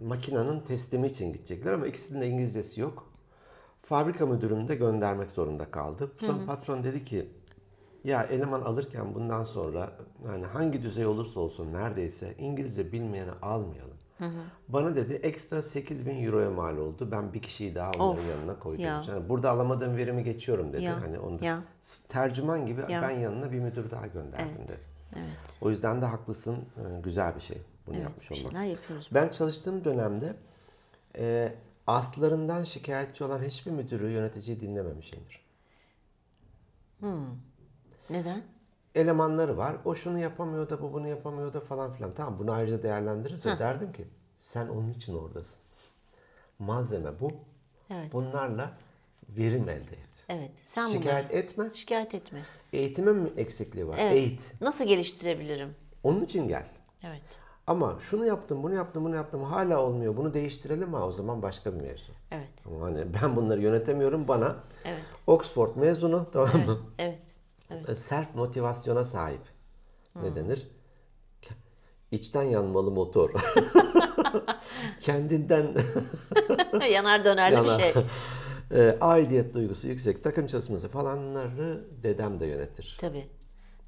makinenin 0.02 0.60
teslimi 0.60 1.06
için 1.06 1.32
gidecekler 1.32 1.72
ama 1.72 1.86
ikisinin 1.86 2.20
de 2.20 2.26
İngilizcesi 2.28 2.80
yok. 2.80 3.10
Fabrika 3.82 4.26
müdürünü 4.26 4.68
de 4.68 4.74
göndermek 4.74 5.30
zorunda 5.30 5.70
kaldı. 5.70 6.10
Sonra 6.20 6.46
patron 6.46 6.84
dedi 6.84 7.04
ki 7.04 7.30
ya 8.04 8.22
eleman 8.22 8.60
alırken 8.60 9.14
bundan 9.14 9.44
sonra 9.44 9.92
yani 10.26 10.44
hangi 10.44 10.82
düzey 10.82 11.06
olursa 11.06 11.40
olsun 11.40 11.72
neredeyse 11.72 12.34
İngilizce 12.38 12.92
bilmeyeni 12.92 13.30
almayalım. 13.42 13.96
Bana 14.68 14.96
dedi 14.96 15.14
ekstra 15.14 15.62
8 15.62 16.06
bin 16.06 16.24
euroya 16.24 16.50
mal 16.50 16.76
oldu. 16.76 17.08
Ben 17.10 17.32
bir 17.32 17.42
kişiyi 17.42 17.74
daha 17.74 17.90
onların 17.92 18.24
Of, 18.24 18.28
yanına 18.30 18.58
koydum. 18.58 18.84
ya. 18.84 19.02
Yani 19.08 19.28
burada 19.28 19.50
alamadığım 19.50 19.96
verimi 19.96 20.24
geçiyorum 20.24 20.72
dedi. 20.72 20.82
Ya, 20.82 21.00
Hani 21.00 21.18
onu 21.18 21.38
da- 21.40 21.44
ya. 21.44 21.62
tercüman 22.08 22.66
gibi 22.66 22.80
Ya. 22.88 23.02
ben 23.02 23.10
yanına 23.10 23.52
bir 23.52 23.60
müdür 23.60 23.90
daha 23.90 24.06
gönderdim 24.06 24.62
dedi. 24.68 24.95
Evet. 25.18 25.56
O 25.60 25.70
yüzden 25.70 26.02
de 26.02 26.06
haklısın. 26.06 26.56
e, 26.56 27.00
Güzel 27.00 27.34
bir 27.34 27.40
şey 27.40 27.58
bunu 27.86 27.94
Evet, 27.96 28.04
yapmış 28.04 28.32
olmak. 28.32 28.52
şeyler 28.52 28.64
yapıyoruz. 28.64 29.08
Ben 29.14 29.28
çalıştığım 29.28 29.84
dönemde 29.84 30.36
e, 31.18 31.54
aslarından 31.86 32.64
şikayetçi 32.64 33.24
olan 33.24 33.42
hiçbir 33.42 33.70
müdürü 33.70 34.10
yöneticiyi 34.10 34.60
dinlememişimdir. 34.60 35.46
Neden? 38.10 38.42
Elemanları 38.94 39.56
var. 39.56 39.76
O 39.84 39.94
şunu 39.94 40.18
yapamıyor 40.18 40.68
da 40.70 40.82
bu 40.82 40.92
bunu 40.92 41.08
yapamıyor 41.08 41.52
da 41.52 41.60
falan 41.60 41.92
filan. 41.94 42.14
Tamam 42.14 42.38
bunu 42.38 42.52
ayrıca 42.52 42.82
değerlendiririz 42.82 43.44
de 43.44 43.58
derdim 43.58 43.92
ki 43.92 44.08
sen 44.36 44.68
onun 44.68 44.92
için 44.92 45.14
oradasın. 45.14 45.58
Malzeme 46.58 47.20
bu. 47.20 47.32
Evet. 47.90 48.12
Bunlarla 48.12 48.72
verim 49.28 49.68
elde 49.68 49.92
et. 49.96 50.08
Evet. 50.28 50.50
Sen 50.62 50.86
Şikayet 50.86 51.28
bunları 51.30 51.38
etme. 51.42 51.70
şikayet 51.74 52.14
etme. 52.14 52.42
Eğitimin 52.76 53.16
mi 53.16 53.30
eksikliği 53.36 53.88
var? 53.88 53.96
Evet. 54.00 54.12
Eğit. 54.12 54.54
Nasıl 54.60 54.84
geliştirebilirim? 54.84 55.74
Onun 56.02 56.24
için 56.24 56.48
gel. 56.48 56.66
Evet. 57.02 57.38
Ama 57.66 57.96
şunu 58.00 58.26
yaptım, 58.26 58.62
bunu 58.62 58.74
yaptım, 58.74 59.04
bunu 59.04 59.16
yaptım 59.16 59.42
hala 59.42 59.82
olmuyor. 59.82 60.16
Bunu 60.16 60.34
değiştirelim 60.34 60.94
ha 60.94 61.06
o 61.06 61.12
zaman 61.12 61.42
başka 61.42 61.74
bir 61.74 61.80
mevzu. 61.80 62.12
Evet. 62.30 62.66
Ama 62.66 62.86
hani 62.86 63.04
ben 63.22 63.36
bunları 63.36 63.60
yönetemiyorum 63.60 64.28
bana. 64.28 64.56
Evet. 64.84 65.02
Oxford 65.26 65.76
mezunu 65.76 66.26
tamam 66.32 66.66
mı? 66.66 66.78
Evet. 66.98 67.22
Evet. 67.70 67.98
Self 67.98 68.34
motivasyona 68.34 69.04
sahip. 69.04 69.40
Ne 70.22 70.36
denir? 70.36 70.68
İçten 72.10 72.42
yanmalı 72.42 72.90
motor. 72.90 73.30
Kendinden 75.00 75.66
Yanar 76.92 77.24
dönerli 77.24 77.54
yana 77.54 77.78
bir 77.78 77.82
şey. 77.82 77.92
E, 78.74 78.96
aidiyet 79.00 79.54
duygusu 79.54 79.88
yüksek 79.88 80.24
takım 80.24 80.46
çalışması 80.46 80.88
falanları 80.88 81.84
dedem 82.02 82.40
de 82.40 82.46
yönetir. 82.46 82.96
Tabii. 83.00 83.26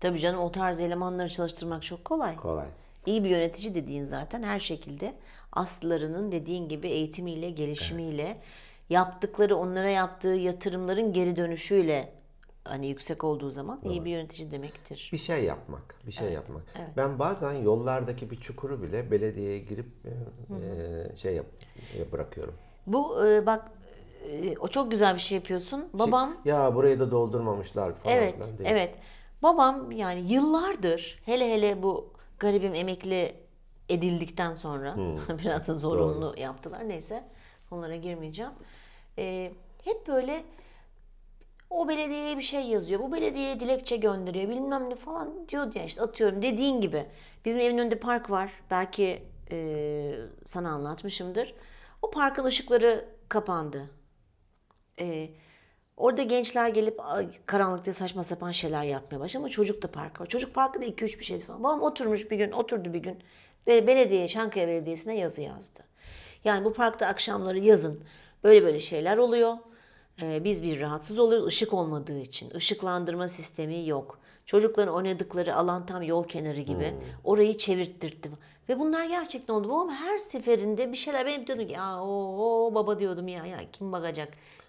Tabii 0.01 0.20
canım 0.20 0.41
o 0.41 0.53
tarz 0.53 0.81
elemanları 0.81 1.29
çalıştırmak 1.29 1.83
çok 1.83 2.05
kolay. 2.05 2.37
Kolay. 2.37 2.68
İyi 3.07 3.24
bir 3.24 3.29
yönetici 3.29 3.74
dediğin 3.74 4.05
zaten 4.05 4.43
her 4.43 4.61
şekilde 4.61 5.14
aslarının 5.53 6.33
dediğin 6.33 6.68
gibi 6.68 6.89
eğitimiyle, 6.89 7.51
gelişimiyle, 7.51 8.41
yaptıkları, 8.91 9.57
onlara 9.57 9.91
yaptığı 9.91 10.29
yatırımların 10.29 11.12
geri 11.12 11.37
dönüşüyle 11.37 12.12
hani 12.64 12.87
yüksek 12.87 13.24
olduğu 13.24 13.51
zaman 13.51 13.81
iyi 13.85 14.05
bir 14.05 14.11
yönetici 14.11 14.51
demektir. 14.51 15.11
Bir 15.12 15.18
şey 15.18 15.45
yapmak, 15.45 15.95
bir 16.07 16.12
şey 16.12 16.33
yapmak. 16.33 16.62
Ben 16.97 17.18
bazen 17.18 17.53
yollardaki 17.53 18.31
bir 18.31 18.41
çukuru 18.41 18.83
bile 18.83 19.11
belediyeye 19.11 19.59
girip 19.59 19.87
e, 20.05 20.11
e, 20.55 21.16
şey 21.16 21.35
yap, 21.35 21.47
e, 21.99 22.12
bırakıyorum. 22.12 22.55
Bu 22.87 23.26
e, 23.26 23.47
bak 23.47 23.70
e, 24.31 24.59
o 24.59 24.69
çok 24.69 24.91
güzel 24.91 25.14
bir 25.14 25.21
şey 25.21 25.37
yapıyorsun. 25.39 25.89
Babam 25.93 26.37
Ya 26.45 26.75
burayı 26.75 27.01
da 27.01 27.11
doldurmamışlar 27.11 27.95
falan 27.95 28.16
Evet, 28.16 28.41
değil. 28.59 28.71
evet. 28.71 28.95
Babam 29.43 29.93
yani 29.93 30.33
yıllardır 30.33 31.21
hele 31.25 31.55
hele 31.55 31.83
bu 31.83 32.12
garibim 32.39 32.75
emekli 32.75 33.35
edildikten 33.89 34.55
sonra 34.55 34.97
biraz 35.45 35.66
da 35.69 35.75
zorunlu 35.75 36.35
yaptılar. 36.39 36.89
Neyse 36.89 37.25
onlara 37.71 37.97
girmeyeceğim. 37.97 38.53
Ee, 39.19 39.53
hep 39.85 40.07
böyle 40.09 40.43
o 41.71 41.89
belediyeye 41.89 42.37
bir 42.39 42.43
şey 42.43 42.62
yazıyor. 42.66 43.01
Bu 43.01 43.12
belediyeye 43.12 43.61
dilekçe 43.61 43.97
gönderiyor. 43.97 44.49
Bilmem 44.49 44.91
ne 44.91 44.95
falan 44.95 45.49
diyor 45.49 45.75
ya 45.75 45.85
işte 45.85 46.03
atıyorum 46.03 46.43
dediğin 46.43 46.81
gibi. 46.81 47.07
Bizim 47.45 47.61
evin 47.61 47.79
önünde 47.79 47.99
park 47.99 48.31
var. 48.31 48.53
Belki 48.71 49.23
e, 49.53 50.14
sana 50.45 50.71
anlatmışımdır. 50.71 51.55
O 52.03 52.11
parkın 52.11 52.45
ışıkları 52.45 53.05
kapandı. 53.29 53.91
Ee, 55.01 55.30
orada 55.96 56.22
gençler 56.22 56.68
gelip 56.68 57.01
karanlıkta 57.46 57.94
saçma 57.94 58.24
sapan 58.24 58.53
şeyler 58.53 58.84
yapmaya 58.84 59.20
başladı 59.20 59.38
ama 59.38 59.49
çocuk 59.49 59.82
da 59.82 59.90
park 59.90 60.20
var. 60.20 60.26
Çocuk 60.26 60.55
parkı 60.55 60.80
da 60.80 60.84
2-3 60.84 61.18
bir 61.18 61.24
şey 61.24 61.40
falan. 61.40 61.64
Babam 61.64 61.82
oturmuş 61.82 62.30
bir 62.30 62.36
gün, 62.36 62.53
oturdu 62.53 62.92
bir 62.92 62.99
gün 62.99 63.18
ve 63.66 63.86
belediye, 63.86 64.28
Çankaya 64.28 64.68
Belediyesi'ne 64.68 65.16
yazı 65.16 65.40
yazdı. 65.40 65.80
Yani 66.44 66.64
bu 66.64 66.72
parkta 66.72 67.07
akşamları 67.07 67.59
yazın 67.59 68.05
böyle 68.44 68.64
böyle 68.64 68.80
şeyler 68.80 69.16
oluyor. 69.16 69.57
Ee, 70.22 70.44
biz 70.44 70.62
bir 70.62 70.80
rahatsız 70.80 71.18
oluyoruz 71.18 71.46
ışık 71.46 71.74
olmadığı 71.74 72.20
için. 72.20 72.51
Işıklandırma 72.51 73.28
sistemi 73.28 73.86
yok. 73.86 74.18
Çocukların 74.46 74.94
oynadıkları 74.94 75.57
alan 75.57 75.86
tam 75.86 76.03
yol 76.03 76.24
kenarı 76.24 76.61
gibi. 76.61 76.94
Orayı 77.24 77.57
çevirttirdim. 77.57 78.32
Ve 78.68 78.78
bunlar 78.78 79.05
gerçekten 79.05 79.55
oldu. 79.55 79.68
Babam 79.68 79.88
her 79.90 80.18
seferinde 80.18 80.92
bir 80.92 80.96
şeyler 80.96 81.26
benim 81.26 81.46
diyordum 81.46 81.66
ki 81.66 81.72
ya 81.72 82.03
o 82.05 82.70
baba 82.74 82.99
diyordum 82.99 83.28
ya 83.28 83.46
ya 83.46 83.59
kim 83.72 83.92
bakacak? 83.92 84.28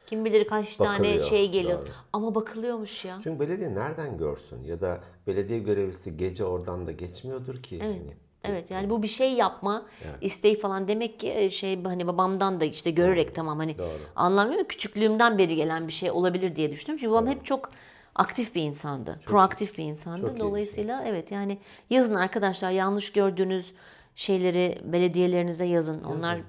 Kim 0.09 0.25
bilir 0.25 0.47
kaç 0.47 0.77
tane 0.77 0.99
Bakılıyor, 0.99 1.25
şey 1.29 1.51
geliyor. 1.51 1.79
doğru. 1.79 1.89
Ama 2.13 2.35
bakılıyormuş 2.35 3.05
ya. 3.05 3.19
Çünkü 3.23 3.39
belediye 3.39 3.75
nereden 3.75 4.17
görsün 4.17 4.63
ya 4.63 4.81
da 4.81 4.99
belediye 5.27 5.59
görevlisi 5.59 6.17
gece 6.17 6.45
oradan 6.45 6.87
da 6.87 6.91
geçmiyordur 6.91 7.63
ki. 7.63 7.79
Evet. 7.83 7.95
Hani. 7.99 8.13
Evet 8.43 8.71
yani 8.71 8.89
bu 8.89 9.03
bir 9.03 9.07
şey 9.07 9.33
yapma 9.33 9.85
isteği 10.21 10.59
falan 10.59 10.87
demek 10.87 11.19
ki 11.19 11.33
e, 11.33 11.49
şey 11.49 11.83
hani 11.83 12.07
babamdan 12.07 12.59
da 12.59 12.65
işte 12.65 12.91
görerek 12.91 13.35
tamam 13.35 13.57
hani 13.59 13.77
Doğru. 13.77 13.99
anlamıyorum 14.15 14.67
küçüklüğümden 14.67 15.37
beri 15.37 15.55
gelen 15.55 15.87
bir 15.87 15.93
şey 15.93 16.11
olabilir 16.11 16.55
diye 16.55 16.71
düşündüm. 16.71 16.97
Çünkü 16.97 17.11
babam 17.11 17.27
hep 17.27 17.45
çok 17.45 17.69
aktif 18.15 18.55
bir 18.55 18.61
insandı. 18.61 19.19
proaktif 19.25 19.77
bir 19.77 19.83
insandı. 19.83 20.21
çok 20.21 20.29
iyi 20.29 20.33
bir 20.33 20.39
şey. 20.39 20.47
Dolayısıyla 20.47 21.03
evet 21.05 21.31
yani 21.31 21.57
yazın 21.89 22.15
arkadaşlar 22.15 22.71
yanlış 22.71 23.11
gördüğünüz 23.11 23.73
şeyleri 24.19 24.81
belediyelerinize 24.83 25.65
yazın. 25.65 26.03
Onlar 26.03 26.41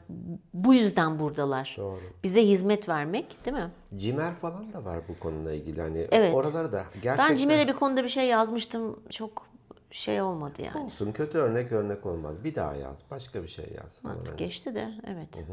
bu 0.54 0.74
yüzden 0.74 1.18
buradalar. 1.18 1.74
Doğru. 1.78 2.00
Bize 2.22 2.46
hizmet 2.46 2.88
vermek, 2.88 3.44
değil 3.44 3.56
mi? 3.56 3.70
Cimer 3.96 4.34
falan 4.34 4.72
da 4.72 4.84
var 4.84 4.98
bu 5.08 5.18
konuyla 5.18 5.52
ilgili. 5.52 5.80
Hani 5.80 6.06
Evet. 6.10 6.34
oraları 6.34 6.72
da 6.72 6.84
gerçekten 7.02 7.30
Ben 7.30 7.36
Cimer'e 7.36 7.68
bir 7.68 7.72
konuda 7.72 8.04
bir 8.04 8.08
şey 8.08 8.26
yazmıştım. 8.26 9.00
Çok 9.10 9.46
şey 9.90 10.22
olmadı 10.22 10.62
yani. 10.62 10.84
olsun. 10.84 11.12
Kötü 11.12 11.38
örnek 11.38 11.72
örnek 11.72 12.06
olmaz. 12.06 12.44
Bir 12.44 12.54
daha 12.54 12.74
yaz. 12.74 13.02
Başka 13.10 13.42
bir 13.42 13.48
şey 13.48 13.66
yaz. 13.82 13.98
falan 14.00 14.16
Artık 14.16 14.38
geçti 14.38 14.74
de 14.74 14.88
evet. 15.06 15.44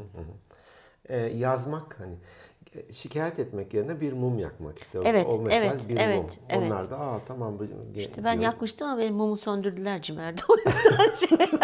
Ee, 1.06 1.18
yazmak 1.18 2.00
hani 2.00 2.16
şikayet 2.92 3.40
etmek 3.40 3.74
yerine 3.74 4.02
bir 4.02 4.14
mum 4.14 4.40
yakmak 4.40 4.80
işte. 4.80 5.00
Evet, 5.06 5.26
o 5.30 5.40
mesaj 5.40 5.64
evet, 5.64 5.90
bir 5.90 5.98
evet, 5.98 6.18
mum. 6.18 6.30
evet. 6.50 6.64
Onlar 6.64 6.92
da 6.92 7.00
aa 7.00 7.20
tamam 7.28 7.60
bu 7.60 7.66
İşte 8.00 8.24
ben 8.24 8.40
yakmıştım 8.40 8.88
ama 8.88 9.02
benim 9.02 9.16
mumu 9.16 9.38
söndürdüler 9.38 10.02
Cimer'de. 10.02 10.42
O 10.50 10.56
yüzden 10.58 11.16
şey- 11.16 11.60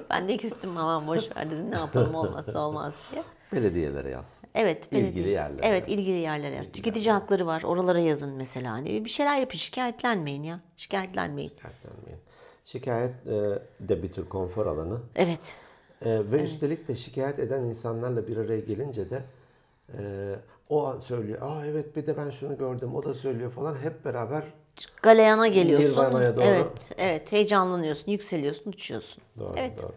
ben 0.10 0.28
de 0.28 0.36
küstüm 0.36 0.76
aman 0.76 1.06
boş 1.06 1.36
ver 1.36 1.50
dedim 1.50 1.70
ne 1.70 1.74
yapalım 1.76 2.14
olmazsa 2.14 2.58
olmaz 2.58 2.94
diye. 3.12 3.22
belediyelere 3.52 4.10
yaz. 4.10 4.40
Evet. 4.54 4.86
İlgili 4.92 5.06
belediye- 5.06 5.30
yerlere 5.34 5.66
Evet 5.66 5.88
yaz. 5.88 5.98
ilgili 5.98 6.16
yerlere 6.16 6.54
yaz. 6.54 6.72
Tüketici 6.72 7.12
hakları 7.12 7.46
var 7.46 7.62
oralara 7.62 8.00
yazın 8.00 8.34
mesela. 8.36 8.72
Hani 8.72 9.04
bir 9.04 9.10
şeyler 9.10 9.36
yapın 9.40 9.58
şikayetlenmeyin 9.58 10.42
ya. 10.42 10.60
Şikayetlenmeyin. 10.76 11.48
Şikayetlenmeyin. 11.50 12.20
Şikayet 12.64 13.10
e, 13.26 13.32
de 13.88 14.02
bir 14.02 14.12
tür 14.12 14.28
konfor 14.28 14.66
alanı. 14.66 15.00
Evet. 15.16 15.56
E, 16.04 16.18
ve 16.32 16.42
üstelik 16.42 16.88
de 16.88 16.96
şikayet 16.96 17.38
eden 17.38 17.62
insanlarla 17.64 18.28
bir 18.28 18.36
araya 18.36 18.60
gelince 18.60 19.10
de 19.10 19.22
e, 19.98 20.34
o 20.68 20.86
an 20.86 20.98
söylüyor. 21.00 21.38
Aa 21.42 21.66
evet 21.66 21.96
bir 21.96 22.06
de 22.06 22.16
ben 22.16 22.30
şunu 22.30 22.58
gördüm. 22.58 22.94
O 22.94 23.04
da 23.04 23.14
söylüyor 23.14 23.50
falan. 23.50 23.76
Hep 23.82 24.04
beraber 24.04 24.44
Galeyana 25.02 25.46
geliyorsun. 25.46 25.90
Nirvana'ya 25.90 26.36
doğru. 26.36 26.44
Evet. 26.44 26.90
Evet. 26.98 27.32
Heyecanlanıyorsun, 27.32 28.12
yükseliyorsun, 28.12 28.70
uçuyorsun. 28.70 29.22
doğru 29.38 29.54
Evet. 29.56 29.82
doğru. 29.82 29.92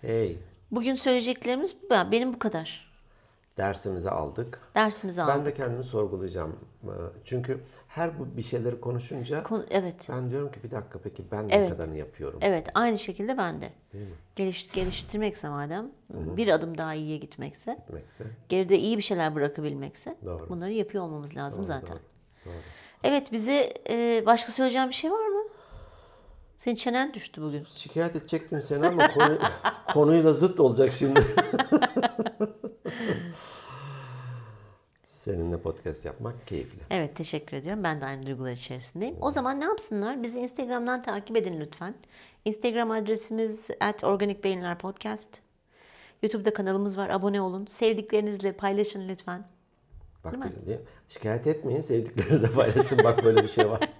Hey 0.00 0.38
Bugün 0.70 0.94
söyleyeceklerimiz 0.94 1.76
benim 2.10 2.34
bu 2.34 2.38
kadar. 2.38 2.87
Dersimizi 3.58 4.10
aldık. 4.10 4.60
Dersimizi 4.74 5.22
aldık. 5.22 5.34
Ben 5.36 5.46
de 5.46 5.54
kendimi 5.54 5.84
sorgulayacağım. 5.84 6.56
E, 6.84 6.92
Çünkü 7.24 7.60
her 7.88 8.18
bu 8.18 8.36
bir 8.36 8.42
şeyleri 8.42 8.80
konuşunca 8.80 9.42
Konu- 9.42 9.66
evet. 9.70 10.06
ben 10.10 10.30
diyorum 10.30 10.52
ki 10.52 10.62
bir 10.64 10.70
dakika 10.70 10.98
peki 10.98 11.24
ben 11.32 11.42
Evet. 11.42 11.52
ne 11.52 11.68
kadarını 11.68 11.96
yapıyorum? 11.96 12.38
Evet, 12.42 12.68
aynı 12.74 12.98
şekilde 12.98 13.38
ben 13.38 13.60
de. 13.60 13.72
Geliş, 14.36 14.70
geliştirmekse 14.72 15.48
madem, 15.48 15.90
bir 16.10 16.48
adım 16.48 16.78
daha 16.78 16.94
iyiye 16.94 17.16
gitmekse, 17.16 17.78
Demekse. 17.88 18.24
geride 18.48 18.78
iyi 18.78 18.96
bir 18.96 19.02
şeyler 19.02 19.34
bırakabilmekse 19.34 20.16
Doğru. 20.24 20.48
bunları 20.48 20.72
yapıyor 20.72 21.04
olmamız 21.04 21.36
lazım 21.36 21.64
zaten. 21.64 21.98
Doğru. 22.46 22.52
Evet, 23.04 23.32
bize 23.32 23.72
e, 23.90 24.22
başka 24.26 24.52
söyleyeceğim 24.52 24.88
bir 24.88 24.94
şey 24.94 25.12
var 25.12 25.26
mı? 25.28 25.42
Senin 26.56 26.76
çenen 26.76 27.14
düştü 27.14 27.42
bugün. 27.42 27.64
Şikayet 27.64 28.16
edecektim 28.16 28.62
seni 28.62 28.86
ama 28.86 29.08
konu, 29.10 29.38
konuyla 29.94 30.32
zıt 30.32 30.60
olacak 30.60 30.92
şimdi. 30.92 31.20
Seninle 35.28 35.60
podcast 35.60 36.04
yapmak 36.04 36.46
keyifli. 36.46 36.78
Evet 36.90 37.16
teşekkür 37.16 37.56
ediyorum. 37.56 37.84
Ben 37.84 38.00
de 38.00 38.04
aynı 38.04 38.26
duygular 38.26 38.52
içerisindeyim. 38.52 39.16
O 39.20 39.30
zaman 39.30 39.60
ne 39.60 39.64
yapsınlar? 39.64 40.22
Bizi 40.22 40.38
Instagram'dan 40.38 41.02
takip 41.02 41.36
edin 41.36 41.60
lütfen. 41.60 41.94
Instagram 42.44 42.90
adresimiz 42.90 43.70
at 43.80 44.04
Organik 44.04 44.44
Beyinler 44.44 44.78
Podcast. 44.78 45.40
YouTube'da 46.22 46.54
kanalımız 46.54 46.98
var. 46.98 47.08
Abone 47.10 47.40
olun. 47.40 47.66
Sevdiklerinizle 47.66 48.52
paylaşın 48.52 49.08
lütfen. 49.08 49.44
Bak 50.24 50.32
Değil 50.32 50.44
böyle 50.44 50.66
diye- 50.66 50.80
Şikayet 51.08 51.46
etmeyin, 51.46 51.80
sevdiklerinize 51.80 52.50
paylaşın. 52.52 52.98
Bak 53.04 53.24
böyle 53.24 53.42
bir 53.42 53.48
şey 53.48 53.70
var. 53.70 53.80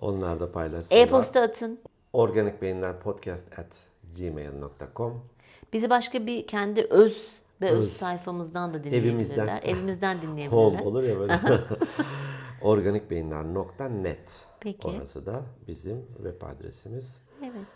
Onlar 0.00 0.40
da 0.40 0.52
paylaşsınlar. 0.52 1.00
E-posta 1.00 1.42
atın. 1.42 1.78
Organik 2.12 2.62
Beyinler 2.62 3.00
Podcast 3.00 3.58
at 3.58 3.72
gmail.com 4.18 5.24
Bizi 5.72 5.90
başka 5.90 6.26
bir 6.26 6.46
kendi 6.46 6.82
öz 6.82 7.28
ve 7.60 7.70
öz, 7.70 7.78
Öz. 7.78 7.92
sayfamızdan 7.92 8.74
da 8.74 8.84
dinleyebilirler. 8.84 9.08
Evimizden. 9.10 9.60
Evimizden 9.64 10.22
dinleyebilirler. 10.22 10.62
Home 10.62 10.82
olur 10.82 11.02
ya 11.02 11.18
böyle. 11.18 11.40
Organikbeyinler.net 12.62 14.44
Peki. 14.60 14.88
Orası 14.88 15.26
da 15.26 15.42
bizim 15.68 16.06
web 16.16 16.42
adresimiz. 16.42 17.22
Evet. 17.42 17.66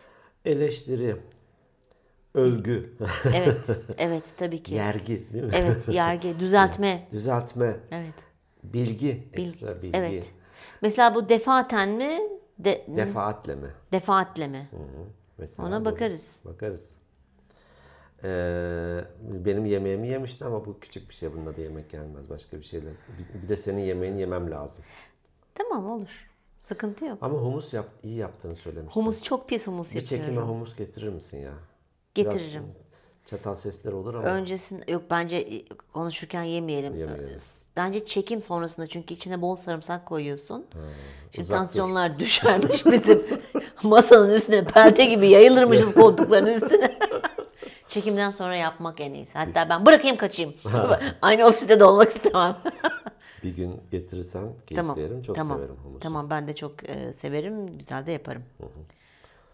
Eleştiri, 0.44 1.16
övgü, 2.34 2.92
Evet. 3.34 3.58
Evet 3.98 4.34
tabii 4.36 4.62
ki. 4.62 4.74
yergi 4.74 5.32
değil 5.32 5.44
mi? 5.44 5.50
Evet, 5.54 5.88
yargı, 5.88 6.38
düzeltme. 6.40 7.08
Düzeltme, 7.12 7.76
Evet. 7.90 8.14
bilgi, 8.64 9.06
Bilgi. 9.36 9.42
ekstra 9.42 9.82
bilgi. 9.82 9.98
Evet. 9.98 10.32
Mesela 10.82 11.14
bu 11.14 11.28
defaten 11.28 11.88
mi? 11.88 12.10
De, 12.58 12.84
Defaatle 12.88 13.54
mi? 13.54 13.68
defaatle 13.92 14.48
mi? 14.48 14.68
Hı 14.70 14.76
hı. 14.76 15.06
Mesela 15.38 15.68
Ona 15.68 15.84
bakarız. 15.84 16.42
Bakarız. 16.46 16.90
Ee, 18.24 19.00
benim 19.44 19.66
yemeğimi 19.66 20.08
yemişti 20.08 20.44
ama 20.44 20.66
bu 20.66 20.80
küçük 20.80 21.08
bir 21.08 21.14
şey. 21.14 21.32
Bunda 21.32 21.56
da 21.56 21.60
yemek 21.60 21.90
gelmez. 21.90 22.30
Başka 22.30 22.56
bir 22.58 22.62
şeyle. 22.62 22.88
Bir, 23.34 23.42
bir 23.42 23.48
de 23.48 23.56
senin 23.56 23.80
yemeğini 23.80 24.20
yemem 24.20 24.50
lazım. 24.50 24.84
Tamam 25.54 25.90
olur. 25.90 26.28
Sıkıntı 26.58 27.04
yok. 27.04 27.18
Ama 27.20 27.38
humus 27.38 27.74
yap, 27.74 27.86
iyi 28.02 28.16
yaptığını 28.16 28.56
söylemiştin. 28.56 29.00
Humus 29.00 29.22
çok 29.22 29.48
pis 29.48 29.66
humus 29.66 29.90
Bir 29.90 29.96
yapıyorum. 29.96 30.26
çekime 30.26 30.42
humus 30.46 30.76
getirir 30.76 31.08
misin 31.08 31.38
ya? 31.38 31.52
Getiririm. 32.14 32.62
Biraz 32.62 32.82
çatal 33.26 33.54
sesler 33.54 33.92
olur 33.92 34.14
ama. 34.14 34.24
Öncesinde 34.28 34.92
yok 34.92 35.02
bence 35.10 35.64
konuşurken 35.92 36.42
yemeyelim. 36.42 36.94
Yemeyelim. 36.98 37.38
Bence 37.76 38.04
çekim 38.04 38.42
sonrasında 38.42 38.86
çünkü 38.86 39.14
içine 39.14 39.42
bol 39.42 39.56
sarımsak 39.56 40.06
koyuyorsun. 40.06 40.66
Şimdi 41.30 41.46
uzak 41.46 41.50
dur. 41.50 41.58
tansiyonlar 41.58 42.18
düşermiş 42.18 42.86
bizim 42.86 43.22
masanın 43.82 44.30
üstüne 44.30 44.64
pelte 44.64 45.04
gibi 45.04 45.28
yayılırmışız 45.28 45.94
koltukların 45.94 46.46
üstüne. 46.46 46.91
Çekimden 47.92 48.30
sonra 48.30 48.56
yapmak 48.56 49.00
en 49.00 49.14
iyisi. 49.14 49.38
Hatta 49.38 49.68
ben 49.68 49.86
bırakayım 49.86 50.16
kaçayım. 50.16 50.54
Aynı 51.22 51.46
ofiste 51.46 51.80
de 51.80 51.84
olmak 51.84 52.08
istemem. 52.08 52.56
Bir 53.42 53.56
gün 53.56 53.80
getirirsen 53.90 54.42
keyifli 54.42 54.76
tamam. 54.76 54.98
yerim. 54.98 55.22
Çok 55.22 55.36
tamam. 55.36 55.58
severim 55.58 55.76
humusu. 55.84 56.00
Tamam 56.00 56.30
ben 56.30 56.48
de 56.48 56.54
çok 56.54 56.90
e, 56.90 57.12
severim. 57.12 57.78
Güzel 57.78 58.06
de 58.06 58.12
yaparım. 58.12 58.42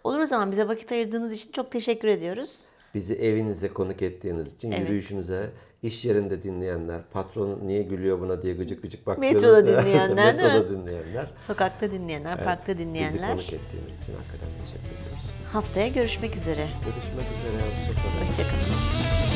Olur 0.04 0.18
o 0.18 0.26
zaman 0.26 0.50
bize 0.50 0.68
vakit 0.68 0.92
ayırdığınız 0.92 1.32
için 1.32 1.52
çok 1.52 1.70
teşekkür 1.72 2.08
ediyoruz. 2.08 2.60
Bizi 2.94 3.14
evinize 3.14 3.68
konuk 3.68 4.02
ettiğiniz 4.02 4.54
için, 4.54 4.72
Evet. 4.72 4.80
yürüyüşünüze, 4.80 5.50
iş 5.82 6.04
yerinde 6.04 6.42
dinleyenler, 6.42 7.00
patron 7.12 7.58
niye 7.62 7.82
gülüyor 7.82 8.20
buna 8.20 8.42
diye 8.42 8.54
gıcık 8.54 8.82
gıcık 8.82 9.06
baktığınız. 9.06 9.32
Metroda 9.34 9.66
dinleyenler? 9.66 10.34
Metroda 10.34 10.70
dinleyenler. 10.70 11.26
Sokakta 11.38 11.90
dinleyenler, 11.92 12.44
parkta 12.44 12.72
Bizi 12.72 12.78
dinleyenler. 12.78 13.30
konuk 13.30 13.52
ettiğiniz 13.52 14.02
için 14.02 14.12
hakikaten 14.14 14.48
teşekkür 14.64 15.02
ediyoruz. 15.02 15.17
Haftaya 15.52 15.88
görüşmek 15.88 16.36
üzere. 16.36 16.68
Görüşmek 16.84 17.26
üzere. 17.38 17.62
Hoşçakalın. 17.62 18.26
Hoşçakalın. 18.26 19.27